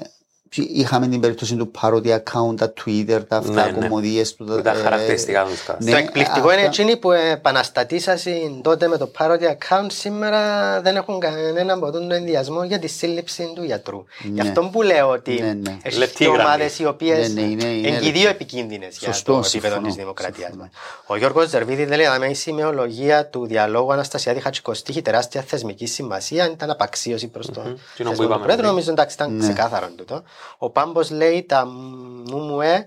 είχαμε 0.61 1.07
την 1.07 1.19
περίπτωση 1.19 1.55
του 1.55 1.71
parody 1.81 2.07
account, 2.17 2.55
τα 2.57 2.73
Twitter, 2.85 3.21
τα 3.27 3.37
αυτά, 3.37 3.51
Ναι, 3.51 3.71
ναι. 3.71 3.71
κομμωδίες 3.71 4.35
του. 4.35 4.45
Που 4.45 4.57
ήταν 4.57 4.77
ε, 4.77 4.81
χαρακτηριστικά 4.81 5.43
τους 5.43 5.63
cast. 5.67 5.75
ναι, 5.79 5.91
το 5.91 5.97
εκπληκτικό 5.97 6.39
αυτά- 6.47 6.53
είναι 6.59 6.65
εκείνοι 6.67 6.97
που 6.97 7.11
επαναστατήσασαν 7.11 8.59
τότε 8.61 8.87
με 8.87 8.97
το 8.97 9.11
parody 9.19 9.43
account 9.43 9.85
σήμερα 9.87 10.39
δεν 10.81 10.95
έχουν 10.95 11.19
κανένα 11.19 11.73
από 11.73 11.91
τον 11.91 12.11
ενδιασμό 12.11 12.63
για 12.63 12.79
τη 12.79 12.87
σύλληψη 12.87 13.51
του 13.55 13.63
γιατρού. 13.63 14.03
Γι' 14.33 14.41
αυτό 14.41 14.69
που 14.71 14.81
λέω 14.81 15.09
ότι 15.09 15.31
Ναι, 15.41 15.53
ναι. 15.53 15.77
έχει 15.83 15.97
Λεπτή 15.97 16.15
και 16.17 16.23
γραμμή. 16.23 16.41
ομάδες 16.41 16.79
οι 16.79 16.85
οποίες 16.85 17.33
Ναι, 17.33 17.41
ναι, 17.41 17.47
είναι- 17.47 17.63
είναι 17.63 17.77
είναι 17.87 17.89
και 17.89 17.95
οι 17.95 18.01
λεπτή. 18.05 18.19
δύο 18.19 18.29
επικίνδυνες 18.29 18.97
για 18.97 19.07
Σωστό, 19.13 19.31
το 19.33 19.37
επίπεδο 19.37 19.67
συμφωνώ, 19.67 19.87
της 19.87 19.95
δημοκρατίας 19.95 20.47
συμφωνώ. 20.49 20.63
μας. 20.73 20.81
Ο 21.05 21.15
Γιώργος 21.17 21.49
Ζερβίδη 21.49 21.85
λέει 21.85 22.05
ότι 22.05 22.29
η 22.29 22.33
σημειολογία 22.33 23.25
του 23.27 23.45
διαλόγου 23.47 23.93
Αναστασιάδη 23.93 24.39
Χατσικοστή 24.39 24.91
έχει 24.91 25.01
τεράστια 25.01 25.41
θεσμική 25.41 25.85
σημασία. 25.85 26.49
Ήταν 26.51 26.69
απαξίωση 26.69 27.27
προς 27.27 27.45
τον 27.45 27.63
Κοινό 27.63 27.73
που 27.73 27.79
θεσμό 27.95 28.15
του 28.15 28.23
είπαμε 28.23 28.33
Πρόεδρου. 28.35 28.55
πριν. 28.57 28.67
Νομίζω 28.69 28.91
εντάξει 28.91 29.15
ήταν 29.15 29.35
Ναι. 29.35 29.41
ξεκάθαρο 29.43 29.87
τούτο. 29.97 30.23
Ο 30.57 30.69
Πάμπος 30.69 31.09
λέει 31.11 31.43
τα 31.43 31.65
ΜΜΕ 31.65 32.85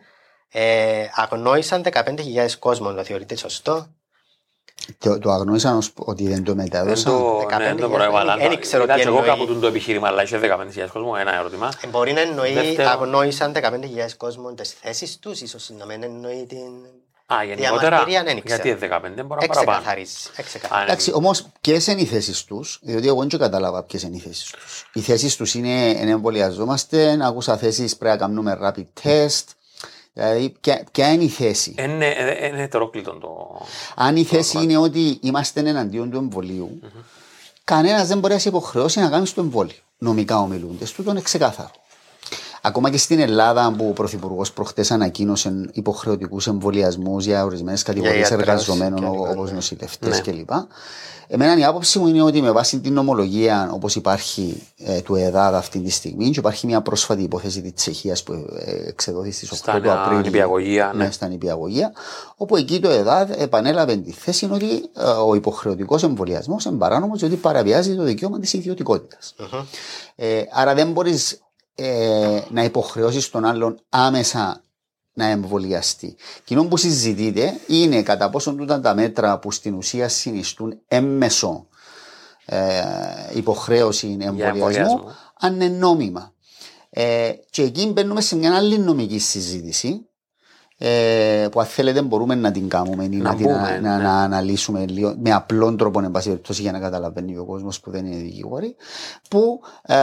ε, 0.48 1.04
αγνόησαν 1.14 1.82
15.000 1.92 2.02
κόσμων. 2.58 2.96
Το 2.96 3.04
θεωρείτε 3.04 3.36
σωστό; 3.36 3.86
Το, 4.98 5.18
το 5.18 5.30
αγνώρισαν 5.30 5.76
ως 5.76 5.92
ότι 5.96 6.28
δεν 6.28 6.44
το 6.44 6.54
Δεν 6.54 6.56
μετέδωσαν. 6.56 7.12
το, 7.12 7.46
ναι, 7.50 7.56
15.000, 7.56 7.58
δεν 7.58 7.76
το 7.76 7.88
προέβαλαν. 7.88 8.38
δεν 8.38 8.52
ήξερα 8.52 8.82
Είδα 8.84 8.94
τι 8.94 9.00
και 9.00 9.06
εγώ 9.06 9.16
εννοεί. 9.18 9.36
κάπου 9.38 9.58
το 9.60 9.66
επιχείρημα, 9.66 10.08
αλλά 10.08 10.22
είχε 10.22 10.38
15.000 10.42 10.86
κόσμος, 10.92 11.18
ένα 11.20 11.34
ερώτημα. 11.38 11.68
Ε, 11.84 11.86
μπορεί 11.86 12.12
να 12.12 12.20
εννοεί 12.20 12.52
Δεύτερο. 12.52 12.88
αγνόησαν 12.88 13.52
15.000 13.54 14.16
κόσμων 14.16 14.56
τις 14.56 14.72
θέσεις 14.72 15.18
τους, 15.18 15.40
ίσως 15.40 15.70
να 15.78 15.84
μην 15.86 16.02
εννοεί 16.02 16.46
την 16.48 16.70
Α, 17.34 17.44
γενικότερα, 17.44 17.78
διαμαρτυρία, 17.78 18.22
δεν 18.24 18.36
ήξερα. 18.36 18.62
γιατί 18.62 18.86
15, 18.86 18.90
μπορεί 19.00 19.14
να 19.14 19.24
παραπάνω. 19.24 19.42
Εξεκαθαρίσει. 19.44 20.28
Α, 20.28 20.32
εξεκαθαρίσει. 20.36 20.84
ναι. 20.86 20.92
Εντάξει, 20.92 21.10
όμως 21.14 21.46
ποιες 21.60 21.86
είναι 21.86 22.00
οι 22.00 22.04
θέσεις 22.04 22.44
τους, 22.44 22.78
διότι 22.82 23.06
εγώ 23.06 23.24
δεν 23.24 23.38
κατάλαβα 23.38 23.82
ποιες 23.82 24.02
είναι 24.02 24.16
οι 24.16 24.20
θέσεις 24.20 24.50
τους. 24.50 24.84
Οι 24.92 25.00
θέσεις 25.00 25.36
τους 25.36 25.54
είναι 25.54 25.90
εν 25.90 26.08
εμβολιαζόμαστε, 26.08 27.18
άκουσα 27.22 27.56
θέσεις 27.56 27.96
πρέπει 27.96 28.14
να 28.18 28.26
κάνουμε 28.26 28.58
rapid 28.62 28.84
test. 29.02 29.44
Δηλαδή, 30.12 30.54
ποια, 30.60 30.84
ποια 30.92 31.12
είναι 31.12 31.24
η 31.24 31.28
θέση. 31.28 31.74
Είναι, 31.78 32.06
ε, 32.06 32.46
είναι 32.46 32.62
ετερόκλητο 32.62 33.12
το. 33.12 33.60
Αν 33.94 34.16
η 34.16 34.24
θέση 34.24 34.62
είναι 34.62 34.76
ότι 34.76 35.18
είμαστε 35.22 35.60
εναντίον 35.60 36.10
του 36.10 36.16
εμβολίου, 36.16 36.80
κανένας 37.64 38.08
δεν 38.08 38.18
μπορεί 38.18 38.32
να 38.32 38.38
σε 38.38 38.48
υποχρεώσει 38.48 39.00
να 39.00 39.08
κάνεις 39.08 39.34
το 39.34 39.40
εμβόλιο. 39.40 39.74
Νομικά 39.98 40.38
ομιλούνται. 40.40 40.84
Τούτο 40.96 41.10
είναι 41.10 41.20
ξεκάθαρο. 41.20 41.70
Ακόμα 42.66 42.90
και 42.90 42.98
στην 42.98 43.20
Ελλάδα 43.20 43.74
που 43.78 43.86
ο 43.88 43.92
Πρωθυπουργός 43.92 44.52
προχτές 44.52 44.90
ανακοίνωσε 44.90 45.68
υποχρεωτικούς 45.72 46.46
εμβολιασμούς 46.46 47.24
για 47.24 47.44
ορισμένες 47.44 47.82
κατηγορίες 47.82 48.16
γιατρούς 48.16 48.40
εργαζομένων 48.40 49.00
και 49.00 49.06
λοιπά, 49.06 49.30
όπως 49.30 49.48
ναι. 49.48 49.54
νοσηλευτέ 49.54 50.08
Ναι. 50.08 50.20
κλπ. 50.20 50.50
Εμένα 51.28 51.58
η 51.58 51.64
άποψη 51.64 51.98
μου 51.98 52.06
είναι 52.06 52.22
ότι 52.22 52.42
με 52.42 52.50
βάση 52.50 52.80
την 52.80 52.92
νομολογία 52.92 53.70
όπως 53.72 53.94
υπάρχει 53.94 54.62
ε, 54.78 55.00
του 55.00 55.14
ΕΔΑΔ 55.14 55.54
αυτή 55.54 55.80
τη 55.80 55.90
στιγμή, 55.90 56.30
και 56.30 56.38
υπάρχει 56.38 56.66
μια 56.66 56.80
πρόσφατη 56.80 57.22
υπόθεση 57.22 57.62
της 57.62 57.72
Τσεχίας 57.74 58.22
που 58.22 58.32
ε, 58.32 58.88
εξεδόθη 58.88 59.30
στις 59.30 59.50
8 59.52 59.54
Στα 59.54 59.80
του 59.80 59.92
Απρίλη. 59.92 60.20
νηπιαγωγεία, 60.20 60.92
ναι. 60.94 61.04
ναι, 61.04 61.10
στα 61.10 61.28
νηπιαγωγεία, 61.28 61.92
όπου 62.36 62.56
εκεί 62.56 62.80
το 62.80 62.88
ΕΔΑΔ 62.90 63.30
επανέλαβε 63.36 63.96
τη 63.96 64.12
θέση 64.12 64.48
ότι 64.52 64.90
ε, 64.96 65.04
ο 65.04 65.34
υποχρεωτικός 65.34 66.02
εμβολιασμός 66.02 66.64
είναι 66.64 66.76
παράνομος 66.76 67.18
διότι 67.18 67.36
παραβιάζει 67.36 67.96
το 67.96 68.02
δικαίωμα 68.02 68.38
της 68.38 68.52
ιδιωτικότητας. 68.52 69.34
Ε, 70.16 70.42
άρα 70.52 70.74
δεν 70.74 70.92
μπορείς 70.92 71.40
ε, 71.78 72.40
να 72.50 72.64
υποχρεώσεις 72.64 73.30
τον 73.30 73.44
άλλον 73.44 73.80
άμεσα 73.88 74.60
να 75.12 75.26
εμβολιαστεί. 75.26 76.16
Κοινό 76.44 76.64
που 76.64 76.76
συζητείτε 76.76 77.60
είναι 77.66 78.02
κατά 78.02 78.30
πόσο 78.30 78.54
τούτα 78.54 78.80
τα 78.80 78.94
μέτρα 78.94 79.38
που 79.38 79.52
στην 79.52 79.74
ουσία 79.74 80.08
συνιστούν 80.08 80.80
έμμεσο 80.88 81.66
ε, 82.44 82.82
υποχρέωση 83.34 84.06
εμβολιασμού, 84.20 84.48
εμβολιασμό. 84.48 85.10
αν 85.40 85.54
είναι 85.54 85.68
νόμιμα. 85.68 86.32
Ε, 86.90 87.32
και 87.50 87.62
εκεί 87.62 87.86
μπαίνουμε 87.86 88.20
σε 88.20 88.36
μια 88.36 88.56
άλλη 88.56 88.78
νομική 88.78 89.18
συζήτηση 89.18 90.06
ε, 90.78 91.48
που 91.50 91.60
αν 91.60 91.66
θέλετε 91.66 92.02
μπορούμε 92.02 92.34
να 92.34 92.50
την 92.50 92.68
κάνουμε 92.68 93.04
ή 93.04 93.08
να, 93.08 93.30
Να 93.30 93.34
την, 93.36 93.46
μπούμε, 93.46 93.78
να, 93.82 93.96
ναι. 93.96 94.02
να 94.02 94.20
αναλύσουμε 94.22 94.86
λίγο, 94.86 95.14
με 95.18 95.32
απλόν 95.32 95.76
τρόπο 95.76 96.00
εν 96.00 96.10
πάση 96.10 96.28
περιπτώσει 96.28 96.62
για 96.62 96.72
να 96.72 96.78
καταλαβαίνει 96.78 97.36
ο 97.36 97.44
κόσμος 97.44 97.80
που 97.80 97.90
δεν 97.90 98.06
είναι 98.06 98.16
δικηγόροι 98.16 98.76
που 99.30 99.60
ε, 99.82 99.96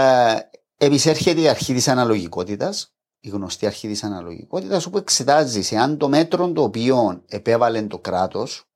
επισέρχεται 0.84 1.42
η 1.42 1.48
αρχή 1.48 1.74
της 1.74 1.88
αναλογικότητας 1.88 2.94
η 3.26 3.30
γνωστή 3.30 3.66
αρχή 3.66 3.88
της 3.88 4.04
αναλογικότητας 4.04 4.86
όπου 4.86 4.98
εξετάζει 4.98 5.62
σε 5.62 5.78
αν 5.78 5.98
το 5.98 6.10
μέτρο 6.10 6.52
το 6.52 6.64
οποίο 6.64 7.24
επέβαλε 7.28 7.82
το 7.82 8.00
κράτος 8.00 8.68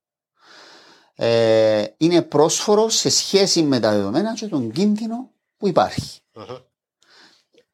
ε, 1.14 1.84
είναι 1.96 2.22
πρόσφορο 2.22 2.88
σε 2.88 3.08
σχέση 3.10 3.62
με 3.62 3.80
τα 3.80 3.90
δεδομένα 3.90 4.34
και 4.34 4.46
τον 4.46 4.70
κίνδυνο 4.70 5.30
που 5.56 5.68
υπάρχει. 5.68 6.20
Μμμ. 6.32 6.56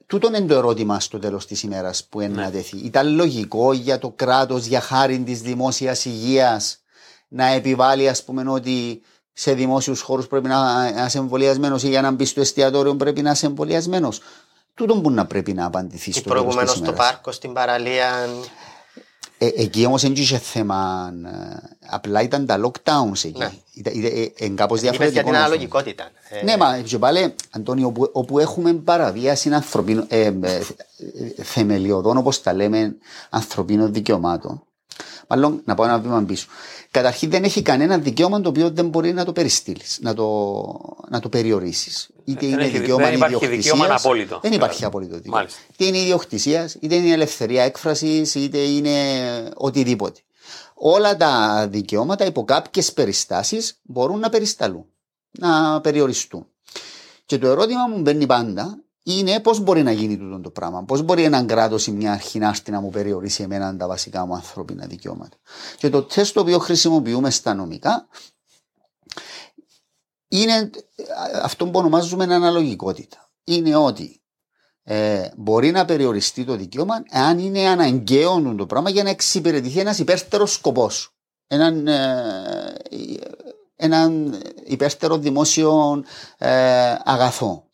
Τούτο 0.07 0.29
είναι 0.29 0.41
το 0.41 0.55
ερώτημα 0.55 1.01
στο 1.01 1.19
τέλος 1.19 1.47
της 1.47 1.63
ημέρας 1.63 2.05
που 2.05 2.21
είναι 2.21 2.43
να 2.43 2.51
τεθεί. 2.51 2.77
Ήταν 2.77 3.15
λογικό 3.15 3.73
για 3.73 3.99
το 3.99 4.11
κράτος, 4.11 4.67
για 4.67 4.81
χάρη 4.81 5.19
της 5.19 5.41
δημόσιας 5.43 6.05
υγείας, 6.05 6.83
να 7.29 7.47
επιβάλλει, 7.47 8.09
ας 8.09 8.25
πούμε, 8.25 8.51
ότι 8.51 9.03
σε 9.35 9.53
δημόσιους 9.55 10.01
χώρους 10.01 10.27
πρέπει 10.27 10.49
να 10.49 10.91
να 10.93 11.05
είσαι 11.07 11.19
εμβολιασμένος 11.19 11.83
ή 11.83 11.89
για 11.89 12.01
να 12.01 12.11
μπεις 12.11 12.29
στο 12.29 12.41
εστιατόριο 12.41 12.95
πρέπει 12.97 13.23
να 13.23 13.31
είσαι 13.31 13.47
εμβολιασμένος. 13.47 14.21
Τούτο 14.75 14.95
που 15.01 15.11
να 15.11 15.27
πρέπει 15.27 15.53
να 15.53 15.65
απαντηθείς 15.65 16.07
Ή 16.07 16.19
στο 16.19 16.21
τέλος 16.23 16.37
προηγουμένως 16.39 16.73
τη 16.73 16.79
στο 16.79 16.89
ημέρας. 16.91 17.07
πάρκο, 17.11 17.33
στην 17.33 17.53
παραλία. 17.53 18.09
Ε, 19.39 19.49
εκεί 19.57 19.85
όμως 19.87 20.03
δεν 20.03 20.13
είχε 20.13 20.39
θέμα. 20.39 21.11
ε, 21.25 21.57
απλά 21.91 22.23
ήταν 22.23 22.47
τα 22.47 22.61
lockdowns 22.65 23.25
εκεί. 23.25 23.39
Ναι. 23.39 23.51
Ήταν, 23.75 23.93
ήταν, 23.95 24.11
ε, 24.39 24.45
ε, 24.45 24.49
κάπως 24.49 24.79
Είπες 24.79 24.91
διαφορετικό. 24.91 25.13
για 25.13 25.23
την 25.23 25.33
να 25.33 25.39
σου- 25.39 25.45
αναλογικότητα. 25.45 26.11
Ε, 26.29 26.43
ναι, 26.45 26.57
μα 26.57 26.79
και 26.79 26.99
πάλι, 26.99 27.35
Αντώνη, 27.51 27.85
όπου, 27.85 28.11
όπου 28.13 28.39
έχουμε 28.39 28.73
παραβίαση 28.73 29.49
ανθρωπίνων, 29.55 30.05
ε, 30.09 30.21
ε, 30.21 30.31
ε, 30.41 30.63
θεμελιωδών, 31.43 32.17
όπως 32.17 32.43
τα 32.43 32.53
λέμε, 32.53 32.97
ανθρωπίνων 33.31 33.93
δικαιωμάτων. 33.93 34.63
Μάλλον, 35.29 35.63
να 35.65 35.75
πάω 35.75 35.87
ένα 35.87 35.99
βήμα 35.99 36.23
πίσω. 36.23 36.47
Καταρχήν, 36.95 37.31
δεν 37.31 37.45
έχει 37.45 37.63
κανένα 37.63 37.99
δικαίωμα 37.99 38.41
το 38.41 38.49
οποίο 38.49 38.71
δεν 38.71 38.89
μπορεί 38.89 39.13
να 39.13 39.25
το 39.25 39.33
περιστείλεις, 39.33 39.99
να 40.01 40.15
το, 40.15 40.27
να 41.09 41.21
το 41.21 41.29
περιορίσεις. 41.29 42.09
Είτε 42.25 42.41
Δεν 42.41 42.49
είναι 42.51 42.65
έχει- 42.65 42.79
δικαίωμα 42.79 43.05
δεν 43.05 43.15
υπάρχει 43.15 43.35
ιδιοκτησίας, 43.35 43.75
δικαίωμα 43.75 43.95
απόλυτο. 43.95 44.39
Δεν 44.43 44.53
υπάρχει 44.53 44.85
απόλυτο 44.85 45.15
δικαίωμα. 45.15 45.37
Μάλιστα. 45.37 45.61
Είτε 45.73 45.85
είναι 45.85 45.99
ιδιοκτησίας, 45.99 46.77
είτε 46.81 46.95
είναι 46.95 47.13
ελευθερία 47.13 47.63
έκφρασης, 47.63 48.35
είτε 48.35 48.59
είναι 48.59 48.93
οτιδήποτε. 49.55 50.21
Όλα 50.75 51.17
τα 51.17 51.67
δικαιώματα 51.71 52.25
υπό 52.25 52.45
κάποιες 52.45 52.93
περιστάσεις 52.93 53.79
μπορούν 53.83 54.19
να 54.19 54.29
περισταλούν, 54.29 54.85
να 55.31 55.81
περιοριστούν. 55.81 56.47
Και 57.27 57.39
το 57.39 57.47
ερώτημα 57.49 57.87
μου 57.89 58.01
μπαίνει 58.01 58.27
πάντα 58.27 58.84
είναι 59.07 59.41
πώς 59.41 59.61
μπορεί 59.61 59.83
να 59.83 59.93
γίνει 59.93 60.17
τούτο 60.17 60.41
το 60.41 60.51
πράγμα. 60.51 60.85
Πώς 60.85 61.03
μπορεί 61.03 61.23
έναν 61.23 61.47
κράτος 61.47 61.87
ή 61.87 61.93
μια 61.93 62.13
αρχή 62.13 62.39
να 62.39 62.49
έρθει 62.49 62.71
να 62.71 62.81
μου 62.81 62.91
περιορίσει 62.91 63.43
εμένα 63.43 63.77
τα 63.77 63.87
βασικά 63.87 64.27
μου 64.27 64.35
ανθρώπινα 64.35 64.87
δικαιώματα. 64.87 65.37
Και 65.77 65.91
το 65.91 66.03
τεστ 66.03 66.35
το 66.35 66.41
οποίο 66.41 66.59
χρησιμοποιούμε 66.59 67.31
στα 67.31 67.55
νομικά 67.55 68.07
είναι 70.29 70.71
αυτό 71.43 71.65
που 71.65 71.79
ονομάζουμε 71.79 72.25
αναλογικότητα. 72.25 73.31
Είναι 73.45 73.77
ότι 73.77 74.23
ε, 74.83 75.29
μπορεί 75.37 75.71
να 75.71 75.85
περιοριστεί 75.85 76.45
το 76.45 76.57
δικαίωμα 76.57 77.03
εάν 77.11 77.39
είναι 77.39 77.69
αναγκαίο 77.69 78.55
το 78.57 78.67
πράγμα 78.67 78.91
για 78.91 79.03
να 79.03 79.11
εξυπηρετηθεί 79.11 79.79
ένας 79.79 79.99
υπέρτερος 79.99 80.53
σκοπός. 80.53 81.15
Έναν, 81.47 81.87
ε, 81.87 82.75
έναν 83.77 84.41
υπέρτερο 84.65 85.19
δημόσιο 85.19 86.05
ε, 86.39 86.95
αγαθό. 87.05 87.69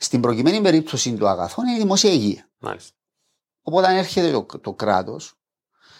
Στην 0.00 0.20
προκειμένη 0.20 0.60
περίπτωση 0.60 1.14
του 1.14 1.28
αγαθού 1.28 1.62
είναι 1.62 1.74
η 1.74 1.78
δημόσια 1.78 2.10
υγεία. 2.10 2.50
Μάλιστα. 2.58 2.96
Οπότε 3.62 3.86
αν 3.86 3.96
έρχεται 3.96 4.30
το, 4.30 4.58
το 4.58 4.72
κράτος 4.72 5.34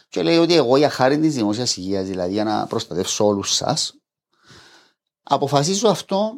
και 0.09 0.23
λέει 0.23 0.37
ότι 0.39 0.55
εγώ 0.55 0.77
για 0.77 0.91
χάρη 0.91 1.19
της 1.19 1.35
δημόσιας 1.35 1.77
υγείας, 1.77 2.07
δηλαδή 2.07 2.33
για 2.33 2.45
να 2.45 2.67
προστατεύσω 2.67 3.27
όλους 3.27 3.55
σας, 3.55 3.95
αποφασίζω 5.23 5.89
αυτό, 5.89 6.33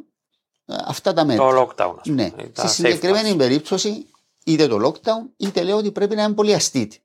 ε, 0.67 0.75
αυτά 0.85 1.13
τα 1.13 1.25
μέτρα. 1.25 1.51
Το 1.51 1.61
lockdown. 1.61 1.95
ας 1.99 2.09
πούμε. 2.09 2.33
Ναι. 2.37 2.49
Τα 2.49 2.67
Στη 2.67 2.75
συγκεκριμένη 2.75 3.33
safe 3.33 3.39
περίπτωση, 3.39 4.07
είτε 4.45 4.67
το 4.67 4.87
lockdown, 4.87 5.31
είτε 5.37 5.63
λέω 5.63 5.77
ότι 5.77 5.93
πρέπει 5.93 6.15
να 6.15 6.23
εμβολιαστείτε. 6.23 6.97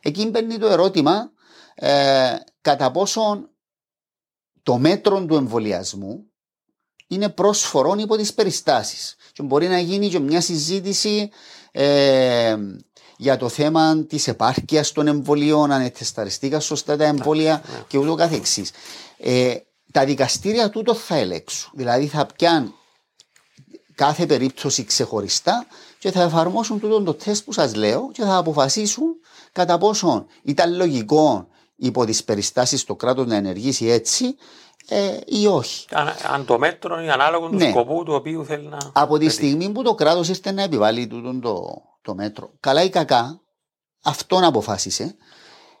Εκεί 0.00 0.26
μπαίνει 0.26 0.58
το 0.58 0.66
ερώτημα 0.66 1.32
ε, 1.74 2.36
κατά 2.60 2.90
πόσον 2.90 3.50
το 4.62 4.78
μέτρο 4.78 5.24
του 5.24 5.34
εμβολιασμού 5.34 6.31
είναι 7.14 7.28
πρόσφορον 7.28 7.98
υπό 7.98 8.16
τις 8.16 8.34
περιστάσεις. 8.34 9.16
Και 9.32 9.42
μπορεί 9.42 9.68
να 9.68 9.78
γίνει 9.78 10.08
και 10.08 10.18
μια 10.18 10.40
συζήτηση 10.40 11.30
ε, 11.72 12.56
για 13.16 13.36
το 13.36 13.48
θέμα 13.48 14.04
της 14.08 14.28
επάρκειας 14.28 14.92
των 14.92 15.06
εμβολίων, 15.06 15.72
αν 15.72 15.92
τεσταριστήκα 15.98 16.60
σωστά 16.60 16.96
τα 16.96 17.04
εμβόλια 17.04 17.62
Ναι, 17.68 17.76
ναι. 17.76 17.84
και 17.88 17.98
ούτω 17.98 18.14
καθεξής. 18.14 18.70
Ε, 19.18 19.54
τα 19.92 20.04
δικαστήρια 20.04 20.70
τούτο 20.70 20.94
θα 20.94 21.14
ελέξουν. 21.16 21.70
Δηλαδή 21.74 22.06
θα 22.06 22.26
πιάνουν 22.36 22.74
κάθε 23.94 24.26
περίπτωση 24.26 24.84
ξεχωριστά 24.84 25.66
και 25.98 26.10
θα 26.10 26.22
εφαρμόσουν 26.22 26.80
τούτο 26.80 27.02
το 27.02 27.14
τεστ 27.14 27.44
που 27.44 27.52
σας 27.52 27.74
λέω 27.74 28.10
και 28.12 28.22
θα 28.22 28.36
αποφασίσουν 28.36 29.06
κατά 29.52 29.78
πόσο 29.78 30.26
ήταν 30.42 30.76
λογικό 30.76 31.46
υπό 31.76 32.04
τις 32.04 32.24
περιστάσεις 32.24 32.84
το 32.84 32.94
κράτος 32.96 33.26
να 33.26 33.34
ενεργήσει 33.36 33.86
έτσι 33.86 34.36
ε, 34.88 35.16
ή 35.26 35.46
όχι. 35.46 35.86
Αν, 35.90 36.08
αν 36.32 36.44
το 36.44 36.58
μέτρο 36.58 37.00
είναι 37.00 37.12
ανάλογο 37.12 37.48
του 37.48 37.54
Ναι. 37.54 37.70
σκοπού 37.70 38.02
του 38.04 38.12
οποίου 38.14 38.44
θέλει 38.44 38.66
να. 38.66 38.78
Από 38.92 39.18
τη 39.18 39.24
πετύχει. 39.24 39.36
στιγμή 39.44 39.70
που 39.70 39.82
το 39.82 39.94
κράτος 39.94 40.28
ήρθε 40.28 40.50
να 40.52 40.62
επιβάλλει 40.62 41.06
τούτο 41.06 41.38
το, 41.40 41.82
το 42.02 42.14
μέτρο, 42.14 42.50
καλά 42.60 42.82
ή 42.82 42.90
κακά, 42.90 43.40
αυτόν 44.02 44.44
αποφάσισε. 44.44 45.14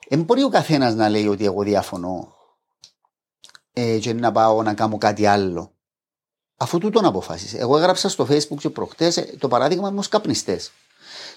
Δεν 0.08 0.22
μπορεί 0.22 0.42
ο 0.42 0.48
καθένας 0.48 0.94
να 0.94 1.08
λέει 1.08 1.26
ότι 1.26 1.44
εγώ 1.44 1.62
διαφωνώ 1.62 2.32
ε, 3.72 3.98
και 3.98 4.12
να 4.12 4.32
πάω 4.32 4.62
να 4.62 4.74
κάνω 4.74 4.98
κάτι 4.98 5.26
άλλο. 5.26 5.72
Αφού 6.56 6.78
τούτον 6.78 7.04
αποφάσισε. 7.04 7.58
Εγώ 7.58 7.76
έγραψα 7.76 8.08
στο 8.08 8.26
facebook 8.30 8.56
και 8.58 8.70
προχτές 8.70 9.16
ε, 9.16 9.36
το 9.38 9.48
παράδειγμα 9.48 9.90
με 9.90 9.96
τους 9.96 10.08
καπνιστές. 10.08 10.70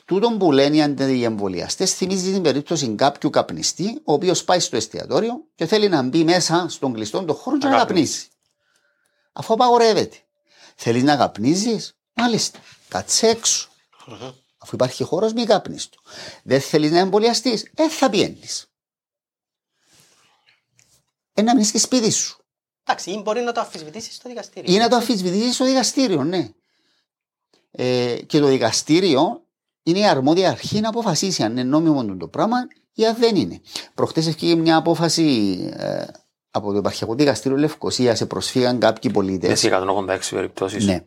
Τούτον 0.06 0.38
που 0.38 0.52
λένε 0.52 0.76
οι 0.76 0.82
αντιεμβολιαστές 0.82 1.94
θυμίζει 1.94 2.32
την 2.32 2.42
περίπτωση 2.42 2.96
κάποιου 2.96 3.30
καπνιστή, 3.30 4.02
ο 4.04 4.14
οποίος 4.14 4.44
πάει 4.44 4.60
στο 4.60 4.76
εστιατόριο 4.76 5.34
και 5.56 5.66
θέλει 5.66 5.90
να 5.90 6.02
μπει 6.02 6.24
μέσα 6.24 6.66
στον 6.70 6.94
κλειστό 6.94 7.24
τον 7.24 7.36
χώρο 7.36 7.58
και 7.58 7.66
Να 7.66 7.72
να 7.72 7.78
καπνίσει. 7.78 8.12
καπνίσει. 8.14 8.30
Αφού 9.34 9.54
απαγορεύεται. 9.54 10.18
Θέλεις 10.76 11.04
να 11.04 11.16
καπνίζεις, 11.16 11.98
μάλιστα. 12.14 12.60
Κάτσε 12.88 13.28
έξω. 13.28 13.70
Αφού 14.58 14.76
υπάρχει 14.76 15.04
χώρος, 15.04 15.34
μην 15.34 15.46
καπνίσει. 15.46 15.90
Δεν 16.44 16.62
θέλεις 16.62 16.92
να 16.92 17.00
εμβολιαστείς, 17.00 17.70
δεν 17.74 17.90
θα 17.90 18.10
πιένει. 18.10 18.40
Ένα 21.34 21.54
μείνεις 21.54 21.68
στη 21.68 21.80
σπίτι 21.80 22.12
σου. 22.12 22.46
Εντάξει, 22.84 23.12
ή 23.12 23.22
μπορεί 23.24 23.42
να 23.42 23.52
το 23.52 23.60
αμφισβητήσει 23.60 24.14
στο 24.14 24.30
δικαστήριο. 24.30 24.74
Ή 24.74 24.78
να 24.78 24.90
το 24.90 24.96
αμφισβητήσει 24.96 25.54
στο 25.54 25.66
δικαστήριο, 25.66 26.24
ναι. 26.24 26.50
Ε, 27.72 28.22
και 28.28 28.40
το 28.40 28.48
δικαστήριο 28.48 29.45
είναι 29.86 30.00
η 30.00 30.06
αρμόδια 30.08 30.50
αρχή 30.50 30.80
να 30.80 30.90
αποφασίσει 30.90 31.44
αν 31.44 31.52
είναι 31.52 31.64
νόμιμο 31.64 32.16
το 32.16 32.28
πράγμα 32.28 32.58
ή 32.94 33.06
αν 33.06 33.16
δεν 33.20 33.36
είναι. 33.36 33.62
Προχτές 33.94 34.28
έφυγε 34.28 34.56
μια 34.56 34.76
απόφαση 34.76 35.58
ε, 35.78 36.04
από 36.52 36.72
το 36.72 36.78
Επαρχιακό 36.78 37.16
Δικαστήριο 37.16 37.58
Λευκοσία. 37.58 38.16
Σε 38.16 38.26
προσφύγαν 38.26 38.80
κάποιοι 38.80 39.12
πολίτες. 39.12 39.50
Με 39.50 39.56
σε 39.56 39.70
186 39.74 40.20
περιπτώσεις. 40.30 40.86
Ναι. 40.86 41.04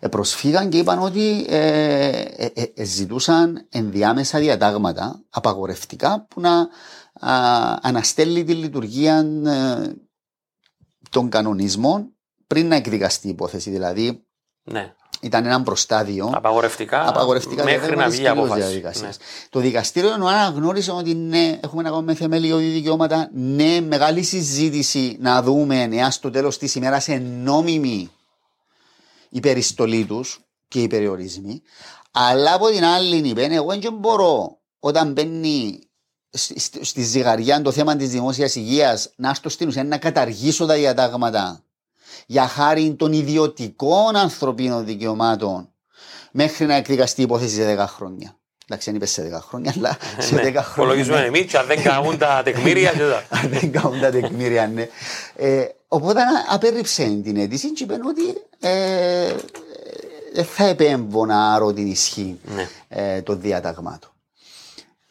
Ε, 0.00 0.08
προσφύγαν 0.08 0.68
και 0.68 0.78
είπαν 0.78 0.98
ότι 1.02 1.46
ε, 1.48 2.08
ε, 2.36 2.50
ε, 2.54 2.64
ε, 2.74 2.84
ζητούσαν 2.84 3.66
ενδιάμεσα 3.70 4.38
διατάγματα 4.38 5.24
απαγορευτικά 5.30 6.26
που 6.28 6.40
να 6.40 6.58
α, 6.58 6.68
αναστέλει 7.82 8.44
τη 8.44 8.54
λειτουργία 8.54 9.16
ε, 9.46 9.92
των 11.10 11.28
κανονισμών 11.28 12.16
πριν 12.46 12.68
να 12.68 12.74
εκδικαστεί 12.74 13.26
η 13.26 13.30
υπόθεση. 13.30 13.70
Δηλαδή 13.70 14.24
ναι. 14.62 14.94
Ήταν 15.24 15.46
ένα 15.46 15.62
προστάδιο 15.62 16.30
Απαγορευτικά, 16.34 17.08
απαγορευτικά 17.08 17.64
μέχρι 17.64 17.78
διατάγματα 17.78 18.02
να 18.02 18.08
της 18.08 18.18
βγει 18.18 18.26
η 18.26 18.28
κυρίως 18.28 18.44
απόφαση. 18.44 18.66
διαδικασίας. 18.66 19.18
Ναι. 19.18 19.24
Το 19.50 19.60
δικαστήριο 19.60 20.12
ενώ 20.12 20.26
αναγνώρισε 20.26 20.90
ότι 20.90 21.14
ναι, 21.14 21.58
έχουμε 21.62 21.82
να 21.82 21.90
κάνουμε 21.90 22.14
θεμελιώδη 22.14 22.68
δικαιώματα, 22.68 23.30
ναι, 23.32 23.80
μεγάλη 23.80 24.22
συζήτηση 24.22 25.16
να 25.20 25.42
δούμε 25.42 25.88
εάν 25.92 26.10
στο 26.10 26.30
τέλος 26.30 26.58
της 26.58 26.74
ημέρας 26.74 27.06
είναι 27.06 27.18
νόμιμη 27.18 28.10
η 29.28 29.40
περιστολή 29.40 30.04
τους 30.04 30.40
και 30.68 30.82
οι 30.82 30.86
περιορισμοί. 30.86 31.62
Αλλά 32.10 32.54
από 32.54 32.66
την 32.68 32.84
άλλη, 32.84 33.16
είπε, 33.16 33.42
εγώ 33.44 33.76
δεν 33.78 33.92
μπορώ 33.92 34.58
όταν 34.80 35.12
μπαίνει 35.12 35.78
στη- 36.30 36.58
στη 36.60 36.84
στη 36.84 37.02
ζυγαριά 37.02 37.62
το 37.62 37.70
θέμα 37.70 37.96
της 37.96 38.10
δημόσιας 38.10 38.54
υγείας 38.54 39.10
να 39.16 39.34
στο 39.34 39.48
στην 39.48 39.68
ουσία 39.68 39.84
να 39.84 39.98
καταργήσω 39.98 40.66
τα 40.66 40.74
διατάγματα 40.74 41.62
για 42.26 42.46
χάρη 42.46 42.94
των 42.94 43.12
ιδιωτικών 43.12 44.16
ανθρωπίνων 44.16 44.84
δικαιωμάτων 44.84 45.68
μέχρι 46.32 46.66
να 46.66 46.74
εκδικαστεί 46.74 47.20
η 47.20 47.24
υπόθεση 47.24 47.54
σε 47.54 47.74
10 47.78 47.84
χρόνια. 47.88 48.36
Εντάξει, 48.66 48.90
δεν 48.90 48.94
είπε 48.94 49.06
σε 49.06 49.22
10 49.36 49.40
χρόνια, 49.40 49.74
αλλά 49.76 49.96
σε 50.18 50.34
10 50.36 50.42
Ναι. 50.42 50.50
χρόνια. 50.50 50.62
Υπολογίζουμε 50.74 51.20
ναι. 51.20 51.26
εμείς, 51.26 51.44
και 51.44 51.58
αν 51.58 51.66
δεν 51.66 51.82
κάνουν 51.82 52.18
τα 52.18 52.40
τεκμήρια. 52.44 52.90
και 52.90 52.98
τα- 52.98 53.24
Αν 53.30 53.48
δεν 53.48 53.72
κάνουν 53.72 54.00
τα 54.00 54.10
τεκμήρια, 54.10 54.66
ναι. 54.66 54.88
Ε, 55.36 55.64
οπότε 55.88 56.20
α- 56.20 56.26
απέρριψε 56.48 57.20
την 57.24 57.36
αίτηση 57.36 57.72
και 57.72 57.82
είπε 57.82 57.94
ότι 57.94 58.22
ε, 58.60 59.34
δεν 60.34 60.44
θα 60.44 60.64
επέμβω 60.64 61.26
να 61.26 61.52
άρω 61.54 61.72
την 61.72 61.86
ισχύ 61.86 62.38
Ναι. 62.54 62.68
ε, 62.88 63.22
των 63.22 63.40
διαταγμάτων. 63.40 64.10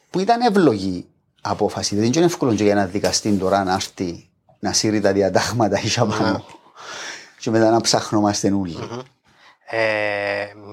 Που 0.09 0.19
ήταν 0.19 0.41
εύλογη 0.41 1.05
απόφαση. 1.41 1.95
Δεν 1.95 2.03
είναι 2.13 2.25
εύκολο 2.25 2.53
και 2.55 2.63
για 2.63 2.71
ένα 2.71 2.85
δικαστή 2.85 3.31
τώρα 3.31 3.63
να 3.63 3.73
έρθει 3.73 4.29
να 4.59 4.73
σύρει 4.73 4.99
τα 5.01 5.11
διατάγματα 5.11 5.79
ή 5.83 5.89
πάνω. 5.97 6.45
Και 7.41 7.49
μετά 7.49 7.69
να 7.69 7.81
ψάχνομαστε 7.81 8.51
όλοι. 8.51 8.77
Ε, 9.73 9.79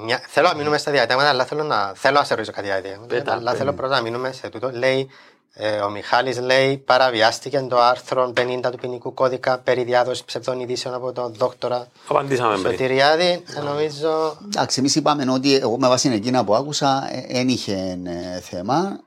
μια, 0.04 0.20
θέλω 0.26 0.48
να 0.48 0.54
μείνουμε 0.54 0.78
στα 0.78 0.90
διατάγματα, 0.90 1.28
αλλά 1.28 1.44
θέλω 1.44 1.62
να, 1.62 1.92
θέλω 1.94 2.18
να 2.18 2.24
σε 2.24 2.34
ρωτήσω 2.34 2.52
κάτι 2.52 2.66
για 2.66 2.74
τα 2.74 2.80
διατάγματα. 2.80 3.14
Πέτα, 3.14 3.32
αλλά 3.32 3.42
πέτα. 3.50 3.56
θέλω 3.56 3.72
πρώτα 3.72 3.96
να 3.96 4.02
μείνουμε 4.02 4.32
σε 4.32 4.48
τούτο. 4.48 4.70
Λέει, 4.72 5.10
ε, 5.54 5.80
ο 5.80 5.90
Μιχάλης 5.90 6.40
λέει 6.40 6.76
παραβιάστηκε 6.76 7.66
το 7.68 7.80
άρθρο 7.80 8.32
50 8.36 8.60
του 8.70 8.78
ποινικού 8.80 9.14
κώδικα 9.14 9.58
περί 9.58 9.84
διάδοσης 9.84 10.24
ψευδών 10.24 10.60
ειδήσεων 10.60 10.94
από 10.94 11.12
τον 11.12 11.34
δόκτορα 11.34 11.88
Απαντήσαμε 12.08 12.52
πριν. 12.58 12.70
Σωτηριάδη. 12.70 13.42
Ε, 13.56 13.60
νομίζω 13.60 14.36
Εντάξει, 14.46 14.80
εμείς 14.80 14.94
είπαμε 14.94 15.32
ότι 15.32 15.54
εγώ 15.54 15.78
με 15.78 15.88
βάση 15.88 16.08
εκείνα 16.08 16.44
που 16.44 16.54
άκουσα 16.54 17.10
δεν 17.30 17.48
είχε 17.48 17.98
ε, 18.04 18.40
θέμα. 18.40 19.00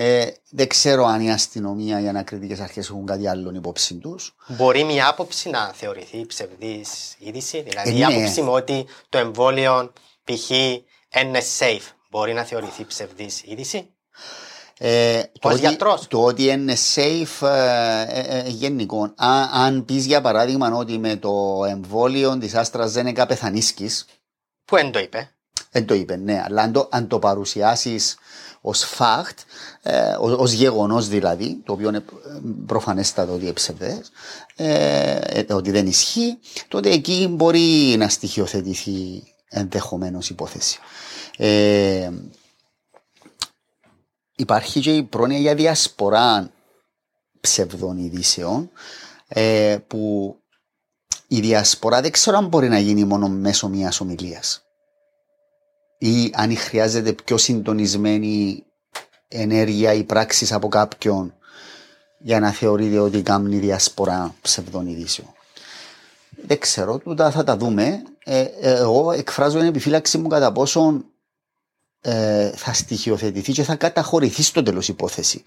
Ε, 0.00 0.26
δεν 0.50 0.68
ξέρω 0.68 1.04
αν 1.04 1.20
η 1.20 1.32
αστυνομία 1.32 2.00
ή 2.00 2.04
οι 2.04 2.08
ανακριτικές 2.08 2.60
αρχές 2.60 2.88
έχουν 2.88 3.06
κάτι 3.06 3.28
άλλο 3.28 3.52
υπόψη 3.54 3.94
τους. 3.94 4.34
μπορεί 4.46 4.84
μια 4.84 5.08
άποψη 5.08 5.50
να 5.50 5.72
θεωρηθεί 5.74 6.26
ψευδής 6.26 7.14
είδηση. 7.18 7.62
Δηλαδή 7.62 7.90
Ε, 7.90 7.92
η 7.94 7.98
ναι. 7.98 8.04
άποψη 8.04 8.42
μου 8.42 8.52
ότι 8.52 8.86
το 9.08 9.18
εμβόλιο 9.18 9.92
π.χ. 10.24 10.50
είναι 10.50 11.40
safe 11.58 11.92
μπορεί 12.10 12.32
να 12.32 12.42
θεωρηθεί 12.44 12.84
ψευδής 12.84 13.42
είδηση; 13.44 13.90
Ε, 14.78 15.22
το, 15.40 15.48
Ως 15.48 15.52
ότι, 15.54 15.60
γιατρός. 15.60 16.06
το 16.08 16.24
ότι 16.24 16.44
είναι 16.44 16.76
safe 16.94 17.46
ε, 17.46 18.02
ε, 18.08 18.38
ε, 18.38 18.48
γενικό. 18.48 19.02
Α- 19.16 19.48
αν 19.52 19.84
πεις 19.84 20.06
για 20.06 20.20
παράδειγμα 20.20 20.74
ότι 20.74 20.98
με 20.98 21.16
το 21.16 21.64
εμβόλιο 21.68 22.38
της 22.38 22.54
Άστρας 22.54 22.90
Ζένεκα 22.90 23.26
πεθανίσκει, 23.26 23.90
Που 24.64 24.76
δεν 24.76 24.90
το 24.92 24.98
είπε; 24.98 25.30
δεν 25.70 25.86
το 25.86 25.94
είπε, 25.94 26.16
ναι, 26.16 26.42
αλλά 26.44 26.62
αν 26.62 26.72
το, 26.72 26.88
αν 26.90 27.08
το 27.08 27.18
παρουσιάσεις 27.18 28.16
ως 28.60 28.94
fact, 28.98 29.36
ε, 29.82 30.16
ως 30.18 30.52
γεγονός 30.52 31.08
δηλαδή, 31.08 31.60
το 31.64 31.72
οποίο 31.72 31.88
είναι 31.88 32.04
προφανέστατο 32.66 33.32
ότι 33.32 33.42
είναι 33.42 33.52
ψευδέ, 33.52 34.02
ε, 34.56 35.18
ε, 35.18 35.52
ότι 35.52 35.70
δεν 35.70 35.86
ισχύει, 35.86 36.38
τότε 36.68 36.90
εκεί 36.90 37.28
μπορεί 37.30 37.94
να 37.98 38.08
στοιχειοθετηθεί 38.08 39.22
ενδεχομένως 39.48 40.30
υπόθεση. 40.30 40.78
Ε, 41.36 42.10
υπάρχει 44.36 44.80
και 44.80 44.96
η 44.96 45.02
πρόνοια 45.02 45.38
για 45.38 45.54
διασπορά 45.54 46.50
ψευδών 47.40 47.98
ειδήσεων 47.98 48.70
ε, 49.28 49.78
που 49.86 50.34
η 51.26 51.40
διασπορά 51.40 52.00
δεν 52.00 52.10
ξέρω 52.10 52.36
αν 52.36 52.46
μπορεί 52.46 52.68
να 52.68 52.78
γίνει 52.78 53.04
μόνο 53.04 53.28
μέσω 53.28 53.68
μιας 53.68 54.00
ομιλίας. 54.00 54.67
Ή 55.98 56.30
αν 56.34 56.56
χρειάζεται 56.56 57.12
πιο 57.12 57.36
συντονισμένη 57.36 58.64
ενέργεια 59.28 59.92
ή 59.92 60.04
πράξη 60.04 60.54
από 60.54 60.68
κάποιον 60.68 61.34
για 62.18 62.40
να 62.40 62.50
θεωρείται 62.50 62.98
ότι 62.98 63.22
κάνει 63.22 63.56
διασπορά 63.58 64.34
ψευδών 64.42 64.86
ειδήσεων. 64.86 65.28
Δεν 66.46 66.58
ξέρω, 66.58 66.98
τούτα 66.98 67.30
θα 67.30 67.44
τα 67.44 67.56
δούμε. 67.56 68.02
Ε, 68.24 68.40
ε, 68.40 68.72
εγώ 68.72 69.12
εκφράζω 69.12 69.58
την 69.58 69.66
επιφύλαξη 69.68 70.18
μου 70.18 70.28
κατά 70.28 70.52
πόσον 70.52 71.04
ε, 72.00 72.50
θα 72.50 72.72
στοιχειοθετηθεί 72.72 73.52
και 73.52 73.62
θα 73.62 73.74
καταχωρηθεί 73.76 74.42
στο 74.42 74.62
τέλος 74.62 74.88
υπόθεση. 74.88 75.42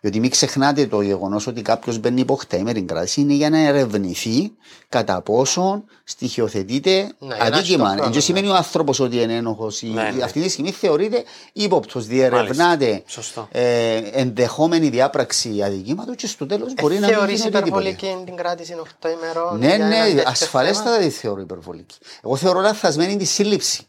Διότι 0.00 0.20
μην 0.20 0.30
ξεχνάτε 0.30 0.86
το 0.86 1.00
γεγονός 1.00 1.46
ότι 1.46 1.62
κάποιος 1.62 1.98
μπαίνει 1.98 2.20
υπό 2.20 2.34
χταήμερη 2.34 2.82
κράση 2.82 3.20
είναι 3.20 3.32
για 3.32 3.50
να 3.50 3.58
ερευνηθεί 3.58 4.52
κατά 4.88 5.22
πόσο 5.22 5.84
στοιχειοθετείται 6.04 7.12
Ναι, 7.18 7.36
αδίκημα. 7.40 7.92
ένα 7.92 8.08
Δεν 8.08 8.20
σημαίνει 8.20 8.48
ο 8.48 8.54
άνθρωπος 8.54 9.00
ότι 9.00 9.20
είναι 9.22 9.34
ένοχος. 9.34 9.82
Ναι, 9.82 10.10
ναι. 10.10 10.22
Αυτή 10.24 10.40
τη 10.42 10.48
στιγμή 10.48 10.70
θεωρείται 10.70 11.24
ύποπτος. 11.52 12.06
Διερευνάται 12.06 13.02
Σωστό. 13.06 13.48
ε, 13.52 13.96
ενδεχόμενη 13.96 14.88
διάπραξη 14.88 15.62
αδικήματος 15.62 16.16
και 16.16 16.26
στο 16.26 16.46
τέλος 16.46 16.74
μπορεί 16.74 16.98
να 16.98 17.06
μην 17.06 17.16
Θεωρείς 17.16 17.36
γίνει 17.42 17.56
οτιδήποτε. 17.56 17.88
υπερβολική 17.88 18.24
την 18.24 18.36
κράτηση 18.36 18.74
8 19.02 19.08
ημερών. 19.22 19.58
Ναι, 19.58 19.66
για 19.66 19.74
ένα 19.74 19.88
ναι, 19.88 20.04
τέτοιο 20.04 20.22
ασφαλέστατα 20.26 20.90
θέμα; 20.90 21.04
τη 21.04 21.10
θεωρώ 21.10 21.40
υπερβολική. 21.40 21.96
Εγώ 22.24 22.36
θεωρώ 22.36 22.60
λαθασμένη 22.60 23.16
τη 23.16 23.24
σύλληψη. 23.24 23.82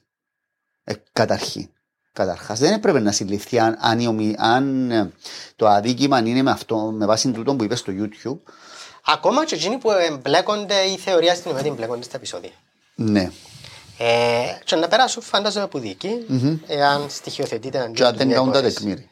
Ε, 0.83 0.93
καταρχήν. 1.13 1.69
Καταρχάς, 2.17 2.59
δεν 2.59 2.73
έπρεπε 2.73 2.99
να 2.99 3.11
συλληφθεί 3.11 3.59
αν, 3.59 3.77
αν, 3.81 3.99
η 3.99 4.07
ομι- 4.07 4.35
αν 4.37 4.91
ε, 4.91 5.11
το 5.55 5.67
αδίκημα 5.67 6.19
είναι 6.19 6.41
με, 6.41 6.51
αυτό, 6.51 6.75
με 6.77 7.05
βάση 7.05 7.31
τούτο 7.31 7.53
που 7.55 7.63
είπες 7.63 7.79
στο 7.79 7.93
YouTube. 7.95 8.51
Ακόμα 9.05 9.45
και 9.45 9.55
εκείνοι 9.55 9.77
που 9.77 9.91
εμπλέκονται 9.91 10.75
η 10.75 10.97
θεωρία 10.97 11.35
στην 11.35 11.51
ημέρα 11.51 11.67
εμπλέκονται 11.67 12.03
στα 12.03 12.15
επεισόδια. 12.17 12.49
Ναι. 12.95 13.31
Ε, 13.97 14.05
και 14.63 14.75
να 14.75 14.87
περάσουν 14.87 15.21
φαντάζομαι 15.23 15.63
από 15.63 15.79
δίκη, 15.79 16.09
εάν 16.67 17.05
στοιχειοθετείται 17.09 17.77
Και 17.77 17.83
αντίον 17.83 18.07
αν 18.07 18.11
τους 18.11 18.17
δεν 18.17 18.27
μια 18.27 18.35
κάνουν 18.35 18.51
τα 18.51 18.57
υπόθεση. 18.59 18.75
τεκμήρια. 18.77 19.05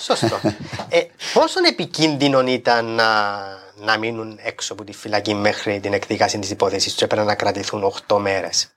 Σωστό. 0.00 0.40
ε, 0.88 1.00
πόσο 1.32 1.58
επικίνδυνο 1.68 2.40
ήταν 2.40 2.84
να, 2.84 3.38
να 3.76 3.98
μείνουν 3.98 4.38
έξω 4.42 4.72
από 4.72 4.84
τη 4.84 4.92
φυλακή 4.92 5.34
μέχρι 5.34 5.80
την 5.80 5.92
εκδίκαση 5.92 6.38
της 6.38 6.50
υπόθεσης 6.50 6.92
και 6.92 7.04
έπρεπε 7.04 7.24
να 7.24 7.34
κρατηθούν 7.34 7.92
8 8.08 8.16
μέρες; 8.18 8.68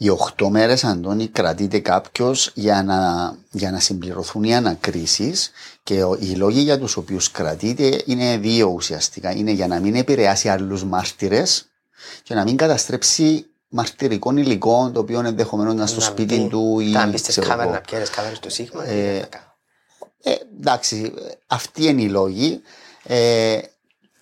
Οι 0.00 0.08
8 0.36 0.48
μέρες, 0.48 0.84
Αντώνη, 0.84 1.26
κρατείται 1.26 1.78
κάποιος 1.78 2.50
για 2.54 2.82
να, 2.82 3.34
για 3.50 3.70
να 3.70 3.80
συμπληρωθούν 3.80 4.42
οι 4.44 4.54
ανακρίσεις 4.56 5.50
και 5.82 6.02
ο- 6.02 6.16
οι 6.20 6.26
λόγοι 6.30 6.60
για 6.60 6.78
τους 6.78 6.96
οποίους 6.96 7.30
κρατείται 7.30 8.02
είναι 8.06 8.36
δύο 8.38 8.66
ουσιαστικά. 8.68 9.30
Είναι 9.32 9.50
για 9.50 9.66
να 9.66 9.80
μην 9.80 9.94
επηρεάσει 9.94 10.48
άλλους 10.48 10.84
μάρτυρες 10.84 11.68
και 12.22 12.34
να 12.34 12.42
μην 12.44 12.56
καταστρέψει 12.56 13.46
μαρτυρικών 13.68 14.36
υλικών 14.36 14.92
το 14.92 15.00
οποίο 15.00 15.20
ενδεχομένως 15.20 15.74
να 15.74 15.80
είναι 15.80 15.88
στο 15.90 16.00
σπίτι 16.00 16.46
του 16.48 16.80
ή 16.80 16.84
Να 16.90 17.06
μπει 17.06 17.16
στι 17.16 17.28
ξέρω 17.28 17.46
κάμερε 17.46 17.68
εγώ. 17.68 17.74
να 17.76 17.80
πιέρει 17.80 18.10
κάμερες 18.10 18.38
του 18.38 18.50
Σίγμα. 18.50 18.84
Ε, 18.88 19.28
Ε, 20.22 20.34
εντάξει, 20.58 21.12
αυτοί 21.46 21.84
είναι 21.86 22.02
οι 22.02 22.08
λόγοι. 22.08 22.60
Ε, 23.02 23.58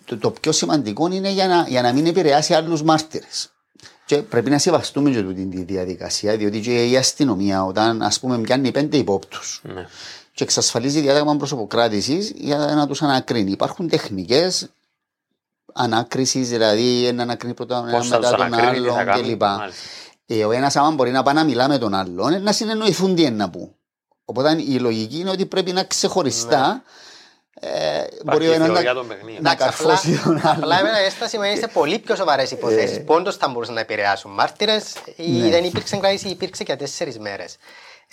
το, 0.04 0.18
το 0.18 0.30
πιο 0.30 0.52
σημαντικό 0.52 1.06
είναι 1.12 1.30
για 1.30 1.46
να, 1.46 1.64
για 1.68 1.82
να 1.82 1.92
μην 1.92 2.06
επηρεάσει 2.06 2.54
άλλους 2.54 2.82
μάρτυρες. 2.82 3.50
Και 4.06 4.16
πρέπει 4.16 4.50
να 4.50 4.58
σεβαστούμε 4.58 5.10
και 5.10 5.22
τούτη 5.22 5.46
τη 5.46 5.62
διαδικασία, 5.62 6.36
διότι 6.36 6.60
και 6.60 6.86
η 6.88 6.96
αστυνομία 6.96 7.64
όταν 7.64 8.02
ας 8.02 8.20
πούμε 8.20 8.38
πιάνει 8.38 8.70
πέντε 8.72 8.96
υπόπτους 8.96 9.60
Ναι. 9.64 9.86
και 10.34 10.42
εξασφαλίζει 10.42 11.00
διάταγμα 11.00 11.36
προσωποκράτησης 11.36 12.32
για 12.36 12.56
να 12.58 12.86
τους 12.86 13.02
ανακρίνει. 13.02 13.50
Υπάρχουν 13.50 13.88
τεχνικές 13.88 14.68
ανάκρισης, 15.72 16.48
δηλαδή 16.48 17.06
ένα 17.06 17.22
ανακρίνει 17.22 17.54
πρώτα 17.54 17.78
έναν 17.78 17.90
Πώς 17.90 18.08
θα 18.08 18.16
μετά 18.18 18.28
τους 18.30 18.38
τον 18.38 18.54
ανακρίνει, 18.54 18.86
τι 18.86 18.92
θα 18.92 19.00
άλλον 19.00 19.06
κάνει. 19.06 19.22
κλπ. 19.22 19.40
Μάλιστα. 19.42 19.80
Ε, 20.26 20.44
ο 20.44 20.50
ένας 20.52 20.76
άμα 20.76 20.90
μπορεί 20.90 21.10
να 21.10 21.22
πάει 21.22 21.34
να 21.34 21.44
μιλά 21.44 21.68
με 21.68 21.78
τον 21.78 21.94
άλλον, 21.94 22.32
ε, 22.32 22.38
να 22.38 22.52
συνεννοηθούν 22.52 23.14
τι 23.14 23.22
είναι 23.22 23.30
να 23.36 23.50
πούν. 23.50 23.70
Οπότε 24.24 24.62
η 24.62 24.78
λογική 24.78 25.18
είναι 25.18 25.30
ότι 25.30 25.46
πρέπει 25.46 25.72
να 25.72 25.84
ξεχωριστά. 25.84 26.82
Ε, 27.60 28.04
μπορεί 28.24 28.46
ο 28.48 28.50
η 28.50 28.54
ένας 28.54 28.66
θεωρία 28.66 28.92
να, 28.92 28.98
των 28.98 29.08
παιχνίων. 29.08 29.42
να 29.42 29.50
Εντάξει, 29.50 29.68
απλά, 29.80 29.86
καρφώσει 29.94 30.20
τον 30.24 30.40
άλλον. 30.46 30.62
απλά 30.62 30.82
με 30.82 30.90
έσταση 31.06 31.38
με 31.38 31.54
σε 31.54 31.66
πολύ 31.68 31.98
πιο 31.98 32.16
σοβαρές 32.16 32.50
υποθέσεις. 32.50 32.98
που 33.04 33.14
όντω 33.14 33.32
θα 33.32 33.48
μπορούσαν 33.48 33.74
να 33.74 33.80
επηρεάσουν 33.80 34.30
μάρτυρες 34.32 34.92
ή 35.16 35.30
Ναι. 35.30 35.48
δεν 35.48 35.64
υπήρξε 35.64 35.96
κράτηση, 35.96 36.28
υπήρξε 36.28 36.62
για 36.66 36.76
τέσσερις 36.76 37.18
μέρες. 37.18 37.56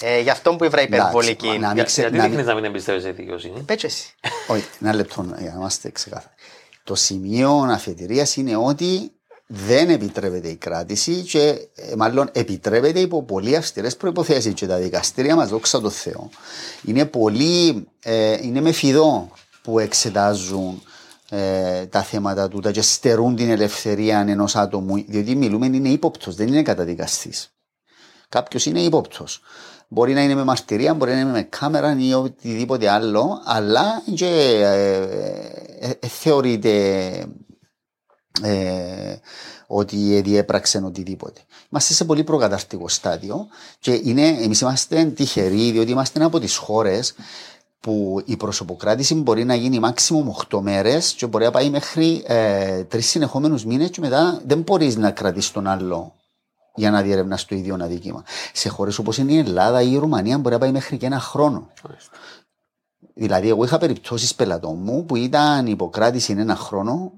Ε, 0.02 0.20
γι' 0.20 0.30
αυτό 0.30 0.56
που 0.56 0.64
ήβρα 0.64 0.82
υπερβολική. 0.82 1.46
Εντάξει, 1.46 1.60
να 1.60 1.68
μην 1.68 1.76
Για- 1.76 1.84
ξε- 1.84 2.00
Γιατί 2.00 2.16
να 2.16 2.22
μην- 2.22 2.30
δείχνεις 2.32 2.48
να 2.48 2.56
μην 2.56 2.64
εμπιστεύεσαι 2.66 3.08
στη 3.12 3.22
δικαιοσύνη. 3.22 3.60
Πέτσε 3.62 3.86
εσύ. 3.86 4.16
Όχι, 4.48 4.66
ένα 4.82 4.94
λεπτό 4.94 5.26
για 5.40 5.50
να 5.52 5.58
είμαστε 5.58 5.90
ξεκάθαροι. 5.92 6.34
Το 6.84 6.96
σημείο 6.96 7.52
αφετηρία 7.72 8.28
είναι 8.36 8.56
ότι 8.56 9.12
δεν 9.56 9.90
επιτρέπεται 9.90 10.48
η 10.48 10.56
κράτηση 10.56 11.22
και 11.22 11.68
ε, 11.76 11.96
μάλλον 11.96 12.30
επιτρέπεται 12.32 13.00
υπό 13.00 13.24
πολύ 13.24 13.56
αυστηρές 13.56 13.98
προποθέσει. 13.98 14.54
Και 14.54 14.68
τα 14.68 14.78
δικαστήρια 14.78 15.36
μας, 15.36 15.50
δόξα 15.50 15.82
τω 15.82 15.90
Θεώ, 15.90 16.30
είναι 16.86 17.06
πολύ. 17.06 17.88
Ε, 18.04 18.38
είναι 18.42 18.62
με 18.62 18.72
φιδό 18.72 19.32
που 19.62 19.80
εξετάζουν 19.80 20.82
ε, 21.30 21.86
τα 21.86 22.04
θέματα 22.04 22.48
τούτα 22.48 22.72
και 22.72 22.82
στερούν 22.82 23.36
την 23.36 23.50
ελευθερία 23.50 24.26
ενός 24.28 24.56
άτομου. 24.56 25.06
Διότι 25.08 25.36
μιλούμε 25.36 25.66
είναι 25.66 25.90
ύποπτος, 25.90 26.36
δεν 26.36 26.48
είναι 26.48 26.62
καταδικαστής. 26.62 27.54
Κάποιος 28.30 28.66
είναι 28.66 28.80
ύποπτος. 28.80 29.42
Μπορεί 29.88 30.14
να 30.14 30.22
είναι 30.22 30.36
με 30.36 30.44
μαρτυρία, 30.44 30.94
μπορεί 30.94 31.12
να 31.12 31.20
είναι 31.20 31.32
με 31.32 31.42
κάμερα 31.42 31.96
ή 32.00 32.14
οτιδήποτε 32.14 32.90
άλλο, 32.90 33.42
αλλά 33.46 34.04
και 34.16 34.26
ε, 34.26 34.96
ε, 35.80 35.98
ε, 36.00 36.08
θεωρείται 36.08 37.26
ε, 38.42 39.16
ότι 39.68 40.22
διέπραξε 40.22 40.82
οτιδήποτε. 40.86 41.42
Είμαστε 41.70 41.94
σε 41.94 42.06
πολύ 42.06 42.24
προκαταρτικό 42.24 42.88
στάδιο 42.88 43.48
και 43.80 44.02
είναι, 44.04 44.28
εμείς 44.28 44.62
είμαστε 44.62 45.06
τυχεροί 45.06 45.72
διότι 45.72 45.92
είμαστε 45.92 46.24
από 46.24 46.40
τις 46.40 46.56
χώρες 46.56 47.16
που 47.80 48.22
η 48.26 48.38
προσωποκράτηση 48.38 49.16
μπορεί 49.16 49.44
να 49.44 49.56
γίνει 49.56 49.80
maximum 49.84 50.56
8 50.58 50.60
μέρες 50.62 51.14
και 51.14 51.28
μπορεί 51.28 51.44
να 51.44 51.52
πάει 51.52 51.70
μέχρι 51.70 52.24
ε, 52.28 52.84
τρεις 52.84 53.08
συνεχόμενους 53.10 53.66
μήνες 53.66 53.90
και 53.90 54.02
μετά 54.02 54.42
δεν 54.46 54.62
μπορείς 54.62 54.96
να 54.96 55.12
κρατήσεις 55.12 55.52
τον 55.52 55.68
άλλο 55.68 56.14
για 56.76 56.92
να 56.92 57.02
διερευνάς 57.02 57.46
το 57.46 57.56
ίδιο 57.56 57.78
αδίκημα. 57.82 58.24
Σε 58.54 58.70
χώρες 58.70 58.98
όπως 58.98 59.18
είναι 59.18 59.32
η 59.32 59.38
Ελλάδα 59.38 59.82
ή 59.82 59.92
η 59.92 59.98
Ρουμανία 59.98 60.38
μπορεί 60.38 60.54
να 60.54 60.60
πάει 60.60 60.72
μέχρι 60.72 60.98
και 60.98 61.06
ένα 61.06 61.20
χρόνο. 61.20 61.70
Δηλαδή, 63.14 63.50
εγώ 63.50 63.64
είχα 63.64 63.78
περιπτώσεις 63.78 64.36
πελατών 64.36 64.80
μου 64.82 65.06
που 65.06 65.16
ήταν 65.16 65.66
υποκράτηση 65.68 66.36
ένα 66.38 66.56
χρόνο, 66.56 67.12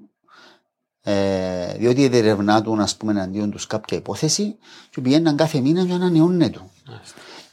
ε, 1.07 1.73
διότι 1.77 2.07
διερευνά 2.07 2.61
του, 2.61 2.81
ας 2.81 2.95
πούμε, 2.95 3.11
εναντίον 3.11 3.51
τους 3.51 3.67
κάποια 3.67 3.97
υπόθεση, 3.97 4.55
και 4.89 5.01
πηγαίναν 5.01 5.35
κάθε 5.35 5.59
μήνα 5.59 5.81
για 5.81 5.97
να 5.97 6.05
ανανεώνουν 6.05 6.51
του. 6.51 6.71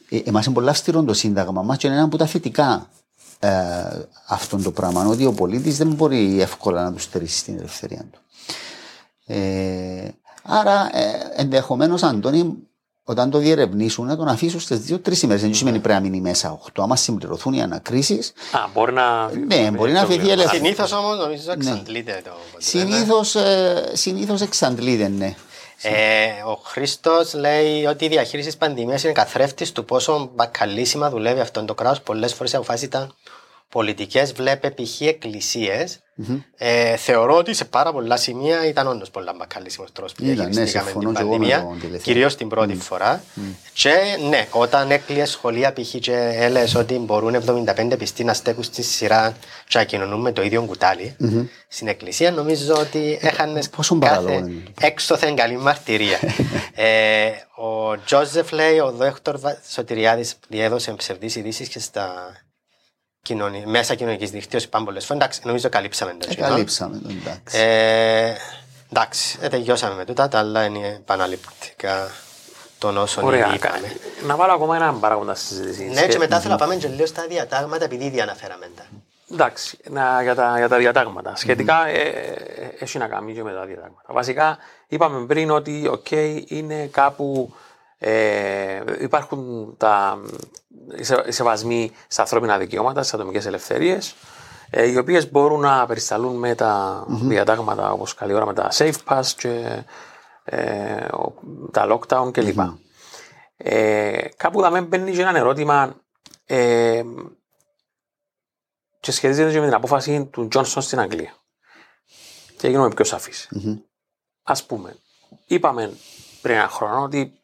Ε, 0.08 0.18
Εμάς 0.24 0.46
είναι 0.46 0.54
πολύ 0.54 0.68
αυστηρό 0.68 1.02
το 1.02 1.14
σύνταγμα 1.14 1.62
μας 1.62 1.76
και 1.76 1.86
είναι 1.86 1.96
ένα 1.96 2.04
από 2.04 2.16
τα 2.16 2.26
θετικά 2.26 2.88
ε, 3.38 3.48
αυτό 4.28 4.56
το 4.56 4.70
πράγμα. 4.70 5.06
Ότι 5.06 5.24
ο 5.26 5.32
πολίτης 5.32 5.76
δεν 5.76 5.88
μπορεί 5.92 6.40
εύκολα 6.40 6.84
να 6.84 6.92
τους 6.92 7.02
στερήσει 7.02 7.44
την 7.44 7.58
ελευθερία 7.58 8.04
του. 8.10 8.20
Ε, 9.26 10.08
άρα, 10.42 10.96
ε, 10.98 11.32
ενδεχομένως, 11.36 12.02
Αντώνη, 12.02 12.56
όταν 13.04 13.30
το 13.30 13.38
διερευνήσουν, 13.38 14.06
να 14.06 14.16
τον 14.16 14.28
αφήσουν 14.28 14.60
στις 14.60 14.78
δύο-τρει 14.78 15.18
ημέρες. 15.22 15.42
Δεν 15.42 15.54
σημαίνει 15.54 15.78
πρέπει 15.78 15.94
να 15.94 16.00
μείνει 16.00 16.20
μέσα 16.20 16.60
8. 16.72 16.82
Άμα 16.82 16.96
συμπληρωθούν 16.96 17.52
οι 17.52 17.62
ανακρίσει, 17.62 18.18
Α, 18.52 18.68
μπορεί 18.74 18.92
να. 18.92 19.30
Ναι, 19.46 19.70
μπορεί 19.70 19.92
να 19.92 20.04
φύγει 20.04 20.30
ελεύθερα. 20.30 20.56
Συνήθως 20.62 20.92
όμως 20.92 21.18
νομίζω 21.18 21.52
εξαντλείται 21.52 22.22
το. 22.24 22.30
συνήθως 22.58 23.34
ε, 23.34 23.90
συνήθως 23.92 24.40
εξαντλείται, 24.40 25.08
ναι. 25.08 25.34
Ε, 25.84 26.42
ο 26.46 26.60
Χρήστος 26.64 27.34
λέει 27.34 27.86
ότι 27.86 28.04
η 28.04 28.08
διαχείριση 28.08 28.48
της 28.48 28.56
πανδημίας 28.56 29.04
είναι 29.04 29.12
καθρέφτης 29.12 29.72
του 29.72 29.84
πόσο 29.84 30.30
μπακαλίσιμα 30.34 31.10
δουλεύει 31.10 31.40
αυτό 31.40 31.64
το 31.64 31.74
κράτος. 31.74 32.00
Πολλές 32.00 32.34
φορές 32.34 32.52
οι 32.52 32.56
αποφάσει 32.56 32.84
ήταν 32.84 33.14
πολιτικές. 33.72 34.32
Βλέπε 34.32 34.70
π.χ. 34.70 35.00
εκκλησίες. 35.00 36.00
Ε, 36.56 36.96
θεωρώ 36.96 37.36
ότι 37.36 37.54
σε 37.54 37.64
πάρα 37.64 37.92
πολλά 37.92 38.16
σημεία 38.16 38.66
ήταν 38.66 38.86
όντως 38.86 39.10
πολλά 39.10 39.34
μπακαλίσιμος 39.38 39.92
τρόπος 39.92 40.12
που 40.12 40.24
Ήταν, 40.24 40.36
ναι, 40.36 40.42
διαχειριστήκαμε 40.42 40.90
συμφωνώ 40.90 41.08
την 41.08 41.16
και 41.16 41.22
εγώ 41.22 41.30
με 41.30 41.36
πανδημία. 41.38 41.68
τον 41.68 41.80
τελευταίο. 41.80 42.12
Κυρίως 42.12 42.36
την 42.36 42.48
πρώτη 42.48 42.74
φορά. 42.74 43.22
Και 43.72 43.90
ναι, 44.28 44.46
όταν 44.50 44.90
έκλειες 44.90 45.30
σχολεία 45.30 45.72
π.χ. 45.72 45.94
και 46.00 46.30
έλεγε 46.34 46.78
ότι 46.78 46.94
μπορούν 46.98 47.36
75 47.66 47.98
πιστοί 47.98 48.24
να 48.24 48.34
στέκουν 48.34 48.62
στη 48.62 48.82
σειρά 48.82 49.36
και 49.68 49.78
να 49.78 49.84
κοινωνούν 49.84 50.20
με 50.20 50.32
το 50.32 50.42
ίδιο 50.42 50.62
κουτάλι, 50.62 51.16
στην 51.68 51.88
εκκλησία 51.88 52.30
νομίζω 52.30 52.74
ότι 52.74 53.18
έχανες 53.22 53.68
Πόσο 53.68 53.96
παράλογο 53.96 54.38
είναι. 54.38 54.62
έξωθεν 54.80 55.36
καλή 55.36 55.56
μαρτυρία. 55.56 56.18
ε, 56.74 57.30
ο 57.56 57.98
Τζόζεφ 58.04 58.52
λέει, 58.52 58.78
ο 58.78 58.90
Δόκτωρ 58.90 59.36
Σωτηριάδης 59.70 60.34
διέδωσε 60.48 60.92
ψευδείς 60.92 61.36
ειδήσεις 61.36 61.68
και 61.68 61.78
στα 61.78 62.12
κοινωνι... 63.22 63.62
μέσα 63.66 63.94
κοινωνικής 63.94 64.30
δικτύωσης 64.30 64.68
πάνω 64.68 64.84
πολλές 64.84 65.04
φορές. 65.06 65.22
Εντάξει, 65.22 65.40
νομίζω 65.44 65.68
καλύψαμε 65.68 66.14
το 66.18 66.26
Ε, 66.30 66.34
κοινό. 66.34 66.48
καλύψαμε 66.48 66.98
το 66.98 67.08
εντάξει. 67.08 67.58
Ε, 67.58 68.34
εντάξει, 68.90 69.38
ε, 69.40 69.48
τελειώσαμε 69.48 69.94
με 69.94 70.04
τούτα, 70.04 70.28
τα 70.28 70.38
άλλα 70.38 70.64
είναι 70.64 70.86
επαναληπτικά 70.88 72.10
των 72.78 72.96
όσων 72.96 73.24
ήδη 73.24 73.32
Ωραία. 73.34 73.54
είπαμε. 73.54 73.96
Να 74.26 74.36
βάλω 74.36 74.52
ακόμα 74.52 74.76
έναν 74.76 75.00
παράγοντα 75.00 75.34
στη 75.34 75.54
συζήτηση. 75.54 76.00
Ναι, 76.00 76.06
και 76.06 76.18
μετά 76.18 76.40
θέλω 76.40 76.52
να 76.52 76.58
πάμε 76.58 76.76
και 76.76 76.88
λίγο 76.88 77.06
στα 77.06 77.26
διατάγματα, 77.28 77.84
επειδή 77.84 78.04
ήδη 78.04 78.20
αναφέραμε 78.20 78.70
τα. 78.76 78.84
Εντάξει, 79.32 79.78
να, 79.90 80.22
για, 80.22 80.34
τα, 80.34 80.54
για 80.58 80.68
τα 80.68 80.76
διατάγματα. 80.76 81.36
Σχετικά 81.36 81.86
ε, 81.88 82.00
ε, 82.00 82.34
έχει 82.78 82.98
να 82.98 83.06
κάνει 83.08 83.32
και 83.34 83.42
με 83.42 83.52
τα 83.52 83.64
διατάγματα. 83.64 84.12
Βασικά 84.12 84.58
είπαμε 84.88 85.26
πριν 85.26 85.50
ότι 85.50 85.90
okay, 85.92 86.42
είναι 86.46 86.86
κάπου 86.86 87.54
ε, 88.04 88.82
υπάρχουν 89.00 89.74
τα, 89.76 90.20
οι 91.26 91.32
σεβασμοί 91.32 91.90
στα 92.08 92.22
ανθρώπινα 92.22 92.58
δικαιώματα, 92.58 93.02
στις 93.02 93.14
ατομικές 93.14 93.46
ελευθερίες, 93.46 94.14
ε, 94.70 94.90
οι 94.90 94.96
οποίες 94.96 95.30
μπορούν 95.30 95.60
να 95.60 95.86
περισταλούν 95.86 96.36
με 96.36 96.54
τα 96.54 97.04
διατάγματα 97.08 97.92
όπως 97.92 98.14
καλή 98.14 98.32
ώρα 98.34 98.46
με 98.46 98.54
τα 98.54 98.68
safe 98.72 98.94
pass 99.08 99.24
και 99.36 99.84
ε, 100.44 101.06
τα 101.70 101.86
lockdown 101.90 102.32
κλπ. 102.32 102.58
Mm-hmm. 102.58 102.76
Ε, 103.56 104.18
κάπου 104.36 104.60
θα 104.60 104.70
με 104.70 104.80
μπαίνει 104.80 105.12
και 105.12 105.20
ένα 105.20 105.38
ερώτημα 105.38 105.96
ε, 106.44 107.02
και 109.00 109.12
σχετίζεται 109.12 109.52
και 109.52 109.58
με 109.60 109.64
την 109.64 109.74
απόφαση 109.74 110.24
του 110.32 110.48
Τζόνσον 110.48 110.82
στην 110.82 111.00
Αγγλία. 111.00 111.34
Και 112.58 112.68
γίνομαι 112.68 112.94
πιο 112.94 113.04
σαφής. 113.04 113.48
Mm-hmm. 113.54 113.78
Α 114.42 114.64
πούμε, 114.64 114.96
είπαμε 115.46 115.92
πριν 116.42 116.54
ένα 116.54 116.68
χρόνο 116.68 117.02
ότι 117.02 117.41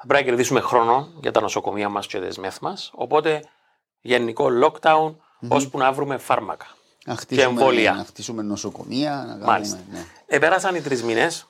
θα 0.00 0.06
πρέπει 0.06 0.24
να 0.24 0.28
κερδίσουμε 0.30 0.60
χρόνο 0.60 1.08
για 1.20 1.32
τα 1.32 1.40
νοσοκομεία 1.40 1.88
μας 1.88 2.06
και 2.06 2.20
τις 2.20 2.40
ΜΕΘ 2.40 2.58
μας. 2.60 2.90
Οπότε 2.94 3.42
γενικό 4.00 4.46
lockdown 4.62 5.06
mm-hmm. 5.06 5.48
ώσπου 5.48 5.78
να 5.78 5.92
βρούμε 5.92 6.18
φάρμακα. 6.18 6.66
Να 7.04 7.16
χτίσουμε, 7.16 7.46
και 7.46 7.52
εμβόλια. 7.52 7.92
Να 7.92 8.04
χτίσουμε 8.04 8.42
νοσοκομεία. 8.42 9.16
Να 9.16 9.24
κάνουμε, 9.24 9.44
Μάλιστα. 9.44 9.78
Ναι. 9.90 10.04
Επέρασαν 10.26 10.74
οι 10.74 10.80
τρεις 10.80 11.02
μήνες, 11.02 11.46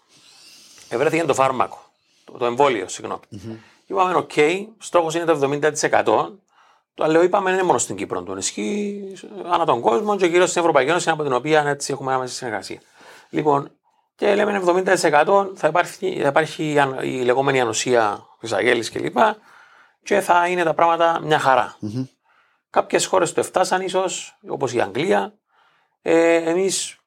ευρέθηκε 0.89 1.25
το 1.25 1.35
φάρμακο. 1.35 1.79
Το, 2.25 2.33
το 2.33 2.45
εμβόλιο, 2.45 2.89
συγγνώμη. 2.89 3.21
Mm-hmm. 3.33 3.57
Είπαμε, 3.87 4.15
OK, 4.15 4.31
okay, 4.35 4.67
στόχος 4.79 5.15
είναι 5.15 5.25
το 5.25 5.59
70%. 5.91 6.31
Το 6.95 7.07
λέω, 7.07 7.23
είπαμε, 7.23 7.51
είναι 7.51 7.63
μόνο 7.63 7.79
στην 7.79 7.97
Κύπρο. 7.97 8.23
Το 8.23 8.37
ισχύει 8.37 9.13
ανά 9.53 9.65
τον 9.65 9.81
κόσμο 9.81 10.17
και 10.17 10.29
κυρίως 10.29 10.49
στην 10.49 10.61
Ευρωπαϊκή 10.61 10.91
Ένωση, 10.91 11.11
από 11.11 11.23
την 11.23 11.33
οποία 11.33 11.65
έτσι 11.67 11.93
έχουμε 11.93 12.13
άμεση 12.15 12.35
συνεργασία. 12.35 12.81
Λοιπόν, 13.31 13.71
και 14.17 14.35
λέμε 14.35 14.63
70% 14.67 15.51
θα 15.55 15.69
υπάρχει, 15.69 16.21
θα 16.23 16.29
υπάρχει 16.29 16.77
η 17.03 17.23
λεγόμενη 17.23 17.61
ανοσία 17.61 18.28
Αγέλη 18.51 18.91
κλπ. 18.91 19.17
Και, 19.17 19.35
και 20.03 20.21
θα 20.21 20.49
είναι 20.49 20.63
τα 20.63 20.75
πράγματα 20.75 21.21
μια 21.21 21.39
χαρά. 21.39 21.77
Mm-hmm. 21.83 22.07
Κάποιες 22.71 23.07
χώρες 23.07 23.33
το 23.33 23.41
εφτάσαν 23.41 23.81
ίσως, 23.81 24.39
όπως 24.49 24.73
η 24.73 24.81
Αγγλία. 24.81 25.35
Ε, 26.03 26.35
Εμείς 26.35 26.99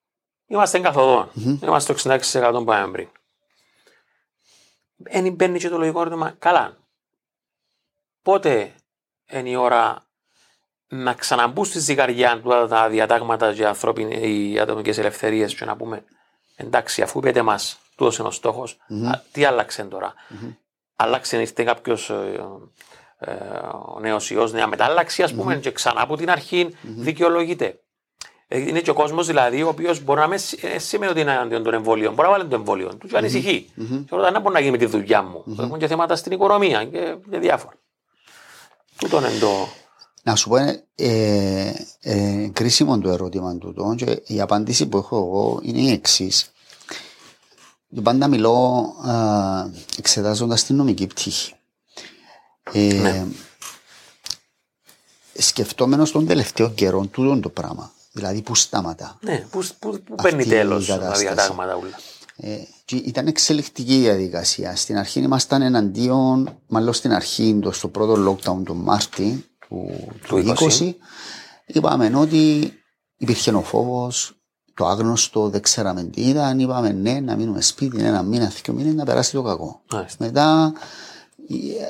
είμαστε 0.47 0.79
καθοδόν. 0.79 1.31
Mm-hmm. 1.35 1.57
Είμαστε 1.63 1.93
το 1.93 2.19
66% 2.31 2.51
που 2.53 2.63
πάμε 2.63 2.91
πριν. 2.91 3.07
Εν 5.03 5.33
μπαίνει 5.33 5.59
και 5.59 5.69
το 5.69 5.77
λογικό 5.77 6.01
ερώτημα, 6.01 6.35
καλά. 6.39 6.77
Πότε 8.21 8.73
είναι 9.31 9.49
η 9.49 9.55
ώρα 9.55 10.05
να 10.87 11.13
ξαναμπούν 11.13 11.65
στη 11.65 11.79
ζυγαριά 11.79 12.41
του 12.41 12.67
τα 12.67 12.89
διατάγματα 12.89 13.51
για 13.51 13.75
οι 14.09 14.59
ατομικές 14.59 14.97
ελευθερίες 14.97 15.55
και 15.55 15.65
να 15.65 15.75
πούμε 15.75 16.03
εντάξει, 16.55 17.01
αφού 17.01 17.19
είπετε 17.19 17.41
μας, 17.41 17.79
τούτος 17.95 18.17
είναι 18.17 18.27
ο 18.27 18.31
στοχο 18.31 18.67
τι 19.31 19.45
άλλαξε 19.45 19.83
τώρα; 19.83 20.13
Mm-hmm. 20.13 20.55
Άλλαξε, 21.01 21.39
ήρθε 21.39 21.63
κάποιος 21.63 22.09
ε, 22.09 22.45
ε, 23.17 23.35
νέος 24.01 24.31
ιός, 24.31 24.51
νέα 24.51 24.67
μετάλλαξη, 24.67 25.23
ας 25.23 25.33
πούμε, 25.33 25.55
και 25.55 25.71
ξανά 25.71 26.01
από 26.01 26.17
την 26.17 26.29
αρχή 26.29 26.75
δικαιολογείται. 26.81 27.79
Ε, 28.47 28.59
είναι 28.59 28.79
και 28.79 28.89
ο 28.89 28.93
κόσμος 28.93 29.27
δηλαδή, 29.27 29.63
ο 29.63 29.67
οποίος 29.67 30.03
μπορεί 30.03 30.19
να 30.19 30.27
μην 30.27 30.39
σημαίνει 30.77 31.11
ότι 31.11 31.21
είναι 31.21 31.37
αντίον 31.37 31.63
των 31.63 31.73
εμβολίων. 31.73 32.13
Μπορεί 32.13 32.27
να 32.27 32.33
βάλει 32.33 32.49
το 32.49 32.55
εμβόλιο 32.55 32.95
του 32.95 33.07
και 33.07 33.17
ανησυχεί. 33.17 33.69
Mm-hmm. 33.77 34.03
Και 34.09 34.15
ρωτάει, 34.15 34.31
να 34.31 34.39
μπορεί 34.39 34.53
να 34.53 34.59
γίνει 34.59 34.71
με 34.71 34.77
τη 34.77 34.85
δουλειά 34.85 35.21
μου. 35.21 35.43
Mm-hmm. 35.47 35.63
Έχουν 35.63 35.79
και 35.79 35.87
θέματα 35.87 36.15
στην 36.15 36.31
οικονομία 36.31 36.85
και, 36.85 37.15
και 37.31 37.37
διάφορα. 37.37 37.73
Τούτο 38.97 39.17
είναι 39.17 39.29
το. 39.39 39.67
Να 40.23 40.35
σου 40.35 40.49
πω, 40.49 40.57
είναι 40.57 40.83
ε, 40.95 41.73
ε, 42.01 42.49
κρίσιμο 42.53 42.99
το 42.99 43.09
ερώτημα 43.09 43.57
του 43.57 43.95
και 43.97 44.21
η 44.27 44.41
απάντηση 44.41 44.87
που 44.87 44.97
έχω 44.97 45.17
εγώ 45.17 45.59
είναι 45.63 45.79
η 45.79 45.91
εξής. 45.91 46.51
Πάντα 48.03 48.27
μιλώ 48.27 48.85
εξετάζοντας 49.97 50.63
την 50.63 50.75
νομική 50.75 51.07
πτύχη. 51.07 51.53
Ε, 52.71 52.93
ναι. 52.93 53.25
Σκεφτόμενος 55.33 56.11
τον 56.11 56.27
τελευταίο 56.27 56.69
καιρό 56.69 57.05
τούτο 57.05 57.39
το 57.39 57.49
πράγμα. 57.49 57.91
Δηλαδή, 58.11 58.41
πού 58.41 58.55
σταματά. 58.55 59.17
Ναι, 59.21 59.45
πού, 59.49 59.67
πού, 59.79 59.99
πού 60.03 60.15
παίρνει 60.15 60.45
τέλος 60.45 60.85
τα 60.85 61.11
διατάγματα 61.11 61.75
όλα. 61.75 61.99
Ε, 62.35 62.57
ήταν 62.89 63.27
εξελικτική 63.27 63.95
η 63.95 63.99
διαδικασία. 63.99 64.75
Στην 64.75 64.97
αρχή 64.97 65.19
ήμασταν 65.19 65.61
εναντίον, 65.61 66.57
μάλλον 66.67 66.93
στην 66.93 67.11
αρχή, 67.11 67.59
στο 67.71 67.87
πρώτο 67.87 68.31
lockdown 68.31 68.63
του 68.65 68.75
Μάρτη 68.75 69.45
του, 69.67 70.07
του 70.27 70.55
20, 70.79 70.93
είπαμε 71.65 72.11
ότι 72.15 72.73
υπήρχε 73.17 73.51
ο 73.51 73.61
φόβος, 73.61 74.40
το 74.81 74.87
άγνωστο, 74.87 75.49
δεν 75.49 75.61
ξέραμε 75.61 76.03
τι 76.03 76.21
ήταν. 76.21 76.59
Είπαμε 76.59 76.91
ναι, 76.91 77.19
να 77.19 77.35
μείνουμε 77.35 77.61
σπίτι 77.61 78.03
ένα 78.03 78.23
μήνα, 78.23 78.51
δύο 78.63 78.73
μήνε, 78.73 78.91
να 78.91 79.05
περάσει 79.05 79.31
το 79.31 79.41
κακό. 79.41 79.81
Μετά 80.17 80.73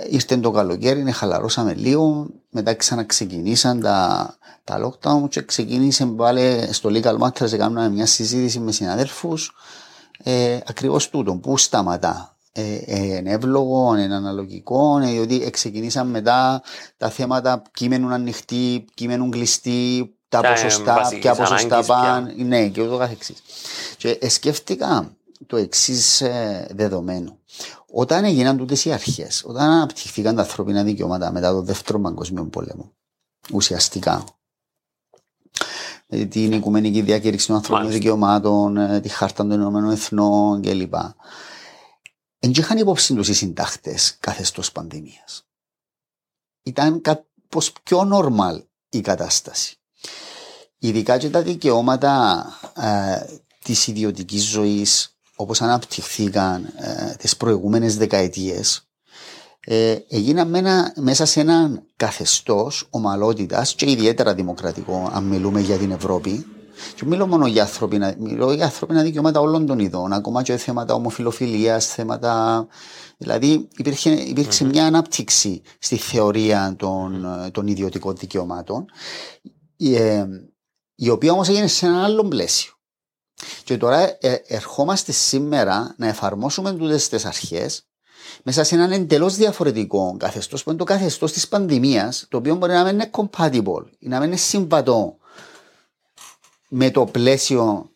ήρθε 0.10 0.38
το 0.38 0.52
καλοκαίρι, 0.52 1.12
χαλαρώσαμε 1.12 1.74
λίγο. 1.74 2.28
Μετά 2.50 2.74
ξαναξεκινήσαν 2.74 3.80
τα, 3.80 4.30
τα 4.64 4.80
lockdown 4.86 5.30
και 5.30 5.42
ξεκίνησε 5.42 6.06
πάλι 6.06 6.68
στο 6.72 6.90
Legal 6.94 7.18
Matters. 7.18 7.58
Κάνουμε 7.58 7.90
μια 7.90 8.06
συζήτηση 8.06 8.60
με 8.60 8.72
συναδέλφους. 8.72 9.56
Ε, 10.24 10.58
Ακριβώς 10.66 11.10
τούτο, 11.10 11.36
πού 11.36 11.58
σταματά. 11.58 12.36
Ε, 12.52 12.76
ε, 12.86 13.18
είναι 13.18 13.32
εύλογο, 13.32 13.96
είναι 13.96 14.16
αναλογικό, 14.16 15.00
ε, 15.04 15.06
διότι 15.06 15.50
ξεκινήσαν 15.50 16.08
μετά 16.08 16.62
τα 16.98 17.10
θέματα 17.10 17.62
κείμενου 17.74 18.14
ανοιχτή, 18.14 18.86
κείμενου 18.94 19.30
κλειστή, 19.30 20.16
τα 20.32 20.42
ποσοστά, 20.42 21.08
ποια 21.20 21.36
ποσοστά 21.36 21.84
πάνε, 21.84 22.34
ναι, 22.38 22.68
και 22.68 22.82
ούτω 22.82 22.98
καθεξής. 22.98 23.42
Και 23.98 24.30
σκέφτηκα 24.30 25.16
το 25.48 25.58
εξής 25.58 26.24
δεδομένο. 26.70 27.38
Όταν 27.94 28.24
έγιναν 28.24 28.58
τούτες 28.58 28.86
οι 28.86 28.92
αρχές, 28.92 29.44
όταν 29.46 29.70
αναπτυχθήκαν 29.70 30.36
τα 30.36 30.42
ανθρώπινα 30.42 30.84
δικαιώματα 30.84 31.32
μετά 31.32 31.52
το 31.52 31.62
δεύτερο 31.62 32.00
παγκοσμίο 32.00 32.46
πόλεμο, 32.46 32.92
ουσιαστικά, 33.54 34.24
την 36.30 36.52
Οικουμενική 36.52 37.02
Διακήρυξη 37.02 37.48
των 37.48 37.56
Ανθρώπινων 37.56 37.92
Δικαιωμάτων, 37.92 39.02
τη 39.02 39.10
Χάρτα 39.10 39.44
των 39.44 39.52
Ηνωμένων 39.52 39.92
Εθνών 39.92 40.62
κλπ. 40.62 40.94
Δεν 42.40 42.52
είχαν 42.52 42.78
υπόψη 42.78 43.16
τους 43.16 43.28
οι 43.28 43.34
συντάχτες 43.34 44.18
καθεστώς 44.20 44.72
πανδημίας. 44.72 45.48
Ήταν 46.64 47.02
κάπως 47.02 47.74
πιο 47.84 48.04
νορμάλ 48.04 48.64
η 48.90 49.02
κατάσταση. 49.02 49.81
Ειδικά 50.80 51.18
και 51.18 51.30
τα 51.30 51.42
δικαιώματα 51.42 52.46
ε, 52.76 53.26
της 53.64 53.88
ιδιωτικής 53.88 54.44
ζωής, 54.44 55.16
όπως 55.36 55.62
αναπτυχθήκαν 55.62 56.64
ε, 56.78 57.16
τις 57.18 57.38
προηγούμενες 57.38 57.98
δεκαετίες, 57.98 58.88
ε, 59.66 59.98
έγιναν 60.10 60.56
μέσα 60.96 61.26
σε 61.26 61.40
έναν 61.40 61.84
καθεστώς 61.96 62.88
ομαλότητας 62.90 63.76
και 63.76 63.92
ιδιαίτερα 63.92 64.34
δημοκρατικό, 64.34 65.10
αν 65.14 65.24
μιλούμε 65.24 65.60
για 65.60 65.78
την 65.78 65.92
Ευρώπη, 65.92 66.46
και 66.96 67.06
μιλώ 67.06 67.28
μόνο 67.28 67.48
για 67.48 67.62
ανθρώπινα, 67.62 68.16
μιλώ 68.20 68.54
για 68.54 68.66
ανθρώπινα 68.66 69.02
δικαιώματα 69.02 69.40
όλων 69.40 69.66
των 69.66 69.80
ειδών, 69.80 70.14
ακόμα 70.14 70.44
και 70.44 70.58
θέματα 70.58 70.94
ομοφιλοφιλίας, 70.94 71.88
θέματα. 71.88 72.68
Δηλαδή 73.18 73.68
υπήρχε, 73.78 74.10
υπήρξε 74.10 74.66
μια 74.66 74.86
ανάπτυξη 74.86 75.62
στη 75.80 75.96
θεωρία 75.96 76.76
των, 76.78 77.26
των 77.52 77.68
ιδιωτικών 77.68 78.16
δικαιωμάτων, 78.16 78.86
η, 79.82 79.96
ε, 79.96 80.28
η 80.96 81.10
οποία 81.10 81.32
όμως 81.32 81.48
έγινε 81.50 81.68
σε 81.68 81.86
ένα 81.86 82.04
άλλο 82.04 82.24
πλαίσιο. 82.24 82.72
Και 83.64 83.78
τώρα 83.78 84.00
ε, 84.20 84.42
ερχόμαστε 84.48 85.12
σήμερα 85.12 85.96
να 85.98 86.08
εφαρμόσουμε 86.08 86.74
τούτες 86.74 87.10
τις 87.10 87.26
αρχές 87.26 87.86
μέσα 88.44 88.64
σε 88.64 88.76
έναν 88.76 88.92
εντελώς 88.92 89.36
διαφορετικό 89.36 90.16
καθεστώς 90.20 90.64
που 90.64 90.70
είναι 90.70 90.80
το 90.80 90.86
καθεστώς 90.86 91.32
της 91.32 91.48
πανδημίας, 91.48 92.26
το 92.30 92.38
οποίο 92.38 92.56
μπορεί 92.56 92.74
να 92.74 92.84
μην 92.84 92.94
είναι 92.94 93.10
compatible 93.12 93.86
ή 94.00 94.08
να 94.08 94.20
μην 94.20 94.28
είναι 94.28 94.36
συμβατό 94.36 95.18
με 96.68 96.92
το 96.92 97.06
πλαίσιο 97.06 97.92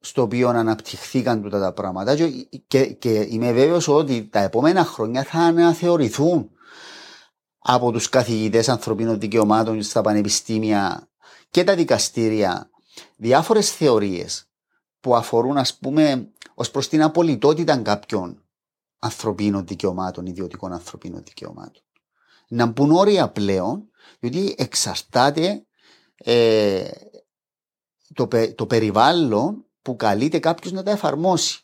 στο 0.00 0.22
οποίο 0.22 0.48
αναπτυχθήκαν 0.48 1.42
τούτα 1.42 1.60
τα 1.60 1.72
πράγματα 1.72 2.16
και, 2.16 2.30
και, 2.66 2.86
και 2.86 3.26
είμαι 3.30 3.52
βέβαιος 3.52 3.88
ότι 3.88 4.28
τα 4.32 4.38
επόμενα 4.38 4.84
χρόνια 4.84 5.24
θα 5.24 5.38
αναθεωρηθούν 5.38 6.50
από 7.58 7.92
τους 7.92 8.08
καθηγητές 8.08 8.68
ανθρωπίνων 8.68 9.20
δικαιωμάτων 9.20 9.82
στα 9.82 10.00
πανεπιστήμια 10.00 11.09
και 11.50 11.64
τα 11.64 11.74
δικαστήρια 11.74 12.70
διάφορες 13.16 13.72
θεωρίες 13.72 14.50
που 15.00 15.16
αφορούν 15.16 15.56
ας 15.56 15.78
πούμε 15.78 16.30
ως 16.54 16.70
προς 16.70 16.88
την 16.88 17.02
απολυτότητα 17.02 17.76
κάποιων 17.76 18.44
ανθρωπίνων 18.98 19.66
δικαιωμάτων, 19.66 20.26
ιδιωτικών 20.26 20.72
ανθρωπίνων 20.72 21.22
δικαιωμάτων. 21.24 21.82
Να 22.48 22.66
μπουν 22.66 22.90
όρια 22.90 23.28
πλέον, 23.28 23.90
διότι 24.20 24.54
εξαρτάται 24.58 25.66
ε, 26.16 26.90
το, 28.14 28.28
το 28.54 28.66
περιβάλλον 28.66 29.64
που 29.82 29.96
καλείται 29.96 30.38
κάποιος 30.38 30.72
να 30.72 30.82
τα 30.82 30.90
εφαρμόσει. 30.90 31.60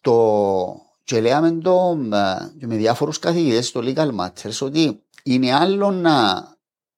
Το, 0.00 0.86
και 1.04 1.20
λέμε 1.20 1.52
το 1.52 1.94
με 2.60 2.76
διάφορους 2.76 3.18
καθηγητές 3.18 3.66
στο 3.66 3.80
Legal 3.84 4.10
Matters 4.16 4.58
ότι 4.60 5.02
είναι 5.22 5.54
άλλο 5.54 5.90
να 5.90 6.48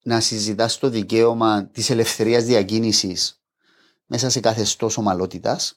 να 0.03 0.21
συζητάς 0.21 0.79
το 0.79 0.89
δικαίωμα 0.89 1.67
της 1.67 1.91
ελευθερίας 1.91 2.45
διακίνησης 2.45 3.43
μέσα 4.07 4.31
σε 4.31 4.41
καθεστώ 4.41 4.91
ομαλότητας. 4.97 5.77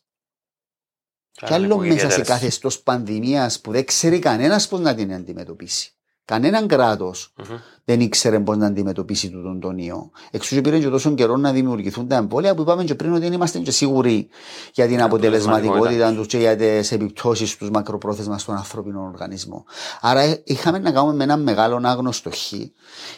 Και 1.31 1.53
άλλο 1.53 1.77
μέσα 1.77 2.09
σε 2.09 2.21
καθεστώ 2.21 2.69
πανδημίας 2.83 3.59
που 3.61 3.71
δεν 3.71 3.85
ξέρει 3.85 4.19
κανένας 4.19 4.67
πώς 4.67 4.79
να 4.79 4.95
την 4.95 5.13
αντιμετωπίσει. 5.13 5.94
Κανέναν 6.25 6.67
κράτος 6.67 7.33
Μμμ. 7.37 7.57
δεν 7.85 7.99
ήξερε 7.99 8.39
πώς 8.39 8.57
να 8.57 8.65
αντιμετωπίσει 8.65 9.29
τον, 9.29 9.59
τον 9.59 9.77
ιό. 9.77 10.11
Εξού 10.31 10.55
και 10.55 10.61
πήρε 10.61 10.79
και 10.79 10.87
τόσο 10.87 11.13
καιρό 11.13 11.37
να 11.37 11.51
δημιουργηθούν 11.51 12.07
τα 12.07 12.15
εμβόλια 12.15 12.55
που 12.55 12.61
είπαμε 12.61 12.83
και 12.83 12.95
πριν 12.95 13.11
ότι 13.11 13.21
δεν 13.21 13.33
είμαστε 13.33 13.59
και 13.59 13.71
σίγουροι 13.71 14.27
για 14.73 14.87
την 14.87 15.01
αποτελεσματικότητα 15.01 16.13
τους 16.13 16.27
και 16.27 16.37
για 16.37 16.55
τις 16.55 16.91
επιπτώσεις 16.91 17.57
τους 17.57 17.69
μακροπρόθεσμα 17.69 18.37
στον 18.37 18.55
ανθρώπινο 18.55 19.01
οργανισμό. 19.01 19.65
Άρα 20.01 20.19
ε, 20.19 20.41
είχαμε 20.45 20.79
να 20.79 20.91
κάνουμε 20.91 21.13
με 21.13 21.23
ένα 21.23 21.37
μεγάλο 21.37 21.81
άγνωστο 21.83 22.29
χ. 22.29 22.53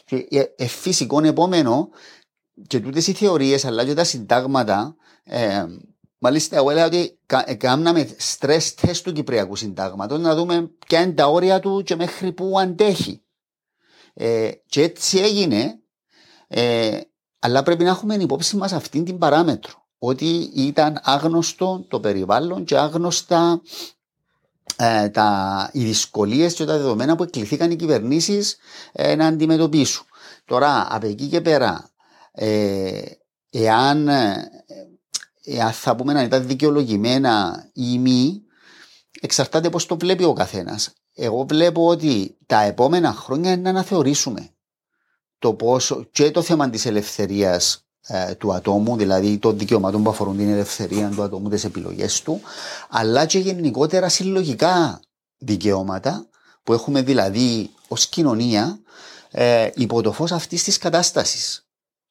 Και 0.06 0.28
ε, 0.30 0.44
ε, 0.56 0.68
φυσικό 0.68 1.22
επόμενο 1.24 1.90
και 2.68 2.80
τούτες 2.80 3.08
οι 3.08 3.14
θεωρίες 3.14 3.66
αλλά 3.66 3.86
και 3.86 3.94
τα 3.94 4.04
συντάγματα. 4.04 4.96
Ε, 5.24 5.66
Μάλιστα, 6.20 6.56
εγώ 6.56 6.70
έλεγα 6.70 6.86
ότι 6.86 7.20
κα- 7.26 7.44
ε, 7.48 7.54
κάναμε 7.54 8.16
stress 8.20 8.74
test 8.82 8.98
του 9.04 9.14
Κυπριακού 9.14 9.56
Συντάγματος 9.56 10.20
να 10.20 10.36
δούμε 10.36 10.72
ποια 10.88 11.02
είναι 11.02 11.12
τα 11.12 11.28
όρια 11.28 11.60
του 11.60 11.84
και 11.84 11.96
μέχρι 11.96 12.32
πού 12.32 12.60
αντέχει. 12.60 13.22
Ε, 14.14 14.52
και 14.66 14.82
έτσι 14.82 15.20
έγινε, 15.20 15.80
ε, 16.48 17.00
αλλά 17.40 17.64
πρέπει 17.64 17.84
να 17.84 17.90
έχουμε 17.90 18.16
υπόψη 18.16 18.56
μας 18.56 18.72
αυτήν 18.72 19.06
την 19.06 19.18
παράμετρο. 19.18 19.86
Ότι 19.98 20.52
ήταν 20.56 21.00
άγνωστο 21.04 21.86
το 21.90 22.00
περιβάλλον 22.00 22.64
και 22.64 22.78
άγνωστα 22.78 23.62
ε, 24.76 25.10
τα, 25.10 25.70
οι 25.74 25.84
δυσκολίες 25.84 26.54
και 26.54 26.66
τα 26.66 26.78
δεδομένα 26.78 27.16
που 27.16 27.24
εκληθήκαν 27.24 27.72
οι 27.72 27.76
κυβερνήσεις 27.76 28.58
ε, 28.92 29.16
να 29.16 29.26
αντιμετωπίσουν. 29.26 30.06
Τώρα, 30.46 30.88
από 30.90 31.08
εκεί 31.08 31.28
και 31.28 31.42
πέρα, 31.42 31.90
ε, 32.32 33.02
εάν, 33.52 34.08
ε, 34.08 34.50
εάν 35.48 35.72
θα 35.72 35.96
πούμε 35.96 36.14
να 36.14 36.22
ήταν 36.24 36.48
δικαιολογημένα 36.48 37.64
ή 37.74 38.00
μη, 38.00 38.42
εξαρτάται 39.22 39.70
πώς 39.70 39.86
το 39.86 39.98
βλέπει 39.98 40.24
ο 40.24 40.34
καθένας. 40.34 40.94
Εγώ 41.14 41.46
βλέπω 41.50 41.88
ότι 41.88 42.38
τα 42.46 42.62
επόμενα 42.62 43.14
χρόνια 43.14 43.52
είναι 43.52 43.62
να 43.62 43.70
αναθεωρήσουμε 43.70 44.50
το 45.40 45.54
πόσο 45.54 46.08
και 46.12 46.32
το 46.32 46.42
θέμα 46.42 46.70
της 46.70 46.86
ελευθερίας 46.86 47.86
ε, 48.08 48.36
του 48.36 48.54
ατόμου, 48.54 48.96
δηλαδή 48.98 49.38
των 49.38 49.58
δικαιωμάτων 49.58 50.04
που 50.04 50.10
αφορούν 50.10 50.38
την 50.38 50.50
ελευθερία 50.50 51.10
του 51.10 51.22
ατόμου, 51.22 51.50
τις 51.50 51.64
επιλογές 51.64 52.22
του, 52.22 52.42
αλλά 52.90 53.26
και 53.26 53.40
γενικότερα 53.40 54.10
συλλογικά 54.10 55.00
δικαιώματα 55.38 56.28
που 56.64 56.74
έχουμε 56.74 57.02
δηλαδή 57.02 57.70
ως 57.88 58.08
κοινωνία 58.08 58.80
ε, 59.32 59.70
υπό 59.76 60.02
το 60.02 60.12
φως 60.12 60.32
αυτής 60.32 60.64
της 60.64 60.78
κατάστασης 60.78 61.67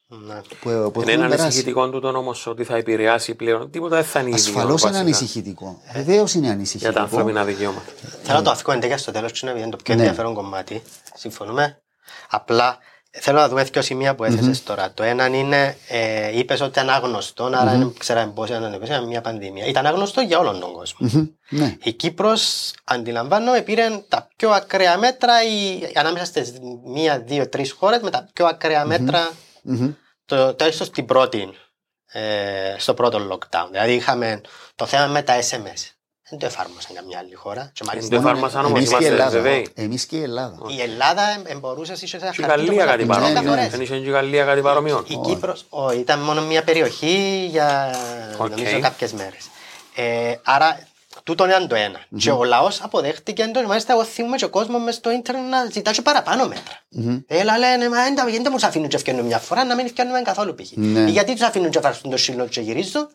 Ναι. 0.08 0.34
που, 0.34 0.46
που 0.60 0.70
Είναι 0.70 0.82
έχουμε 0.82 1.12
ένα 1.12 1.22
περάσει. 1.22 1.42
ανησυχητικό 1.42 1.88
του 1.90 2.00
όμω 2.14 2.34
ότι 2.44 2.64
θα 2.64 2.76
επηρεάσει 2.76 3.34
πλέον. 3.34 3.70
Τίποτα 3.70 3.96
δεν 3.96 4.04
θα 4.04 4.20
είναι 4.20 4.28
ίδιο. 4.28 4.40
Ασφαλώς 4.42 4.82
είναι 4.82 4.90
βασικά, 4.90 4.98
ανησυχητικό. 4.98 5.80
Βεβαίως 5.92 6.32
είναι 6.34 6.40
Για 6.44 6.50
τα 6.50 6.56
ανησυχητικό. 6.56 7.00
ανθρώπινα 7.00 7.44
δικαιώματα. 7.44 7.92
Θέλω 8.22 8.38
να 8.38 8.44
το 8.44 8.50
αφήκω 8.50 8.72
εντέκεια 8.72 8.98
στο 8.98 9.12
τέλος, 9.12 9.40
είναι 9.40 9.68
το 9.70 9.76
πιο 9.84 9.94
Ναι. 9.94 10.00
ενδιαφέρον 10.00 10.34
κομμάτι. 10.34 10.82
Συμφωνούμε. 11.14 11.82
Απλά 12.30 12.78
θέλω 13.10 13.38
να 13.38 13.48
δούμε 13.48 13.62
δύο 13.64 13.82
σημεία 13.82 14.14
που 14.14 14.24
έθεσες 14.24 14.62
τώρα. 14.62 14.92
Το 14.92 15.02
ένα 15.02 15.26
είναι, 15.26 15.76
ε, 15.88 16.38
είπες 16.38 16.60
ότι 16.60 16.70
ήταν 16.70 16.90
άγνωστο, 16.90 17.44
άρα 17.44 17.64
δεν 17.70 17.94
ξέραμε 17.98 18.32
πώ 18.32 18.44
ήταν 18.44 18.56
αντιμετωπίσαμε 18.62 19.06
μια 19.06 19.20
πανδημία. 19.20 19.66
Ήταν 19.66 19.86
άγνωστο 19.86 20.20
για 20.20 20.38
όλον 20.38 20.60
τον 20.60 20.72
κόσμο. 20.72 21.08
Μμμ, 21.12 21.26
Ναι. 21.48 21.76
Η 21.82 21.92
Κύπρος, 21.92 22.72
αντιλαμβάνω, 22.84 23.62
πήρε 23.62 23.82
τα 24.08 24.28
πιο 24.36 24.50
ακραία 24.50 24.98
μέτρα 24.98 25.32
ή, 25.44 25.80
ανάμεσα 25.94 26.24
στις 26.24 26.52
μία, 26.84 27.18
δύο, 27.20 27.48
τρεις 27.48 27.72
χώρες 27.72 28.00
με 28.02 28.10
τα 28.10 28.28
πιο 28.32 28.46
ακραία 28.46 28.84
μέτρα, 28.84 29.30
Μμμ. 29.66 29.92
το, 30.24 30.54
τουλάχιστον 30.54 30.86
στην 30.86 31.04
πρώτη, 31.06 31.48
ε, 32.06 32.74
στο 32.78 32.94
πρώτο 32.94 33.18
lockdown. 33.32 33.66
Δηλαδή 33.70 33.92
είχαμε 33.94 34.40
το 34.74 34.86
θέμα 34.86 35.06
με 35.06 35.22
τα 35.22 35.38
SMS. 35.40 35.90
Δεν 36.30 36.38
το 36.38 36.46
εφάρμοσαν 36.46 36.94
καμιά 36.96 37.18
άλλη 37.18 37.34
χώρα. 37.34 37.70
Και 37.74 37.84
μάλιστα 37.86 38.08
Δεν 38.10 38.20
το 38.22 38.28
εφάρμοσαν 38.28 38.64
όμως, 38.64 38.78
Εμείς 38.78 38.88
και 38.90 38.94
η 38.94 38.98
είμαστε 39.00 39.22
Ελλάδα. 39.22 39.40
βεβαίοι. 39.42 39.68
Εμείς 39.74 40.06
και 40.06 40.16
η 40.16 40.22
Ελλάδα. 40.22 40.58
η 40.68 40.80
Ελλάδα 40.80 41.22
ε, 41.44 41.54
μπορούσες 41.54 42.02
ίσως 42.02 42.22
να 42.22 42.30
Και 42.30 42.42
η 42.42 42.46
Γαλλία 42.46 42.84
κάτι 42.84 43.04
Ναι, 43.04 43.14
παρόμοιο. 43.14 43.54
ναι. 43.54 43.68
Δεν 43.68 43.80
είχε 43.80 43.98
και 43.98 44.06
η 44.06 44.10
Γαλλία 44.10 44.44
κάτι 44.44 44.60
παρόμοιο. 44.60 45.04
Η 45.08 45.16
Κύπρος 45.24 45.64
ο, 45.68 45.90
ήταν 45.92 46.18
μόνο 46.20 46.42
μια 46.42 46.64
περιοχή 46.64 47.46
για 47.50 47.94
Οκ. 48.38 48.48
νομίζω 48.50 48.80
κάποιες 48.80 49.12
μέρες. 49.12 49.48
Ε, 49.94 50.34
άρα 50.44 50.78
τούτο 51.26 51.46
ήταν 51.46 51.68
το 51.68 51.74
ένα. 51.74 52.00
Και 52.18 52.30
ο 52.30 52.44
λαός 52.44 52.82
αποδέχτηκε 52.82 53.50
το, 53.54 53.62
μάλιστα 53.66 53.92
εγώ 53.92 54.04
θυμούμαι 54.04 54.36
και 54.36 54.44
ο 54.44 54.48
κόσμος 54.48 54.82
μες 54.82 54.94
στο 54.94 55.10
ίντερνετ 55.10 55.48
να 55.50 55.64
ζητά 55.72 55.90
και 55.90 56.02
παραπάνω 56.02 56.48
μέτρα. 56.48 56.74
Μμμ. 56.88 57.18
Έλα 57.26 57.58
λένε, 57.58 57.88
μα 57.88 58.02
δεν 58.02 58.42
δεν 58.42 58.52
μου 58.58 58.66
αφήνουν 58.66 58.88
και 58.88 58.96
ευκαινούν 58.96 59.26
μια 59.26 59.38
φορά 59.38 59.64
να 59.64 59.74
μην 59.74 59.84
ευκαινούν 59.86 60.24
καθόλου 60.24 60.54
π.χ. 60.54 60.70
Ναι. 60.74 61.00
Ή 61.00 61.10
Γιατί 61.10 61.32
τους 61.32 61.42
αφήνουν 61.42 61.70
και 61.70 61.78
βαρθούν 61.78 62.10
το 62.10 62.16
σύλλο 62.16 62.46
και 62.46 62.60
γυρίζουν. 62.60 63.08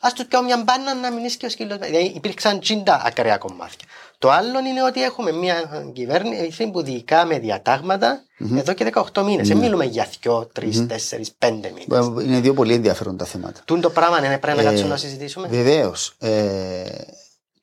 Ας 0.00 0.12
τους 0.12 0.24
πιω 0.26 0.42
μια 0.42 0.62
μπάνα 0.64 0.94
να 0.94 1.10
μην 1.10 1.24
είσαι 1.24 1.36
και 1.36 1.46
ο 1.46 1.48
σκύλος. 1.48 1.78
Δηλαδή 1.78 2.12
υπήρξαν 2.14 2.60
τσίντα 2.60 3.02
ακραία 3.04 3.36
κομμάτια. 3.36 3.86
Το 4.18 4.30
άλλο 4.30 4.58
είναι 4.58 4.82
ότι 4.82 5.02
έχουμε 5.02 5.32
μια 5.32 5.90
κυβέρνηση 5.92 6.66
που 6.70 6.82
διοικά 6.82 7.26
διατάγματα 7.26 8.22
εδώ 8.56 8.72
και 8.72 8.92
18 9.12 9.22
μήνες. 9.22 9.48
Δεν 9.48 9.56
μιλούμε 9.56 9.84
για 9.84 10.06
2, 10.24 10.46
3, 10.60 10.86
4, 10.86 10.94
5 11.38 11.50
μήνες. 11.74 12.24
Είναι 12.26 12.40
δύο 12.40 12.54
πολύ 12.54 12.74
ενδιαφέροντα 12.74 13.24
θέματα. 13.24 13.60
Τούν 13.64 13.80
το 13.80 13.90
πράγμα 13.90 14.18
είναι 14.18 14.38
πρέπει 14.38 14.56
να 14.56 14.62
Ε, 14.62 14.66
κάτσουμε 14.66 14.88
να 14.88 14.96
συζητήσουμε. 14.96 15.48
Βεβαίως. 15.48 16.14
Ε, 16.18 16.30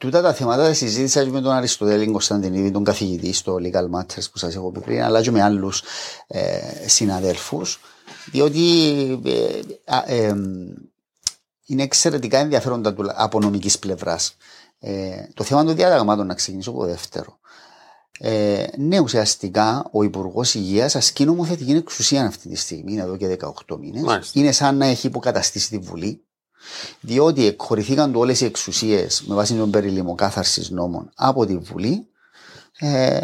τούτα 0.04 0.22
τα 0.22 0.34
θέματα 0.34 0.64
τα 0.64 0.74
συζήτησα 0.74 1.24
και 1.24 1.30
με 1.30 1.42
τον 1.42 1.52
Αριστοτέλη 1.52 2.12
Κωνσταντινίδη, 2.12 2.72
τον 2.72 2.84
καθηγητή 2.84 3.34
στο 3.34 3.56
Legal 3.62 4.00
Matters 4.00 4.26
που 4.32 4.38
σας 4.38 4.56
έχω 4.56 4.72
πει 4.72 4.80
πριν, 4.80 5.04
αλλά 5.04 5.22
και 5.22 5.32
με 5.32 5.42
άλλους 5.42 5.84
ε, 6.28 6.60
συναδέλφους. 6.88 7.80
Διότι 8.32 8.62
ε, 9.26 9.60
α, 9.96 10.04
ε, 10.14 10.36
είναι 11.66 11.84
εξαιρετικά 11.84 12.38
ενδιαφέροντα 12.38 12.94
του- 12.94 13.12
από 13.16 13.40
νομικής 13.40 13.80
πλευράς. 13.80 14.36
Ε, 14.80 15.24
το 15.34 15.44
θέμα 15.44 15.64
των 15.64 15.76
διαταγμάτων, 15.76 16.28
να 16.28 16.34
ξεκινήσω 16.34 16.70
από 16.70 16.80
το 16.80 16.86
δεύτερο. 16.86 17.38
Ε, 18.20 18.66
ναι, 18.78 19.00
ουσιαστικά 19.00 19.86
ο 19.92 20.04
Υπουργός 20.04 20.54
Υγείας 20.56 20.96
ασκεί 20.96 21.26
νομοθετική 21.26 21.72
εξουσία 21.72 22.26
αυτή 22.26 22.50
τη 22.50 22.56
στιγμή, 22.56 22.92
είναι 22.94 23.02
εδώ 23.02 23.18
και 23.18 23.28
18 23.68 23.78
μήνες. 23.80 24.02
Μάλιστα. 24.02 24.40
Είναι 24.40 24.52
σαν 24.52 24.78
να 24.78 24.86
έχει 24.86 25.08
υποκαταστήσει 25.08 25.70
τη 25.70 25.78
Βουλή, 25.78 26.24
διότι 27.02 27.46
εκχωρηθήκαν 27.46 28.12
του 28.12 28.20
όλες 28.20 28.42
οι 28.42 28.46
εξουσίες 28.46 29.22
με 29.28 29.36
βάση 29.36 29.56
τον 29.56 29.72
περιλήμο 29.72 30.16
κάθαρσης 30.16 30.70
νόμων 30.70 31.12
από 31.16 31.46
τη 31.46 31.58
Βουλή 31.58 32.08
ε, 32.80 33.20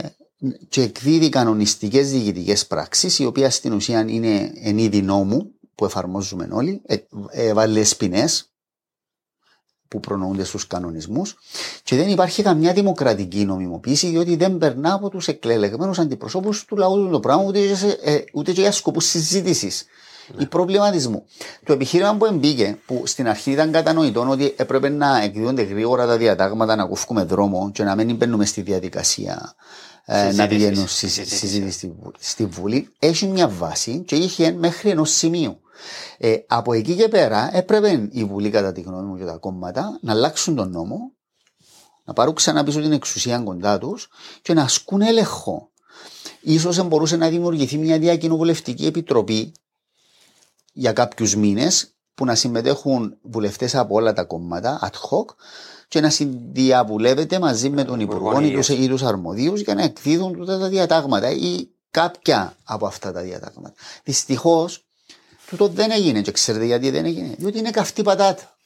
και 0.70 0.82
εκδίδει 0.82 1.30
κανονιστικές 1.30 2.10
διοικητικές 2.12 2.68
πράξεις, 2.68 3.20
οι 3.20 3.26
οποίες 3.26 3.56
στην 3.56 3.74
ουσία 3.74 4.06
είναι 4.08 4.52
εν 4.64 4.78
είδη 4.78 5.02
νόμου 5.02 5.52
που 5.76 5.86
εφαρμόζουμε 5.86 6.48
όλοι, 6.52 6.82
ε, 6.86 6.96
ε, 7.32 7.54
βάλει 7.54 7.86
ποινές 7.98 8.50
που 9.88 10.00
προνοούνται 10.00 10.44
στους 10.44 10.68
κανονισμούς. 10.68 11.36
Και 11.84 11.96
δεν 11.96 12.10
υπάρχει 12.10 12.44
καμιά 12.44 12.74
δημοκρατική 12.74 13.46
νομιμοποίηση 13.46 14.08
διότι 14.10 14.36
δεν 14.36 14.58
περνά 14.58 14.94
από 14.94 15.10
τους 15.10 15.28
εκλελεγμένους 15.28 16.00
αντιπροσώπους 16.00 16.66
του 16.66 16.76
λαού 16.78 16.96
του 16.96 17.10
το 17.10 17.20
πράγμα 17.20 17.44
ούτε, 17.44 17.68
και 17.68 17.76
σε- 17.76 18.00
ε, 18.04 18.24
ούτε 18.34 18.52
και 18.52 18.62
για 18.62 18.72
σκοπούς 18.72 19.06
συζήτησης 19.06 19.86
ή 20.38 20.46
προβληματισμού. 20.46 21.26
Το 21.66 21.74
επιχείρημα 21.74 22.16
που 22.16 22.26
εμπήκε, 22.26 22.78
που 22.86 23.04
στην 23.06 23.28
αρχή 23.28 23.52
ήταν 23.52 23.72
κατανοητό 23.72 24.28
ότι 24.30 24.54
έπρεπε 24.58 24.90
να 24.90 25.22
εκδίδονται 25.22 25.62
γρήγορα 25.62 26.06
τα 26.08 26.18
διατάγματα, 26.18 26.76
να 26.76 26.86
κόφουμε 26.86 27.24
δρόμο 27.24 27.72
και 27.74 27.84
να 27.84 27.96
μην 27.96 28.16
μπαίνουμε 28.16 28.46
στη 28.46 28.62
διαδικασία 28.62 29.54
ε, 30.06 30.14
να 30.16 30.30
Συζήτησης. 30.30 30.48
πηγαίνουν 30.48 30.88
στη 30.88 30.96
Συζήτηση. 31.08 31.36
συζήτηση 31.38 31.72
στη 31.78 31.88
Βου- 32.02 32.16
στη 32.20 32.46
Βουλή, 32.46 32.90
έχει 33.00 33.28
μια 33.28 33.48
βάση 33.48 34.00
και 34.00 34.16
είχε 34.16 34.52
μέχρι 34.52 34.90
ενός 34.90 35.12
σημείου. 35.12 35.60
Ε, 36.18 36.36
από 36.48 36.74
εκεί 36.74 36.96
και 36.96 37.08
πέρα 37.08 37.50
έπρεπε 37.54 38.08
η 38.12 38.24
Βουλή, 38.26 38.50
κατά 38.50 38.72
τη 38.72 38.82
γνώμη 38.82 39.08
μου, 39.08 39.18
και 39.18 39.26
τα 39.26 39.38
κόμματα 39.38 40.00
να 40.02 40.12
αλλάξουν 40.12 40.56
τον 40.56 40.70
νόμο, 40.72 41.12
να 42.06 42.14
πάρουν 42.14 42.34
ξανά 42.34 42.64
πίσω 42.64 42.82
την 42.82 42.92
εξουσία 42.92 43.40
κοντά 43.40 43.78
τους 43.78 44.10
και 44.42 44.54
να 44.54 44.62
ασκούν 44.62 45.02
έλεγχο. 45.02 45.70
Ίσως 46.42 46.88
μπορούσε 46.88 47.16
να 47.18 47.30
δημιουργηθεί 47.30 47.78
μια 47.78 48.00
διακοινοβουλευτική 48.00 48.86
επιτροπή 48.86 49.52
για 50.74 50.94
κάποιους 50.94 51.36
μήνες 51.36 51.94
που 52.16 52.26
να 52.26 52.36
συμμετέχουν 52.36 53.18
βουλευτές 53.22 53.76
από 53.76 53.96
όλα 53.96 54.14
τα 54.14 54.24
κόμματα, 54.24 54.80
ad 54.92 55.10
hoc, 55.10 55.26
και 55.88 56.02
να 56.02 56.10
συνδιαβουλεύεται 56.10 57.40
μαζί 57.40 57.70
με 57.70 57.84
τον 57.84 58.00
Υπουργό 58.00 58.40
ή 58.42 58.52
τους, 58.52 58.70
ή 58.70 58.88
τους 58.88 59.02
αρμοδίους 59.04 59.62
για 59.62 59.74
να 59.76 59.84
εκδίδουν 59.84 60.34
τούτα 60.34 60.60
τα 60.60 60.68
διατάγματα 60.68 61.30
ή 61.32 61.68
κάποια 61.92 62.56
από 62.64 62.86
αυτά 62.86 63.12
τα 63.12 63.22
διατάγματα. 63.22 63.74
Δυστυχώς, 64.04 64.86
τούτο 65.48 65.68
δεν 65.68 65.92
έγινε 65.92 66.22
και 66.22 66.32
ξέρετε 66.32 66.66
γιατί 66.66 66.90
δεν 66.90 67.06
έγινε. 67.06 67.36
Διότι 67.38 67.58
είναι 67.58 67.72
καυτή 67.72 68.02
πατάτα. 68.04 68.58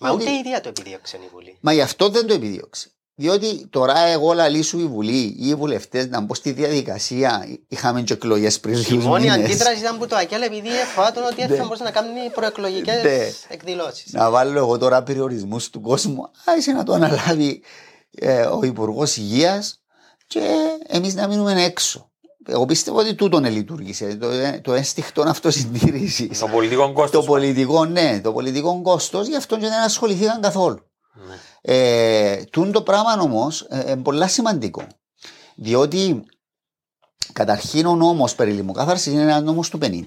Μα 0.00 0.10
ούτε 0.12 0.22
ότι- 0.22 0.32
η 0.32 0.36
ίδια 0.38 0.60
το 0.60 0.68
επιδίωξε 0.68 1.16
η 1.16 1.28
Βουλή. 1.32 1.56
Μα 1.60 1.72
γι' 1.72 1.80
αυτό 1.80 2.08
δεν 2.08 2.26
το 2.26 2.34
επιδίωξε. 2.34 2.90
Διότι 3.18 3.66
τώρα 3.70 3.98
εγώ 3.98 4.32
λαλήσω 4.32 4.78
η 4.78 4.86
Βουλή 4.86 5.22
ή 5.38 5.48
οι 5.48 5.54
βουλευτές 5.54 6.08
να 6.08 6.20
μπω 6.20 6.34
στη 6.34 6.52
διαδικασία. 6.52 7.46
Είχαμε 7.68 8.02
και 8.02 8.12
εκλογές 8.12 8.60
πριν 8.60 8.74
Η 8.74 8.76
λίγους 8.88 9.04
μόνη 9.04 9.30
μήνες. 9.30 9.44
αντίδραση 9.44 9.78
ήταν 9.80 9.98
που 9.98 10.06
το 10.06 10.16
ΑΚΕΛ 10.16 10.42
επειδή 10.42 10.68
φοβάται 10.94 11.20
ότι 11.20 11.46
δεν 11.46 11.56
θα 11.56 11.62
μπορούσε 11.64 11.82
να 11.82 11.90
κάνει 11.90 12.10
προεκλογικές 12.34 13.02
Ναι. 13.02 13.28
εκδηλώσεις. 13.48 14.12
να 14.12 14.30
βάλω 14.30 14.58
εγώ 14.58 14.78
τώρα 14.78 15.02
περιορισμούς 15.02 15.70
του 15.70 15.80
κόσμου. 15.80 16.30
Άισε 16.44 16.72
να 16.72 16.82
το 16.84 16.92
αναλάβει 16.92 17.62
ε, 18.10 18.40
ο 18.42 18.60
Υπουργός 18.62 19.16
Υγείας 19.16 19.82
και 20.26 20.40
εμείς 20.86 21.14
να 21.14 21.26
μείνουμε 21.28 21.64
έξω. 21.64 22.10
εγώ 22.48 22.64
πιστεύω 22.64 22.98
ότι 22.98 23.14
τούτον 23.14 23.44
λειτουργήσε. 23.44 24.14
Το, 24.20 24.28
το 24.62 24.72
ένστικτο 24.74 25.22
αυτοσυντήρησης. 25.22 26.38
Το 26.38 26.46
πολιτικό 26.48 26.92
κόστος. 26.92 27.20
Το 27.24 27.26
πολιτικό, 27.30 27.84
ναι, 27.84 28.20
το 28.22 28.32
πολιτικό 28.32 28.80
κόστος, 28.82 29.26
γι' 29.28 29.36
αυτό 29.36 29.54
και 29.56 29.66
δεν 29.68 29.80
ασχοληθήκαν 29.82 30.40
καθόλου. 30.40 30.80
Ναι. 31.26 31.36
Ε, 31.60 32.44
τούν 32.44 32.72
το 32.72 32.82
πράγμα 32.82 33.20
όμως 33.20 33.66
είναι 33.70 33.82
ε, 33.90 33.96
πολύ 33.96 34.28
σημαντικό. 34.28 34.86
Διότι 35.54 36.24
καταρχήν 37.32 37.86
ο 37.86 37.96
νόμος 37.96 38.34
περί 38.34 38.52
λιμοκάθαρση 38.52 39.10
είναι 39.10 39.22
ένας 39.22 39.42
νόμος 39.42 39.70
του 39.70 39.78
50. 39.82 40.04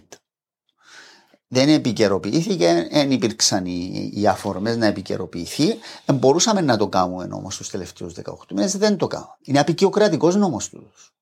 Δεν 1.52 1.70
επικαιροποιήθηκε, 1.70 2.88
δεν 2.92 3.12
υπήρξαν 3.12 3.66
οι, 3.66 4.12
οι 4.14 4.28
αφορμές 4.28 4.78
να 4.78 4.86
επικαιροποιηθεί. 4.86 5.70
Ε, 6.06 6.14
μπορούσαμε 6.14 6.62
να 6.62 6.78
το 6.78 6.88
κάνουμε 6.88 7.28
όμω 7.32 7.48
τους 7.48 7.70
τελευταίους 7.70 8.14
18 8.14 8.34
μήνες, 8.54 8.78
δεν 8.78 8.98
το 8.98 9.08
κάνουμε. 9.08 9.38
Είναι 9.42 9.60
απεικιοκρατικός 9.60 10.36
νόμος 10.36 10.70
τους. 10.70 11.14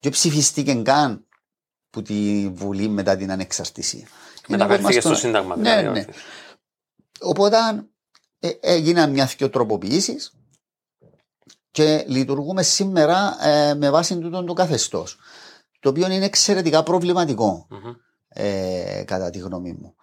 Δεν 0.00 0.12
ψηφιστήκε 0.12 0.74
καν 0.74 1.26
που 1.90 2.02
τη 2.02 2.48
Βουλή 2.54 2.88
μετά 2.88 3.16
την 3.16 3.30
ανεξαρτησία. 3.30 4.06
Μεταφέρθηκε 4.48 5.00
στο 5.00 5.14
Σύνταγμα. 5.14 5.56
Ναι, 5.56 5.76
δηλαδή, 5.76 5.98
ναι. 5.98 6.06
Οπότε 7.20 7.56
ε, 8.44 8.50
έγιναν 8.60 9.10
μια-δυο 9.10 9.50
τροποποιήσεις 9.50 10.32
και 11.70 12.04
λειτουργούμε 12.06 12.62
σήμερα 12.62 13.36
ε, 13.46 13.74
με 13.74 13.90
βάση 13.90 14.18
τούτο 14.18 14.44
το 14.44 14.52
καθεστώς. 14.52 15.18
Το 15.80 15.88
οποίο 15.88 16.10
είναι 16.10 16.24
εξαιρετικά 16.24 16.82
ε, 18.28 19.02
κατά 19.06 19.30
τη 19.30 19.38
γνώμη 19.38 19.72
μου. 19.72 19.94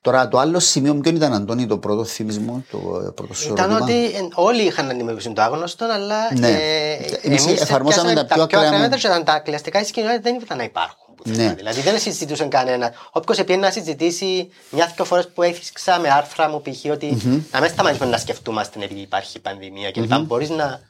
Τώρα 0.00 0.28
το 0.28 0.38
άλλο 0.38 0.58
σημείο 0.58 0.94
ποιο 0.94 1.14
ήταν 1.14 1.32
Αντώνη 1.32 1.66
το 1.66 1.78
πρώτο 1.78 2.04
θυμισμό, 2.04 2.64
το 2.70 2.78
πρώτο 3.14 3.34
Ήταν 3.50 3.82
ότι 3.82 4.04
ε, 4.04 4.28
όλοι 4.34 4.62
είχαν 4.62 4.86
να 4.86 4.92
αντιμετωπίσουν 4.92 5.34
το 5.34 5.42
άγνωστο, 5.42 5.84
αλλά 5.84 6.34
ναι. 6.34 6.48
ε, 6.48 6.92
εμείς, 7.22 7.46
εμείς 7.46 7.60
εφαρμόσαμε 7.60 8.14
τα 8.14 8.24
πιο 8.24 8.42
ακραία 8.42 8.78
μέτρα 8.78 8.98
και 8.98 9.06
ήταν 9.06 9.24
τα 9.24 9.38
κλαστικά 9.38 9.82
κοινότητας 9.82 10.22
δεν 10.22 10.34
ήταν 10.42 10.56
να 10.56 10.64
υπάρχουν. 10.64 11.07
Ναι. 11.24 11.54
Δηλαδή 11.54 11.80
δεν 11.80 11.98
συζητούσε 11.98 12.44
κανένα. 12.44 12.92
Όποιος 13.10 13.38
επήρε 13.38 13.58
να 13.58 13.70
συζητήσει 13.70 14.50
μια-δυο 14.70 15.04
φορές 15.04 15.28
που 15.28 15.42
έθιξα 15.42 15.98
με 15.98 16.10
άρθρα 16.10 16.48
μου 16.48 16.62
π.χ. 16.62 16.90
ότι 16.92 17.16
mm-hmm. 17.16 17.40
να 17.52 17.60
μην 17.60 17.70
σταματήσουμε 17.70 18.10
να 18.10 18.18
σκεφτούμαστε 18.18 18.84
επειδή 18.84 19.00
υπάρχει 19.00 19.40
πανδημία 19.40 19.90
κλπ. 19.90 20.12
Mm-hmm. 20.12 20.24
Μπορείς 20.26 20.48
να 20.48 20.80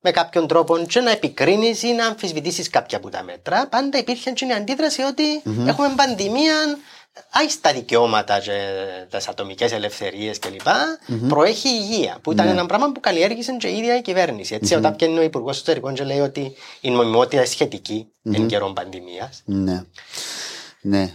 με 0.00 0.10
κάποιον 0.10 0.46
τρόπο 0.46 0.78
και 0.78 1.00
να 1.00 1.10
επικρίνεις 1.10 1.82
ή 1.82 1.92
να 1.92 2.06
αμφισβητήσεις 2.06 2.70
κάποια 2.70 2.98
από 2.98 3.08
τα 3.08 3.22
μέτρα. 3.22 3.68
Πάντα 3.68 3.98
υπήρχε 3.98 4.30
και 4.30 4.46
η 4.46 4.52
αντίδραση 4.52 5.02
ότι 5.02 5.42
mm-hmm. 5.44 5.66
έχουμε 5.66 5.92
πανδημία, 5.96 6.56
άιστα 7.30 7.72
δικαιώματα 7.72 8.40
και 8.40 8.52
τις 9.10 9.28
ατομικές 9.28 9.72
ελευθερίες 9.72 10.38
κλπ. 10.38 10.60
Mm-hmm. 10.66 11.28
Προέχει 11.28 11.68
η 11.68 11.78
υγεία, 11.80 12.18
που 12.22 12.32
ήταν 12.32 12.46
mm-hmm. 12.46 12.50
ένα 12.50 12.66
πράγμα 12.66 12.92
που 12.92 13.00
καλλιέργησε 13.00 13.56
και 13.56 13.68
η 13.68 13.76
ίδια 13.76 13.96
η 13.96 14.02
κυβέρνηση. 14.02 14.54
Έτσι, 14.54 14.74
mm-hmm. 14.74 14.78
όταν 14.78 14.96
πιένει 14.96 15.18
ο 15.18 15.22
Υπουργός 15.22 15.56
Εσωτερικών 15.56 15.94
και 15.94 16.04
λέει 16.04 16.20
ότι 16.20 16.54
η 16.80 16.90
νομιμότητα 16.90 17.36
είναι 17.36 17.44
σχετική 17.44 18.08
mm-hmm. 18.24 18.34
εν 18.34 18.46
καιρό 18.46 18.72
πανδημίας. 18.72 19.42
Ναι. 19.44 19.84
ναι. 20.80 21.14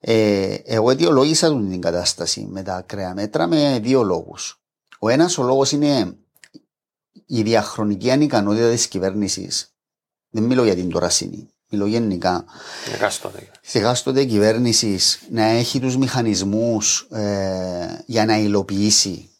Ε, 0.00 0.54
εγώ 0.64 0.90
αιτιολόγησα 0.90 1.48
την 1.48 1.80
κατάσταση 1.80 2.46
με 2.50 2.62
τα 2.62 2.74
ακραία 2.74 3.14
μέτρα 3.14 3.46
με 3.46 3.78
δύο 3.82 4.02
λόγους. 4.02 4.60
Ο 4.98 5.08
ένας 5.08 5.38
ο 5.38 5.42
λόγος 5.42 5.72
είναι 5.72 6.16
η 7.26 7.42
διαχρονική 7.42 8.10
ανικανότητα 8.10 8.70
της 8.70 8.88
κυβέρνησης. 8.88 9.74
Δεν 10.30 10.42
μιλώ 10.42 10.64
για 10.64 10.74
την 10.74 10.90
τωρασίνη 10.90 11.48
μιλώ 11.72 11.86
γενικά. 11.86 12.44
Εκάστοτε 13.72 14.24
κυβέρνηση 14.24 14.98
να 15.30 15.42
έχει 15.42 15.80
τους 15.80 15.96
μηχανισμούς 15.96 17.06
ε, 17.10 18.02
για 18.06 18.24
να 18.24 18.38
υλοποιήσει 18.38 19.30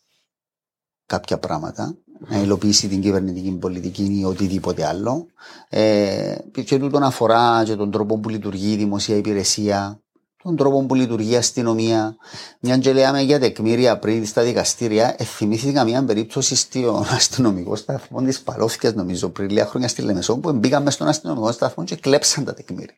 κάποια 1.06 1.38
πράγματα, 1.38 1.96
να 2.28 2.38
υλοποιήσει 2.38 2.88
την 2.88 3.00
κυβερνητική 3.00 3.50
πολιτική 3.50 4.18
ή 4.20 4.24
οτιδήποτε 4.24 4.86
άλλο. 4.86 5.26
Ε, 5.68 6.36
και 6.64 6.78
τούτο 6.78 6.98
αφορά 7.02 7.62
και 7.64 7.76
τον 7.76 7.90
τρόπο 7.90 8.18
που 8.18 8.28
λειτουργεί 8.28 8.72
η 8.72 8.76
δημοσία 8.76 9.16
υπηρεσία, 9.16 10.01
τον 10.42 10.56
τρόπο 10.56 10.82
που 10.82 10.94
λειτουργεί 10.94 11.32
η 11.32 11.36
αστυνομία. 11.36 12.16
Μια 12.60 12.78
και 12.78 12.92
λέμε 12.92 13.20
για 13.20 13.40
τεκμήρια 13.40 13.98
πριν 13.98 14.26
στα 14.26 14.42
δικαστήρια, 14.42 15.16
θυμήθηκα 15.22 15.84
μια 15.84 16.04
περίπτωση 16.04 16.54
στον 16.54 17.06
αστυνομικό 17.16 17.76
σταθμό 17.76 18.22
της 18.22 18.40
Παλώθηκια, 18.40 18.92
νομίζω, 18.92 19.28
πριν 19.28 19.48
λίγα 19.48 19.66
χρόνια 19.66 19.88
στη 19.88 20.02
Λεμεσό, 20.02 20.36
που 20.36 20.52
μπήκαμε 20.52 20.90
στον 20.90 21.08
αστυνομικό 21.08 21.52
σταθμό 21.52 21.84
και 21.84 21.96
κλέψαν 21.96 22.44
τα 22.44 22.54
τεκμήρια. 22.54 22.96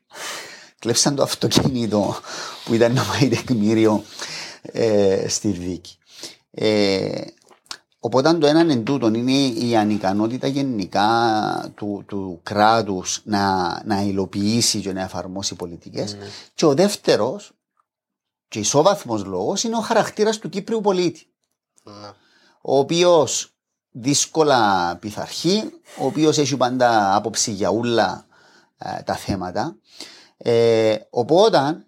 Κλέψαν 0.78 1.14
το 1.14 1.22
αυτοκίνητο 1.22 2.16
που 2.64 2.74
ήταν 2.74 2.92
να 2.92 3.02
πάει 3.02 3.28
τεκμήριο 3.28 4.02
ε, 4.62 5.28
στη 5.28 5.48
δίκη. 5.48 5.98
Ε, 6.50 7.20
Οπότε 8.04 8.32
το 8.32 8.46
έναν 8.46 8.70
εν 8.70 8.84
τούτον 8.84 9.14
είναι 9.14 9.32
η 9.32 9.76
ανικανότητα 9.76 10.46
γενικά 10.46 11.72
του, 11.74 12.04
του 12.06 12.40
κράτους 12.42 13.20
να, 13.24 13.82
να 13.84 14.02
υλοποιήσει 14.02 14.80
και 14.80 14.92
να 14.92 15.02
εφαρμόσει 15.02 15.54
πολιτικές. 15.54 16.14
Mm. 16.14 16.18
Και 16.54 16.66
ο 16.66 16.74
δεύτερος, 16.74 17.52
και 18.48 18.58
ισόβαθμος 18.58 19.24
λόγος, 19.24 19.62
είναι 19.62 19.76
ο 19.76 19.80
χαρακτήρας 19.80 20.38
του 20.38 20.48
Κύπριου 20.48 20.80
πολίτη. 20.80 21.26
Mm. 21.84 21.90
Ο 22.60 22.78
οποίος 22.78 23.54
δύσκολα 23.90 24.96
πειθαρχεί, 24.96 25.70
ο 25.98 26.06
οποίος 26.06 26.38
έχει 26.38 26.56
πάντα 26.56 27.14
άποψη 27.14 27.50
για 27.50 27.70
όλα 27.70 28.26
ε, 28.78 29.02
τα 29.02 29.14
θέματα. 29.14 29.76
Ε, 30.36 30.96
οπότε 31.10 31.86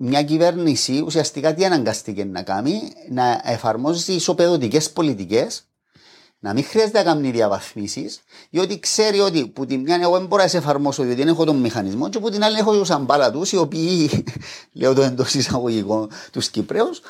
μια 0.00 0.22
κυβέρνηση 0.22 1.02
ουσιαστικά 1.06 1.54
τι 1.54 1.64
αναγκαστήκε 1.64 2.24
να 2.24 2.42
κάνει, 2.42 2.92
να 3.10 3.40
εφαρμόζει 3.44 4.12
ισοπεδωτικές 4.12 4.90
πολιτικές, 4.90 5.62
να 6.38 6.52
μην 6.52 6.64
χρειάζεται 6.64 6.98
να 6.98 7.04
κάνει 7.04 7.30
διαβαθμίσεις, 7.30 8.20
διότι 8.50 8.78
ξέρει 8.78 9.20
ότι 9.20 9.46
που 9.46 9.66
την 9.66 9.80
μια 9.80 9.98
εγώ 10.02 10.18
δεν 10.18 10.26
μπορώ 10.26 10.42
να 10.42 10.48
σε 10.48 10.56
εφαρμόσω, 10.56 11.02
διότι 11.02 11.18
δεν 11.18 11.28
έχω 11.28 11.44
τον 11.44 11.56
μηχανισμό, 11.56 12.08
και 12.08 12.18
που 12.18 12.30
την 12.30 12.44
άλλη 12.44 12.58
έχω 12.58 12.82
του 12.82 12.94
αμπάλα 12.94 13.30
τους, 13.30 13.52
οι 13.52 13.56
οποίοι, 13.56 14.24
λέω 14.72 14.94
το 14.94 15.02
εντός 15.02 15.34
εισαγωγικών, 15.34 16.10
τους 16.32 16.48
Κυπρέους, 16.48 17.00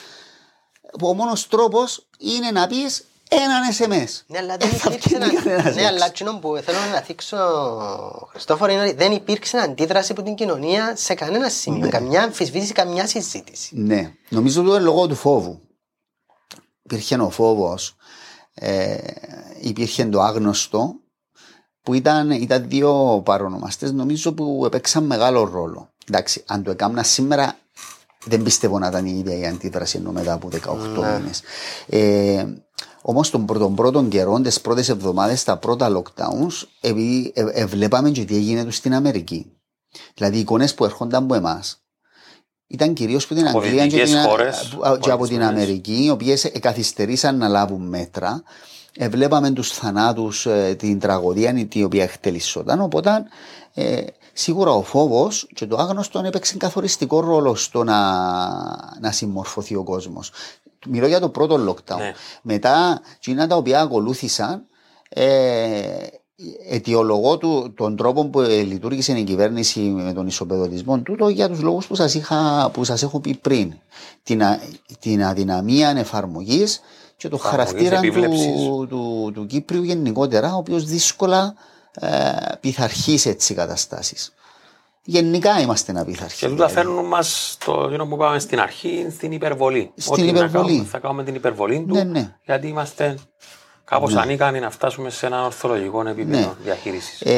ο 1.03 1.14
μόνος 1.14 1.49
τρόπος 1.49 2.07
είναι 2.18 2.51
να 2.51 2.66
πεις 2.66 3.05
έναν 3.29 3.62
SMS. 3.79 4.22
Ναι, 4.26 4.39
αλλά 4.39 4.57
δεν 4.57 4.70
υπήρξε 4.70 5.16
ένα... 5.16 5.72
Ναι, 5.72 5.87
αλλά 5.87 6.07
εκείνο 6.07 6.39
που 6.39 6.61
θέλω 6.64 6.79
να 6.93 7.01
θίξω, 7.01 7.37
Χριστόφορο, 8.31 8.72
είναι 8.72 8.83
ότι 8.83 8.95
δεν 8.95 9.12
υπήρξε 9.12 9.59
αντίδραση 9.59 10.12
από 10.12 10.22
την 10.22 10.35
κοινωνία 10.35 10.97
σε 10.97 11.14
κανένα 11.14 11.49
σημείο. 11.49 11.85
Ναι. 11.85 11.89
Καμιά 11.89 12.22
αμφισβήτηση, 12.22 12.72
καμιά 12.72 13.07
συζήτηση. 13.07 13.76
Ναι, 13.76 14.12
νομίζω 14.29 14.61
ότι 14.61 14.70
είναι 14.70 14.79
λόγω 14.79 15.07
του 15.07 15.14
φόβου. 15.14 15.61
Υπήρχε 16.83 17.16
ο 17.16 17.31
φόβος, 17.31 17.97
ε, 18.55 18.97
υπήρχε 19.61 20.05
το 20.05 20.20
άγνωστο, 20.20 20.95
που 21.83 21.95
ήταν, 21.95 22.31
ήταν 22.31 22.68
δύο 22.68 23.22
παρονομαστές, 23.24 23.93
νομίζω 23.93 24.33
που 24.33 24.62
έπαιξαν 24.66 25.05
μεγάλο 25.05 25.45
ρόλο. 25.45 25.91
Εντάξει, 26.09 26.45
αν 26.47 26.62
το 26.62 26.70
έκανα 26.70 27.03
σήμερα, 27.03 27.57
δεν 28.24 28.43
πιστεύω 28.43 28.79
να 28.79 28.87
ήταν 28.87 29.07
η 29.07 29.16
ίδια 29.18 29.39
η 29.39 29.47
αντίδραση 29.47 29.97
ενώ 29.97 30.12
μετά 30.12 30.33
από 30.33 30.49
18 30.49 30.57
ναι. 31.01 31.18
μήνες. 31.18 31.43
Ε, 31.87 32.47
Όμως 33.03 33.31
τον 33.31 33.47
πρώτο, 33.47 33.68
πρώτο 33.68 34.05
καιρό, 34.05 34.41
τις 34.41 34.61
πρώτες 34.61 34.89
εβδομάδες, 34.89 35.45
τα 35.45 35.57
πρώτα 35.57 35.91
lockdowns, 35.97 36.66
επειδή 36.81 37.33
ε, 37.35 37.45
ε, 37.53 37.66
βλέπαμε 37.66 38.11
και 38.11 38.24
τι 38.24 38.37
έγινε 38.37 38.64
τους 38.64 38.76
στην 38.76 38.95
Αμερική. 38.95 39.53
Δηλαδή 40.14 40.37
οι 40.37 40.41
εικόνες 40.41 40.74
που 40.74 40.85
έρχονταν 40.85 41.22
από 41.22 41.35
εμάς 41.35 41.83
ήταν 42.66 42.95
κυρίως 42.95 43.24
από 43.24 43.35
την 43.35 43.47
Αγγλία 43.47 43.87
και, 43.87 44.03
την, 44.03 44.14
και 45.01 45.11
από 45.11 45.26
την 45.26 45.43
Αμερική, 45.43 46.05
οι 46.05 46.11
οποίες 46.11 46.51
καθυστερήσαν 46.61 47.37
να 47.37 47.49
λάβουν 47.49 47.89
μέτρα. 47.89 48.43
Ε, 49.01 49.09
βλέπαμε 49.09 49.51
τους 49.51 49.70
θανάτους, 49.70 50.47
ε, 50.47 50.74
την 50.79 50.99
τραγωδία 50.99 51.66
την 51.66 51.85
οποία 51.85 52.03
εκτελισσόταν. 52.03 52.81
Οπότε 52.81 53.22
ε, 53.74 54.01
σίγουρα 54.33 54.70
ο 54.70 54.83
φόβος 54.83 55.47
και 55.55 55.66
το 55.66 55.76
άγνωστο 55.76 56.22
έπαιξε 56.24 56.57
καθοριστικό 56.57 57.20
ρόλο 57.20 57.55
στο 57.55 57.85
να, 57.85 58.01
να 59.01 59.12
συμμορφωθεί 59.12 59.74
ο 59.74 59.83
κόσμος. 59.83 60.31
Μιλώ 60.87 61.07
για 61.07 61.20
το 61.20 61.29
πρώτο 61.29 61.55
lockdown. 61.55 61.99
Ναι. 61.99 62.12
Μετά, 62.43 63.01
εκείνα 63.16 63.47
τα 63.47 63.57
οποία 63.57 63.81
ακολούθησαν, 63.81 64.66
ε, 65.09 66.07
αιτιολογώ 66.68 67.39
του, 67.39 67.72
τον 67.76 67.97
τρόπο 67.97 68.26
που 68.26 68.41
ε, 68.41 68.62
λειτουργήσε 68.62 69.18
η 69.18 69.24
κυβέρνηση 69.24 69.81
με 69.81 70.12
τον 70.12 70.26
ισοπεδωτισμό 70.26 70.99
τούτο 70.99 71.29
για 71.29 71.49
τους 71.49 71.61
λόγους 71.61 71.87
που 71.87 71.95
σας, 71.95 72.14
είχα, 72.14 72.70
που 72.72 72.85
σας 72.85 73.03
έχω 73.03 73.20
πει 73.20 73.35
πριν. 73.35 73.74
Την, 74.22 74.43
την 74.99 75.24
αδυναμία 75.24 75.95
εφαρμογής 75.97 76.81
και 77.16 77.29
το 77.29 77.37
χαρακτήρα 77.37 78.01
του, 78.01 78.87
του, 78.89 79.31
του, 79.35 79.47
Κύπριου 79.47 79.83
γενικότερα, 79.83 80.55
ο 80.55 80.57
οποίος 80.57 80.85
δύσκολα 80.85 81.55
ε, 81.93 82.09
πειθαρχείς 82.61 83.20
σε 83.20 83.29
έτσι 83.29 83.55
καταστάσεις 83.55 84.33
γενικά 85.09 85.61
είμαστε 85.61 85.93
να 85.93 86.05
πειθαρχοί. 86.05 86.39
Και 86.39 86.49
τούτα 86.49 86.69
φέρνουν 86.69 87.07
μας 87.07 87.57
το 87.65 87.89
γύρο 87.89 88.07
που 88.07 88.15
είπαμε 88.15 88.39
στην 88.39 88.61
αρχή, 88.61 89.07
στην 89.17 89.33
υπερβολή. 89.33 89.93
Στην 89.97 90.13
Ό,τι 90.13 90.23
υπερβολή. 90.23 90.63
Να 90.63 90.69
κάνουμε, 90.69 90.85
θα 90.85 90.99
κάνουμε 90.99 91.25
την 91.25 91.35
υπερβολή 91.35 91.85
του, 91.89 91.95
ναι, 91.95 92.03
ναι. 92.03 92.37
γιατί 92.45 92.67
είμαστε 92.67 93.19
κάπως 93.85 94.15
ναι. 94.15 94.21
ανίκανοι 94.21 94.61
να 94.61 94.71
φτάσουμε 94.71 95.11
σε 95.11 95.27
ένα 95.27 95.45
ορθολογικό 95.45 96.09
επίπεδο 96.09 96.39
ναι. 96.39 96.55
διαχείρισης. 96.63 97.21
Ε, 97.21 97.33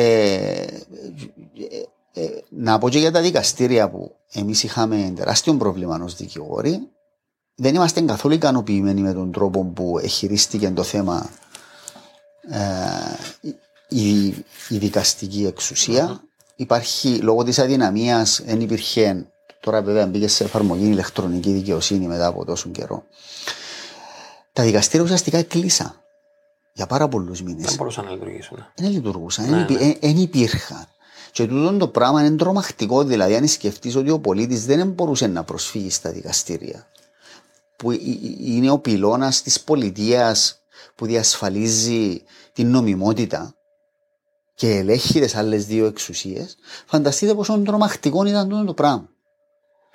ε, 2.12 2.22
ε, 2.22 2.28
να 2.48 2.78
πω 2.78 2.88
και 2.88 2.98
για 2.98 3.12
τα 3.12 3.20
δικαστήρια 3.20 3.90
που 3.90 4.16
εμείς 4.32 4.62
είχαμε 4.62 5.12
τεράστιο 5.16 5.54
πρόβλημα 5.54 6.00
ως 6.02 6.16
δικηγόροι. 6.16 6.88
Δεν 7.54 7.74
είμαστε 7.74 8.00
καθόλου 8.00 8.34
ικανοποιημένοι 8.34 9.00
με 9.00 9.12
τον 9.12 9.32
τρόπο 9.32 9.64
που 9.64 10.00
χειρίστηκε 10.08 10.70
το 10.70 10.82
θέμα 10.82 11.30
ε, 12.50 12.58
η, 13.88 14.26
η 14.68 14.78
δικαστική 14.78 15.46
εξουσία. 15.46 16.08
Mm-hmm 16.08 16.28
υπάρχει 16.60 17.16
λόγω 17.16 17.44
της 17.44 17.58
αδυναμίας, 17.58 18.42
δεν 18.44 18.60
υπήρχε. 18.60 19.26
Τώρα 19.60 19.82
βέβαια 19.82 20.06
μπήκε 20.06 20.28
σε 20.28 20.44
εφαρμογή 20.44 20.84
η 20.84 20.88
ηλεκτρονική 20.90 21.52
δικαιοσύνη 21.52 22.06
μετά 22.06 22.26
από 22.26 22.44
τόσο 22.44 22.68
καιρό. 22.68 23.04
Τα 24.52 24.62
δικαστήρια 24.62 25.04
ουσιαστικά 25.04 25.42
κλείσαν 25.42 25.94
για 26.72 26.86
πάρα 26.86 27.08
πολλούς 27.08 27.42
μήνες. 27.42 27.64
Δεν 27.64 27.74
μπορούσαν 27.76 28.04
να 28.04 28.10
λειτουργήσουν. 28.10 28.66
Δεν 28.74 28.90
λειτουργούσαν, 28.90 29.44
Ναι, 29.44 29.50
δεν 29.50 29.60
υπή- 29.62 29.80
ε, 30.02 30.06
εν 30.08 30.16
υπήρχαν. 30.16 30.86
Και 31.32 31.46
τούτο 31.46 31.76
το 31.76 31.88
πράγμα 31.88 32.24
είναι 32.24 32.36
τρομακτικό. 32.36 33.04
Δηλαδή, 33.04 33.34
αν 33.34 33.48
σκεφτείς 33.48 33.96
ότι 33.96 34.10
ο 34.10 34.18
πολίτης 34.18 34.66
δεν 34.66 34.88
μπορούσε 34.88 35.26
να 35.26 35.44
προσφύγει 35.44 35.90
στα 35.90 36.10
δικαστήρια, 36.10 36.86
που 37.76 37.90
ε- 37.90 37.94
ε- 37.94 37.98
είναι 38.38 38.70
ο 38.70 38.78
πυλώνας 38.78 39.42
της 39.42 39.60
πολιτείας 39.60 40.60
που 40.94 41.06
διασφαλίζει 41.06 42.22
την 42.52 42.70
νομιμότητα 42.70 43.54
και 44.60 44.68
ελέγχει 44.76 45.20
τι 45.20 45.38
άλλες 45.38 45.66
δύο 45.66 45.86
εξουσίες, 45.86 46.56
φανταστείτε 46.86 47.34
πόσο 47.34 47.58
τρομακτικό 47.64 48.24
ήταν 48.24 48.48
τούτο 48.48 48.64
το 48.64 48.74
πράγμα. 48.74 49.08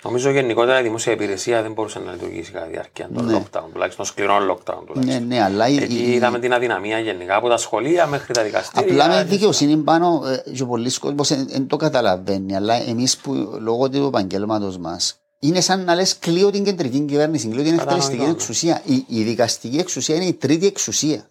Νομίζω 0.04 0.30
γενικότερα 0.30 0.80
η 0.80 0.82
δημόσια 0.82 1.12
υπηρεσία 1.12 1.62
δεν 1.62 1.72
μπορούσε 1.72 1.98
να 1.98 2.12
λειτουργήσει 2.12 2.50
κατά 2.52 2.64
τη 2.66 2.72
διάρκεια 2.72 3.08
των 3.14 3.24
Ναι. 3.24 3.38
lockdown, 3.42 3.62
τουλάχιστον 3.72 4.04
σκληρών 4.04 4.50
lockdown. 4.50 4.74
Ναι, 4.78 4.92
Τουλάχιστον. 4.92 5.26
ναι, 5.26 5.42
αλλά 5.42 5.68
η- 5.68 5.76
Εκεί 5.76 5.94
η- 5.94 6.12
είδαμε 6.12 6.38
την 6.38 6.52
αδυναμία 6.52 6.98
γενικά 6.98 7.36
από 7.36 7.48
τα 7.48 7.56
σχολεία 7.56 8.06
μέχρι 8.06 8.32
τα 8.34 8.42
δικαστήρια. 8.42 8.92
Απλά 8.92 9.08
με 9.08 9.22
και- 9.22 9.28
δικαιοσύνη 9.28 9.76
πάνω, 9.76 10.22
ε, 10.46 10.50
και 10.50 10.64
πολλοί 10.64 10.98
κόσμοι 10.98 11.44
δεν 11.46 11.66
το 11.66 11.76
καταλαβαίνει, 11.76 12.56
αλλά 12.56 12.74
εμείς 12.88 13.16
που 13.16 13.58
λόγω 13.60 13.88
του 13.90 14.04
επαγγέλματος 14.06 14.78
μας 14.78 15.16
είναι 15.38 15.60
σαν 15.60 15.84
να 15.84 15.94
λες 15.94 16.18
κλείω 16.18 16.50
την 16.50 16.64
κεντρική 16.64 17.00
κυβέρνηση, 17.00 17.48
κλείω 17.48 17.62
την 17.62 17.76
Κατανοητό, 17.76 17.94
εκτελεστική 17.96 18.24
ναι. 18.24 18.30
εξουσία. 18.30 18.80
Η, 18.84 19.04
η 19.08 19.22
δικαστική 19.22 19.76
εξουσία 19.76 20.14
είναι 20.16 20.24
η 20.24 20.32
τρίτη 20.32 20.66
εξουσία. 20.66 21.26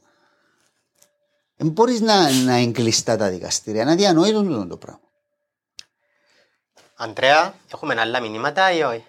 Δεν 1.57 1.67
μπορείς 1.67 1.99
να, 2.01 2.31
να 2.31 2.55
εγκλειστά 2.55 3.17
τα 3.17 3.29
δικαστήρια. 3.29 3.81
Είναι 3.81 3.91
αδιανόητο 3.91 4.41
τούτο 4.43 4.67
το 4.67 4.77
πράγμα. 4.77 4.99
Αντρέα, 6.95 7.53
έχουμε 7.73 7.95
άλλα 7.99 8.19
μηνύματα 8.19 8.71
ή 8.71 8.81
όχι; 8.83 9.05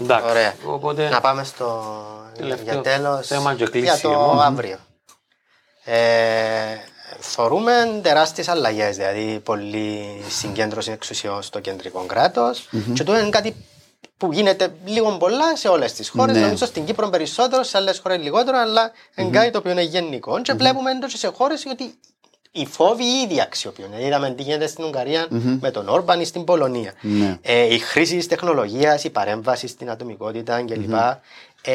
Εντάξει. 0.00 0.28
Ωραία. 0.30 0.54
Οπότε, 0.66 1.08
Να 1.08 1.20
πάμε 1.20 1.44
στο 1.44 1.84
Τελευταίο 2.36 2.72
για 2.72 2.82
τέλος 2.82 3.26
θέμα 3.26 3.50
και 3.54 3.56
για 3.64 3.68
κλείσιμο. 3.70 4.12
το 4.14 4.32
Μμμ. 4.32 4.40
αύριο. 4.40 4.78
Ε, 5.84 6.76
θεωρούμε 7.18 8.00
τεράστιες 8.02 8.48
αλλαγές, 8.48 8.96
δηλαδή 8.96 9.40
πολλή 9.40 10.24
συγκέντρωση 10.28 10.90
εξουσιών 10.90 11.42
στο 11.42 11.60
κεντρικό 11.60 12.04
κράτος 12.06 12.68
και 12.94 13.04
το 13.04 13.18
είναι 13.18 13.28
κάτι 13.30 13.56
που 14.18 14.32
γίνεται 14.32 14.74
λίγο 14.84 15.16
πολλά 15.16 15.56
σε 15.56 15.68
όλες 15.68 15.92
τις 15.92 16.08
χώρες, 16.08 16.36
Ναι. 16.36 16.42
νομίζω 16.42 16.66
στην 16.66 16.84
Κύπρο 16.84 17.08
περισσότερο, 17.08 17.62
σε 17.62 17.76
άλλες 17.76 17.98
χώρες 17.98 18.22
λιγότερο, 18.22 18.58
αλλά 18.58 18.92
είναι 19.16 19.30
κάτι 19.30 19.50
το 19.50 19.58
οποίο 19.58 19.70
είναι 19.70 19.82
γενικό 19.82 20.42
και 20.42 20.52
βλέπουμε 20.52 20.90
έντως 20.90 21.12
και 21.12 21.18
σε 21.18 21.28
χώρες 21.28 21.66
ότι 21.66 21.94
οι 22.52 22.66
φόβοι 22.66 23.04
ήδη 23.04 23.40
αξιοποιούν. 23.40 23.88
Δηλαδή, 23.88 24.06
Είδαμε 24.06 24.30
τι 24.30 24.42
γίνεται 24.42 24.66
στην 24.66 24.84
ουγγαρια 24.84 25.26
με 25.60 25.70
τον 25.70 25.88
Όρμπαν 25.88 26.20
ή 26.20 26.24
στην 26.24 26.44
Πολωνία. 26.44 26.92
Ναι. 27.00 27.38
Ε, 27.42 27.74
η 27.74 27.78
χρήση 27.78 28.16
της 28.16 28.26
τεχνολογίας, 28.26 29.04
η 29.04 29.10
παρέμβαση 29.10 29.66
στην 29.66 29.90
ατομικότητα 29.90 30.62
κλπ. 30.62 30.92
Ε, 31.62 31.72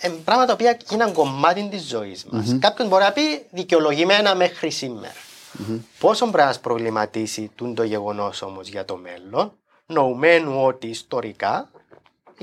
ε, 0.00 0.08
πράγματα 0.24 0.46
τα 0.46 0.52
οποία 0.52 0.76
είναι 0.92 1.10
κομμάτι 1.12 1.68
της 1.70 1.82
ζωής 1.88 2.24
μας. 2.24 2.56
Κάποιο 2.60 2.86
μπορεί 2.86 3.02
να 3.02 3.12
πει 3.12 3.46
δικαιολογημένα 3.50 4.34
μέχρι 4.34 4.70
σήμερα. 4.70 5.14
Πόσο 5.98 6.24
πρέπει 6.24 6.38
να 6.38 6.44
μας 6.44 6.60
προβληματίσει 6.60 7.50
τούν 7.54 7.74
το 7.74 7.82
γεγονός 7.82 8.42
όμως 8.42 8.68
για 8.68 8.84
το 8.84 8.96
μέλλον, 8.96 9.52
νοουμένου 9.86 10.64
ότι 10.64 10.86
ιστορικά 10.86 11.70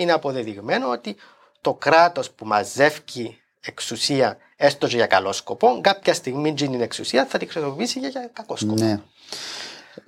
είναι 0.02 0.12
αποδεδειγμένο 0.12 0.90
ότι 0.90 1.16
το 1.62 1.74
κράτος 1.74 2.32
που 2.32 2.46
μαζεύει 2.46 3.38
εξουσία, 3.62 4.38
έστω 4.56 4.88
και 4.88 4.96
για 4.96 5.06
καλό 5.06 5.32
σκοπό, 5.34 5.80
κάποια 5.82 6.14
στιγμή 6.14 6.54
την 6.54 6.82
εξουσία 6.82 7.26
θα 7.26 7.38
τη 7.38 7.46
χρησιμοποιήσει 7.46 8.00
για, 8.00 8.10
για 8.10 8.30
κακό 8.34 8.56
σκοπό. 8.56 8.74
Ναι. 8.74 9.02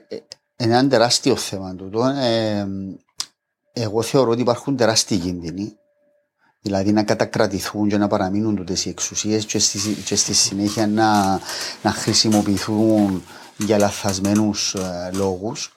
Ε, 0.07 0.17
Είναι 0.57 0.77
ένα 0.77 0.87
τεράστιο 0.87 1.35
θέμα 1.35 1.75
τούτο. 1.75 2.03
Ε, 2.03 2.67
εγώ 3.73 4.01
θεωρώ 4.01 4.31
ότι 4.31 4.41
υπάρχουν 4.41 4.77
τεράστιοι 4.77 5.17
κίνδυνοι. 5.17 5.75
Δηλαδή 6.63 6.91
να 6.91 7.03
κατακρατηθούν 7.03 7.89
και 7.89 7.97
να 7.97 8.07
παραμείνουν 8.07 8.55
τούτες 8.55 8.85
οι 8.85 8.89
εξουσίες 8.89 9.45
και, 9.45 9.59
στη, 9.59 9.93
και 10.05 10.15
στη 10.15 10.33
συνέχεια 10.33 10.87
να, 10.87 11.39
να 11.81 11.91
χρησιμοποιηθούν 11.91 13.23
για 13.57 13.77
λαθασμένους 13.77 14.73
ε, 14.73 15.09
λόγους. 15.13 15.73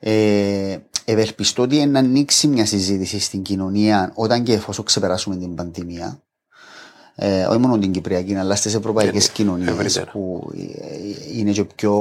Ε, 0.00 0.78
ευελπιστώ 1.10 1.62
ότι 1.62 1.86
να 1.86 1.98
ανοίξει 1.98 2.46
μια 2.46 2.66
συζήτηση 2.66 3.18
στην 3.18 3.42
κοινωνία 3.42 4.12
όταν 4.14 4.42
και 4.42 4.52
εφόσον 4.52 4.84
ξεπεράσουμε 4.84 5.36
την 5.36 5.54
πανδημία. 5.54 6.22
Ε, 7.14 7.44
όχι 7.44 7.58
μόνο 7.58 7.78
την 7.78 7.92
Κυπριακή, 7.92 8.34
αλλά 8.34 8.54
στις 8.54 8.74
ευρωπαϊκές 8.74 9.26
Και 9.26 9.32
κοινωνίες 9.32 9.68
ευρύτερα. 9.68 10.10
που 10.10 10.50
ε, 10.56 11.38
είναι 11.38 11.52
και 11.52 11.64
πιο 11.64 11.94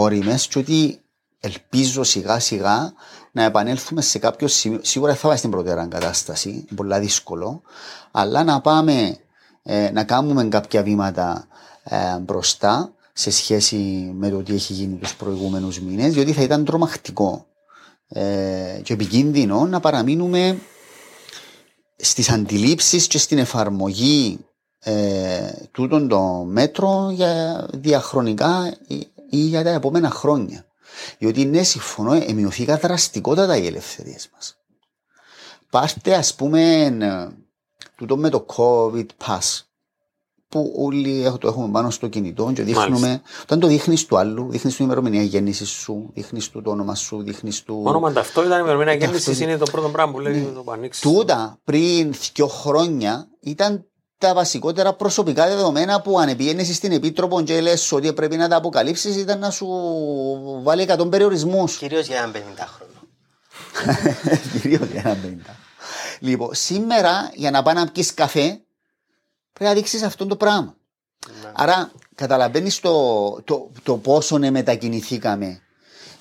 όριμες 0.00 0.46
και 0.46 0.58
ότι 0.58 1.00
ελπίζω 1.40 2.02
σιγά 2.02 2.38
σιγά 2.38 2.92
να 3.32 3.42
επανέλθουμε 3.42 4.00
σε 4.00 4.18
κάποιο 4.18 4.48
σημείο. 4.48 4.80
Σίγουρα 4.82 5.14
θα 5.14 5.20
πάμε 5.20 5.36
στην 5.36 5.50
προτέρα 5.50 5.86
κατάσταση, 5.86 6.64
πολλά 6.74 7.00
δύσκολο, 7.00 7.62
αλλά 8.10 8.44
να 8.44 8.60
πάμε 8.60 9.16
ε, 9.62 9.90
να 9.90 10.04
κάνουμε 10.04 10.44
κάποια 10.44 10.82
βήματα 10.82 11.46
ε, 11.84 12.18
μπροστά 12.18 12.92
σε 13.12 13.30
σχέση 13.30 13.76
με 14.14 14.28
το 14.30 14.42
τι 14.42 14.54
έχει 14.54 14.72
γίνει 14.72 14.96
τους 14.96 15.14
προηγούμενους 15.14 15.80
μήνες, 15.80 16.12
διότι 16.12 16.32
θα 16.32 16.42
ήταν 16.42 16.64
τρομακτικό 16.64 17.46
ε, 18.12 18.80
και 18.82 18.92
επικίνδυνο 18.92 19.66
να 19.66 19.80
παραμείνουμε 19.80 20.58
στις 21.96 22.30
αντιλήψεις 22.30 23.06
και 23.06 23.18
στην 23.18 23.38
εφαρμογή 23.38 24.38
ε, 24.78 25.52
τούτων 25.72 26.08
των 26.08 26.50
μέτρων 26.50 27.10
για 27.10 27.66
διαχρονικά 27.72 28.76
ή, 28.86 29.06
ή 29.30 29.36
για 29.36 29.62
τα 29.62 29.70
επόμενα 29.70 30.10
χρόνια. 30.10 30.66
Διότι 31.18 31.44
ναι, 31.44 31.62
συμφωνώ, 31.62 32.12
εμειωθήκα 32.12 32.76
δραστικότατα 32.76 33.56
οι 33.56 33.66
ελευθερίες 33.66 34.30
μας. 34.34 34.56
Πάρτε, 35.70 36.14
ας 36.14 36.34
πούμε, 36.34 36.82
ε, 36.84 37.28
τούτο 37.96 38.16
με 38.16 38.28
το 38.28 38.46
COVID 38.56 39.06
Pass, 39.26 39.60
που 40.52 40.72
όλοι 40.78 41.24
έχω- 41.24 41.38
το 41.38 41.48
έχουμε 41.48 41.68
πάνω 41.72 41.90
στο 41.90 42.08
κινητό 42.08 42.52
και 42.54 42.62
δείχνουμε. 42.62 42.88
Μάλιστα. 43.06 43.20
Όταν 43.42 43.60
το 43.60 43.66
δείχνεις 43.66 44.06
του 44.06 44.16
άλλου, 44.18 44.46
δείχνεις 44.50 44.76
την 44.76 44.84
ημερομηνία 44.84 45.22
γέννησης 45.22 45.68
σου, 45.68 46.10
δείχνεις 46.14 46.50
του 46.50 46.62
το 46.62 46.70
όνομα 46.70 46.94
σου, 46.94 47.22
δείχνεις 47.22 47.62
του. 47.62 47.82
Όνομα 47.84 48.12
ταυτότητα, 48.12 48.56
η 48.56 48.58
ημερομηνία 48.62 48.92
γέννησης 48.94 49.24
Ταυτότητα. 49.24 49.50
είναι 49.50 49.58
το 49.64 49.70
πρώτο 49.70 49.88
πράγμα 49.88 50.12
που 50.12 50.20
λέει 50.20 50.52
το 50.64 50.72
ανοίξει. 50.72 51.00
Τούτα 51.00 51.58
πριν 51.64 52.12
δύο 52.34 52.46
χρόνια 52.46 53.28
ήταν 53.40 53.86
τα 54.18 54.34
βασικότερα 54.34 54.92
προσωπικά 54.94 55.46
δεδομένα 55.48 56.00
που 56.00 56.18
αν 56.18 56.36
πήγαινες 56.36 56.76
στην 56.76 56.92
Επίτροπο 56.92 57.42
και 57.42 57.60
λες 57.60 57.92
ότι 57.92 58.12
πρέπει 58.12 58.36
να 58.36 58.48
τα 58.48 58.56
αποκαλύψεις 58.56 59.16
ήταν 59.16 59.38
να 59.38 59.50
σου 59.50 59.66
βάλει 60.62 60.82
100 60.82 61.08
περιορισμούς. 61.10 61.76
Κυρίως 61.76 62.06
για 62.06 62.16
έναν 62.16 62.32
50χρονο. 62.32 63.06
Κυρίως 64.62 64.88
για 64.92 65.00
ένα 65.04 65.16
50. 65.50 65.50
Λοιπόν, 66.20 66.48
σήμερα 66.52 67.30
για 67.34 67.50
να 67.50 67.62
πάει 67.62 67.74
να 67.74 67.86
πιεις 67.86 68.14
καφέ 68.14 68.60
πρέπει 69.52 69.70
να 69.70 69.72
δείξεις 69.72 70.02
αυτό 70.02 70.26
το 70.26 70.36
πράγμα. 70.36 70.74
Άρα 71.52 71.92
καταλαβαίνεις 72.14 72.80
το, 72.80 72.92
το, 73.44 73.70
το 73.82 73.96
πόσο 73.96 74.38
ναι, 74.38 74.50
μετακινηθήκαμε 74.50 75.60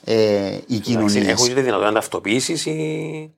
ε, 0.04 0.58
οι 0.68 0.78
κοινωνίες. 0.80 1.28
Έχουν 1.28 1.48
και 1.48 1.54
τη 1.54 1.62
δυνατότητα 1.62 1.92
να 1.92 1.94
ταυτοποιήσεις 2.00 2.66
οι 2.66 3.36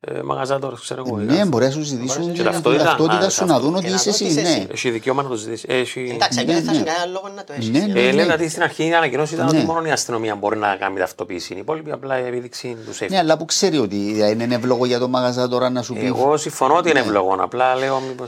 ε, 0.00 0.22
μαγαζάτορε, 0.22 0.74
ξέρω 0.80 1.04
εγώ. 1.06 1.16
Ναι, 1.16 1.44
μπορεί 1.44 1.64
να 1.64 1.70
σου 1.70 1.80
ζητήσουν 1.80 2.26
Και 2.26 2.32
την 2.32 2.44
ταυτότητα, 2.44 2.84
ταυτότητα 2.84 3.26
α, 3.26 3.30
σου 3.30 3.44
να 3.44 3.60
δουν 3.60 3.74
ότι 3.74 3.84
και 3.84 3.90
να 3.90 3.94
είσαι 3.96 4.10
δουν 4.10 4.14
εσύ. 4.14 4.24
ότι 4.24 4.32
είσαι 4.32 4.42
Ναι. 4.42 4.48
εσύ. 4.48 4.66
Έχει 4.70 4.90
δικαίωμα 4.90 5.22
να 5.22 5.28
το 5.28 5.34
ζητήσεις. 5.34 5.64
Έχει... 5.68 6.10
Εντάξει, 6.14 6.44
ναι, 6.44 6.52
εκεί 6.52 6.52
δεν 6.52 6.64
θα 6.64 6.70
ναι. 6.72 6.76
έχει 6.76 6.86
κανένα 6.86 7.06
λόγο 7.06 7.28
να 7.28 7.44
το 7.44 7.52
έχεις. 7.52 7.68
Ναι, 7.68 7.78
ναι. 7.78 8.00
Ε, 8.00 8.12
λένε 8.12 8.32
ότι 8.32 8.48
στην 8.48 8.62
αρχή 8.62 8.86
η 8.86 8.94
ανακοινώση 8.94 9.34
ήταν 9.34 9.48
Ναι. 9.50 9.58
ότι 9.58 9.66
μόνο 9.66 9.86
η 9.86 9.90
αστυνομία 9.90 10.34
μπορεί 10.34 10.58
να 10.58 10.76
κάνει 10.76 10.98
ταυτοποίηση. 10.98 11.54
Οι 11.54 11.58
υπόλοιποι 11.58 11.90
απλά 11.90 12.18
η 12.20 12.26
επίδειξη 12.26 12.76
του 12.86 12.94
safety. 12.96 13.10
Ναι, 13.10 13.18
αλλά 13.18 13.36
που 13.36 13.44
ξέρει 13.44 13.78
ότι 13.78 13.96
είναι 14.30 14.54
εύλογο 14.54 14.86
για 14.86 14.98
το 14.98 15.08
μαγαζά 15.08 15.48
τώρα 15.48 15.70
να 15.70 15.82
σου 15.82 15.94
πει. 15.94 16.06
Εγώ 16.06 16.36
συμφωνώ 16.36 16.76
ότι 16.76 16.90
είναι 16.90 17.00
ευλογό. 17.00 17.36
Απλά 17.40 17.74
λέω 17.74 18.00
μήπω. 18.00 18.24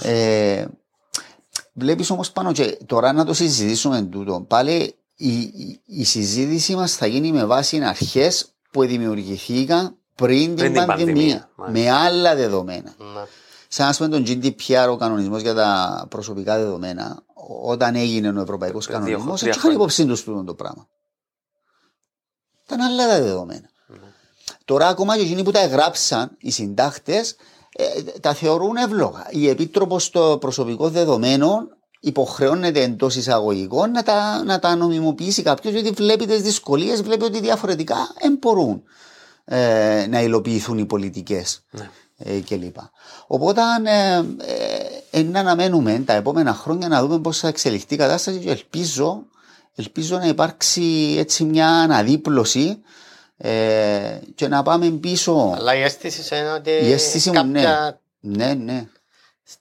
Ε, 1.77 1.85
Βλέπεις 1.85 2.11
όμως 2.11 2.33
πάνω 2.33 2.53
και 2.53 2.79
τώρα 2.87 3.13
να 3.13 3.25
το 3.25 3.33
συζητήσουμε 3.33 4.03
τούτο. 4.03 4.45
Πάλι 4.49 4.95
η, 5.15 5.39
η, 5.39 5.81
η 5.85 6.05
συζήτηση 6.05 6.75
μας 6.75 6.93
θα 6.97 7.07
γίνει 7.07 7.33
με 7.33 7.45
βάση 7.45 7.85
αρχές 7.85 8.55
που 8.71 8.85
δημιουργηθήκαν 8.87 9.97
πριν, 10.15 10.57
την, 10.57 10.73
την 10.73 10.87
πανδημία. 10.87 11.51
πανδημία, 11.57 11.83
με 11.85 11.91
άλλα 11.91 12.35
δεδομένα. 12.35 12.95
Ναι. 12.99 13.23
Σαν 13.69 13.89
ας 13.89 13.97
πούμε 13.97 14.09
τον 14.09 14.25
GDPR, 14.27 14.89
ο 14.91 14.97
κανονισμός 14.97 15.43
για 15.43 15.55
τα 15.55 16.07
προσωπικά 16.11 16.57
δεδομένα, 16.59 17.23
όταν 17.63 17.95
έγινε 17.95 18.29
ο 18.29 18.41
Ευρωπαϊκός 18.41 18.87
Πριν 18.87 18.97
δύο- 18.99 19.07
Κανονισμός, 19.07 19.41
τρία 19.41 19.53
έτσι 19.53 19.61
είχαν 19.67 19.71
χρόνια. 19.77 19.77
υπόψη 19.79 20.07
τους 20.07 20.25
τούτο 20.25 20.45
το 20.45 20.55
πράγμα. 20.55 20.89
Ήταν 22.67 22.81
άλλα 22.81 23.09
τα 23.09 23.21
δεδομένα. 23.21 23.69
Ναι. 23.87 23.97
Τώρα 24.65 24.89
ακόμα 24.89 25.17
και 25.17 25.23
εκείνοι 25.23 25.43
που 25.43 25.51
τα 25.51 25.61
εγγράψαν, 25.61 26.37
οι 26.39 26.51
συντάκτες, 26.51 27.37
τα 28.21 28.35
θεωρούν 28.35 28.77
εύλογα. 28.77 29.27
Η 29.31 29.49
Επίτροπος 29.49 30.11
των 30.11 30.39
Προσωπικών 30.39 30.91
Δεδομένων 30.91 31.77
υποχρεώνεται 32.01 32.83
εντός 32.83 33.17
εισαγωγικών 33.17 33.91
να 33.91 34.03
τα, 34.03 34.45
να 34.45 34.59
τα 34.59 34.77
νομιμοποιήσει 34.77 35.43
κάποιος, 35.43 35.75
γιατί 35.75 35.91
βλέπει 35.91 36.27
τις 36.27 36.43
δυσκολίες, 36.43 37.03
βλέπει 37.03 37.25
ότι 37.25 37.41
διαφορετικά 37.41 37.97
δεν 38.21 38.37
μπορούν 38.41 38.83
ε, 39.45 40.07
να 40.09 40.21
υλοποιηθούν 40.23 40.79
οι 40.79 40.85
πολιτικές 40.85 41.65
Ναι. 41.71 41.91
ε, 42.19 42.41
κλπ. 42.41 42.77
Οπότε 43.27 43.61
ε, 43.85 44.15
ε, 45.11 45.19
ε, 45.21 45.23
να 45.23 45.41
αναμένουμε 45.41 46.03
τα 46.07 46.13
επόμενα 46.13 46.55
χρόνια 46.55 46.89
να 46.89 47.03
δούμε 47.03 47.19
πώς 47.19 47.39
θα 47.39 47.49
εξελιχθεί 47.49 47.95
η 47.95 47.97
κατάσταση 47.97 48.39
και 48.39 48.51
ελπίζω 48.51 49.25
ελπίζω 49.75 50.19
να 50.19 50.27
υπάρξει 50.27 51.15
έτσι 51.19 51.45
μια 51.45 51.69
αναδίπλωση 51.69 52.79
ε, 53.37 54.19
και 54.35 54.49
να 54.49 54.63
πάμε 54.63 54.91
πίσω. 54.91 55.55
Αλλά 55.57 55.75
η 55.75 55.83
αίσθηση 55.83 56.37
είναι 56.37 56.53
ότι 56.53 56.71
Η 56.71 56.93
αίσθηση 56.93 57.31
μου, 57.31 57.45
ναι. 57.45 57.63
κάποια 57.63 58.01
Ναι, 58.21 58.55
ναι. 58.55 58.87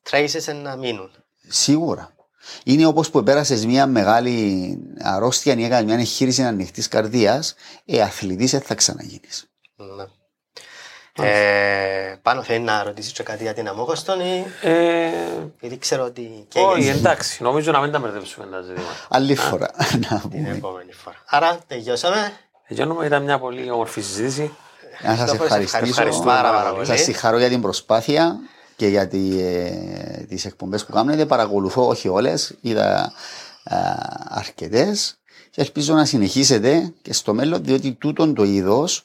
traces 0.09 0.53
να 0.63 0.75
μείνουν. 0.75 1.11
Σίγουρα. 1.47 2.11
Είναι 2.63 2.85
όπως 2.85 3.09
που 3.09 3.23
πέρασε 3.23 3.65
μια 3.65 3.85
μεγάλη 3.87 4.77
αρρώστια 5.01 5.53
ή 5.53 5.63
έκανες 5.63 5.85
μια 5.85 5.95
εγχείρηση 5.95 6.43
ανοιχτής 6.43 6.87
καρδίας, 6.87 7.55
ε, 7.85 8.01
αθλητής 8.01 8.51
δεν 8.51 8.61
θα 8.61 8.75
ξαναγίνεις. 8.75 9.45
Ναι. 9.75 10.05
Ε, 11.27 12.15
πάνω 12.21 12.43
θέλει 12.43 12.63
να 12.63 12.83
ρωτήσεις 12.83 13.11
και 13.11 13.23
κάτι 13.23 13.43
για 13.43 13.53
την 13.53 13.67
Αμόχωστον 13.67 14.19
ή 14.19 14.45
Ε, 14.61 15.09
γιατί 15.59 15.77
ξέρω 15.77 16.03
ότι 16.03 16.21
όχι, 16.21 16.73
καίγεσαι 16.75 16.97
εντάξει, 16.97 17.43
νομίζω 17.43 17.71
να 17.71 17.81
μην 17.81 17.91
τα 17.91 17.99
μπερδέψουμε 17.99 18.45
τα 18.45 18.61
ζητήματα. 18.61 18.95
Άλλη 19.09 19.35
φορά. 19.35 19.69
να 20.09 20.19
την 20.19 20.29
πούμε. 20.29 20.49
επόμενη 20.49 20.91
φορά. 20.91 21.17
Άρα 21.25 21.59
τελειώσαμε. 21.67 22.31
Εγγένομαι, 22.67 23.05
ήταν 23.05 23.23
μια 23.23 23.39
πολύ 23.39 23.71
όμορφη 23.71 24.01
συζήτηση. 24.01 24.51
Να 25.03 25.15
σας 25.15 25.19
Ευχαριστώ, 25.19 25.43
ευχαριστήσω. 25.43 25.87
ευχαριστούμε 25.89 26.25
πάρα, 26.31 26.51
πάρα 26.51 26.73
πολύ. 26.73 26.85
Σας 26.85 27.01
συγχαρώ 27.01 27.37
για 27.37 27.49
την 27.49 27.61
προσπάθεια 27.61 28.39
και 28.75 28.87
για 28.87 29.07
τι 29.07 29.39
ε, 29.41 30.25
τις 30.29 30.45
εκπομπές 30.45 30.85
που 30.85 30.91
κάνετε. 30.91 31.25
Παρακολουθώ, 31.25 31.87
όχι 31.87 32.07
όλες, 32.07 32.55
είδα 32.61 33.13
ε, 33.63 33.75
αρκετές 34.27 35.17
και 35.49 35.61
ελπίζω 35.61 35.93
να 35.93 36.05
συνεχίσετε 36.05 36.93
και 37.01 37.13
στο 37.13 37.33
μέλλον, 37.33 37.63
διότι 37.63 37.91
τούτον 37.91 38.33
το 38.33 38.43
είδος 38.43 39.03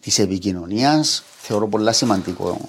της 0.00 0.18
επικοινωνίας 0.18 1.22
θεωρώ 1.40 1.68
πολύ 1.68 1.94
σημαντικό 1.94 2.60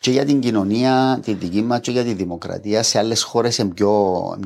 και 0.00 0.10
για 0.10 0.24
την 0.24 0.40
κοινωνία, 0.40 1.20
τη 1.24 1.32
δική 1.34 1.62
μας 1.62 1.80
και 1.80 1.90
για 1.90 2.04
τη 2.04 2.12
δημοκρατία. 2.12 2.82
Σε 2.82 2.98
άλλες 2.98 3.22
χώρες 3.22 3.58
είναι 3.58 3.68
πιο, 3.74 3.92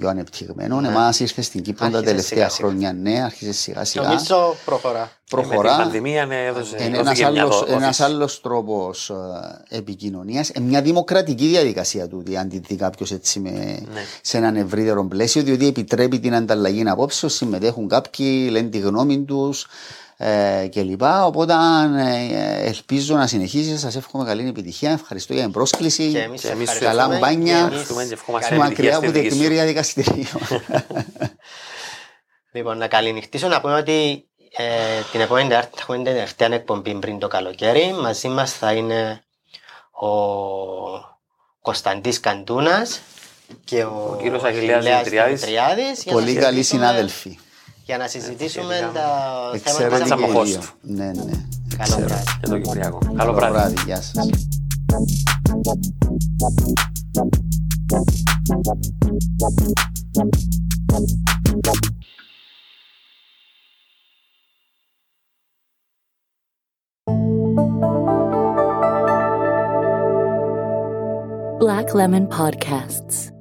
πιο 0.00 0.08
ανεπτυγμένο. 0.08 0.80
Ναι. 0.80 0.88
Εμάς 0.88 1.20
ήρθε 1.20 1.42
στην 1.42 1.62
Κύπρο 1.62 1.78
τα 1.78 1.96
Άρχισε 1.96 2.04
τελευταία 2.10 2.38
σιγά-σιγά. 2.48 2.68
χρόνια, 2.68 2.92
ναι, 2.92 3.22
άρχισε 3.22 3.52
σιγά 3.52 3.84
σιγά. 3.84 4.04
Νομίζω 4.06 4.54
προχωρά. 4.64 5.10
Με 5.34 5.40
Προχωρά. 5.40 5.68
την 5.74 5.78
πανδημία 5.82 6.26
ναι, 6.26 6.44
έδωσε, 6.44 6.76
Είναι 6.84 6.96
δόθηκε 7.02 7.22
ένας 7.22 7.32
μια 7.32 7.42
άλλος, 7.42 7.60
όθηση. 7.60 7.76
ένας 7.76 8.00
άλλος 8.00 8.40
τρόπος 8.40 9.10
ε, 9.70 9.76
επικοινωνίας. 9.76 10.48
Ε, 10.50 10.60
μια 10.60 10.82
δημοκρατική 10.82 11.46
διαδικασία 11.46 12.08
τούτη, 12.08 12.36
αν 12.36 12.48
τη 12.48 12.58
δει 12.58 12.76
κάποιος 12.76 13.10
έτσι 13.12 13.40
με, 13.40 13.50
Ναι. 13.50 14.00
σε 14.22 14.36
έναν 14.36 14.56
ευρύτερο 14.56 15.04
πλαίσιο, 15.06 15.42
διότι 15.42 15.66
επιτρέπει 15.66 16.20
την 16.20 16.34
ανταλλαγή 16.34 16.82
απόψεων, 16.88 17.32
συμμετέχουν 17.32 17.88
κάποιοι, 17.88 18.48
λένε 18.50 18.68
τη 18.68 18.78
γνώμη 18.78 19.18
τους 19.24 19.66
ε, 20.24 20.68
κλπ. 20.68 21.02
Οπότε 21.24 21.54
ε, 21.98 22.66
ελπίζω 22.66 23.16
να 23.16 23.26
συνεχίσει. 23.26 23.78
Σας 23.78 23.96
εύχομαι 23.96 24.24
καλή 24.24 24.48
επιτυχία. 24.48 24.90
Ευχαριστώ 24.90 25.32
για 25.32 25.42
την 25.42 25.52
πρόσκληση. 25.52 26.10
Και 26.10 26.18
εμείς 26.18 26.40
Και 26.40 26.48
εμείς 26.48 26.70
σου 26.70 26.76
ευχαριστούμε. 26.76 27.18
Καλά 27.18 27.18
μπάνια. 27.18 27.54
Και 27.54 27.58
εμείς 27.60 27.64
Ευχαριστούμε 27.70 28.04
και 28.04 28.12
ευχόμαστε 28.12 28.48
καλή- 28.48 28.62
επιτυχία 28.64 28.92
μακριά 28.92 28.96
από 28.96 29.06
στη 29.08 29.18
δική 29.20 29.34
σου. 29.34 29.40
τεκμήρια 29.40 29.64
δικαστηρίων. 29.66 30.26
Λοιπόν, 32.54 32.78
να 32.78 32.86
καληνυχτήσω 32.88 33.48
να 33.48 33.60
πούμε 33.60 33.74
ότι 33.74 34.28
ε, 34.56 34.64
την 35.12 35.20
επόμενη 35.20 35.48
Τετάρτη 35.48 35.70
θα 35.74 35.78
έχουμε 35.80 35.96
την 35.96 36.06
τελευταία 36.06 36.52
εκπομπή 36.54 36.94
πριν 36.94 37.18
το 37.18 37.28
καλοκαίρι. 37.28 37.92
Μαζί 38.02 38.28
μας 38.28 38.52
θα 38.52 38.72
είναι 38.72 39.22
ο 39.90 40.08
Κωνσταντής 41.62 42.20
Καντούνας 42.20 43.00
και 43.64 43.84
ο, 43.84 44.10
Ο 44.12 44.18
κύριος 44.22 44.42
Αχιλλέας 44.42 44.84
Δημητριάδης. 44.84 45.40
Δημητριάδης 45.40 46.02
για 46.02 46.12
να 46.12 46.18
Πολύ 46.20 46.32
καλοί 46.34 46.44
συζητήσουμε- 46.56 46.86
συνάδελφοι. 46.86 47.38
Για 47.84 47.98
να 47.98 48.08
συζητήσουμε 48.08 48.74
σχετικά 48.74 48.92
τα 48.92 49.00
θέματα 49.52 49.52
Εξαιρετική 49.54 50.02
της 50.02 50.10
Εξαιρετική 50.10 50.12
Αμοχώστου. 50.12 50.58
Αμοχώστου. 50.58 50.76
Ναι, 50.82 51.04
ναι. 51.04 51.44
Καλό 51.76 51.96
βράδυ. 51.96 52.24
Για 52.40 52.48
το 52.48 52.58
Κυπριακό. 52.58 52.98
Καλό 52.98 53.16
Καλό 53.16 53.32
βράδυ. 53.32 53.52
βράδυ. 53.52 53.74
Γεια 53.84 54.02
σας. 54.02 54.28
Black 71.58 71.94
Lemon 71.94 72.26
Podcasts. 72.28 73.31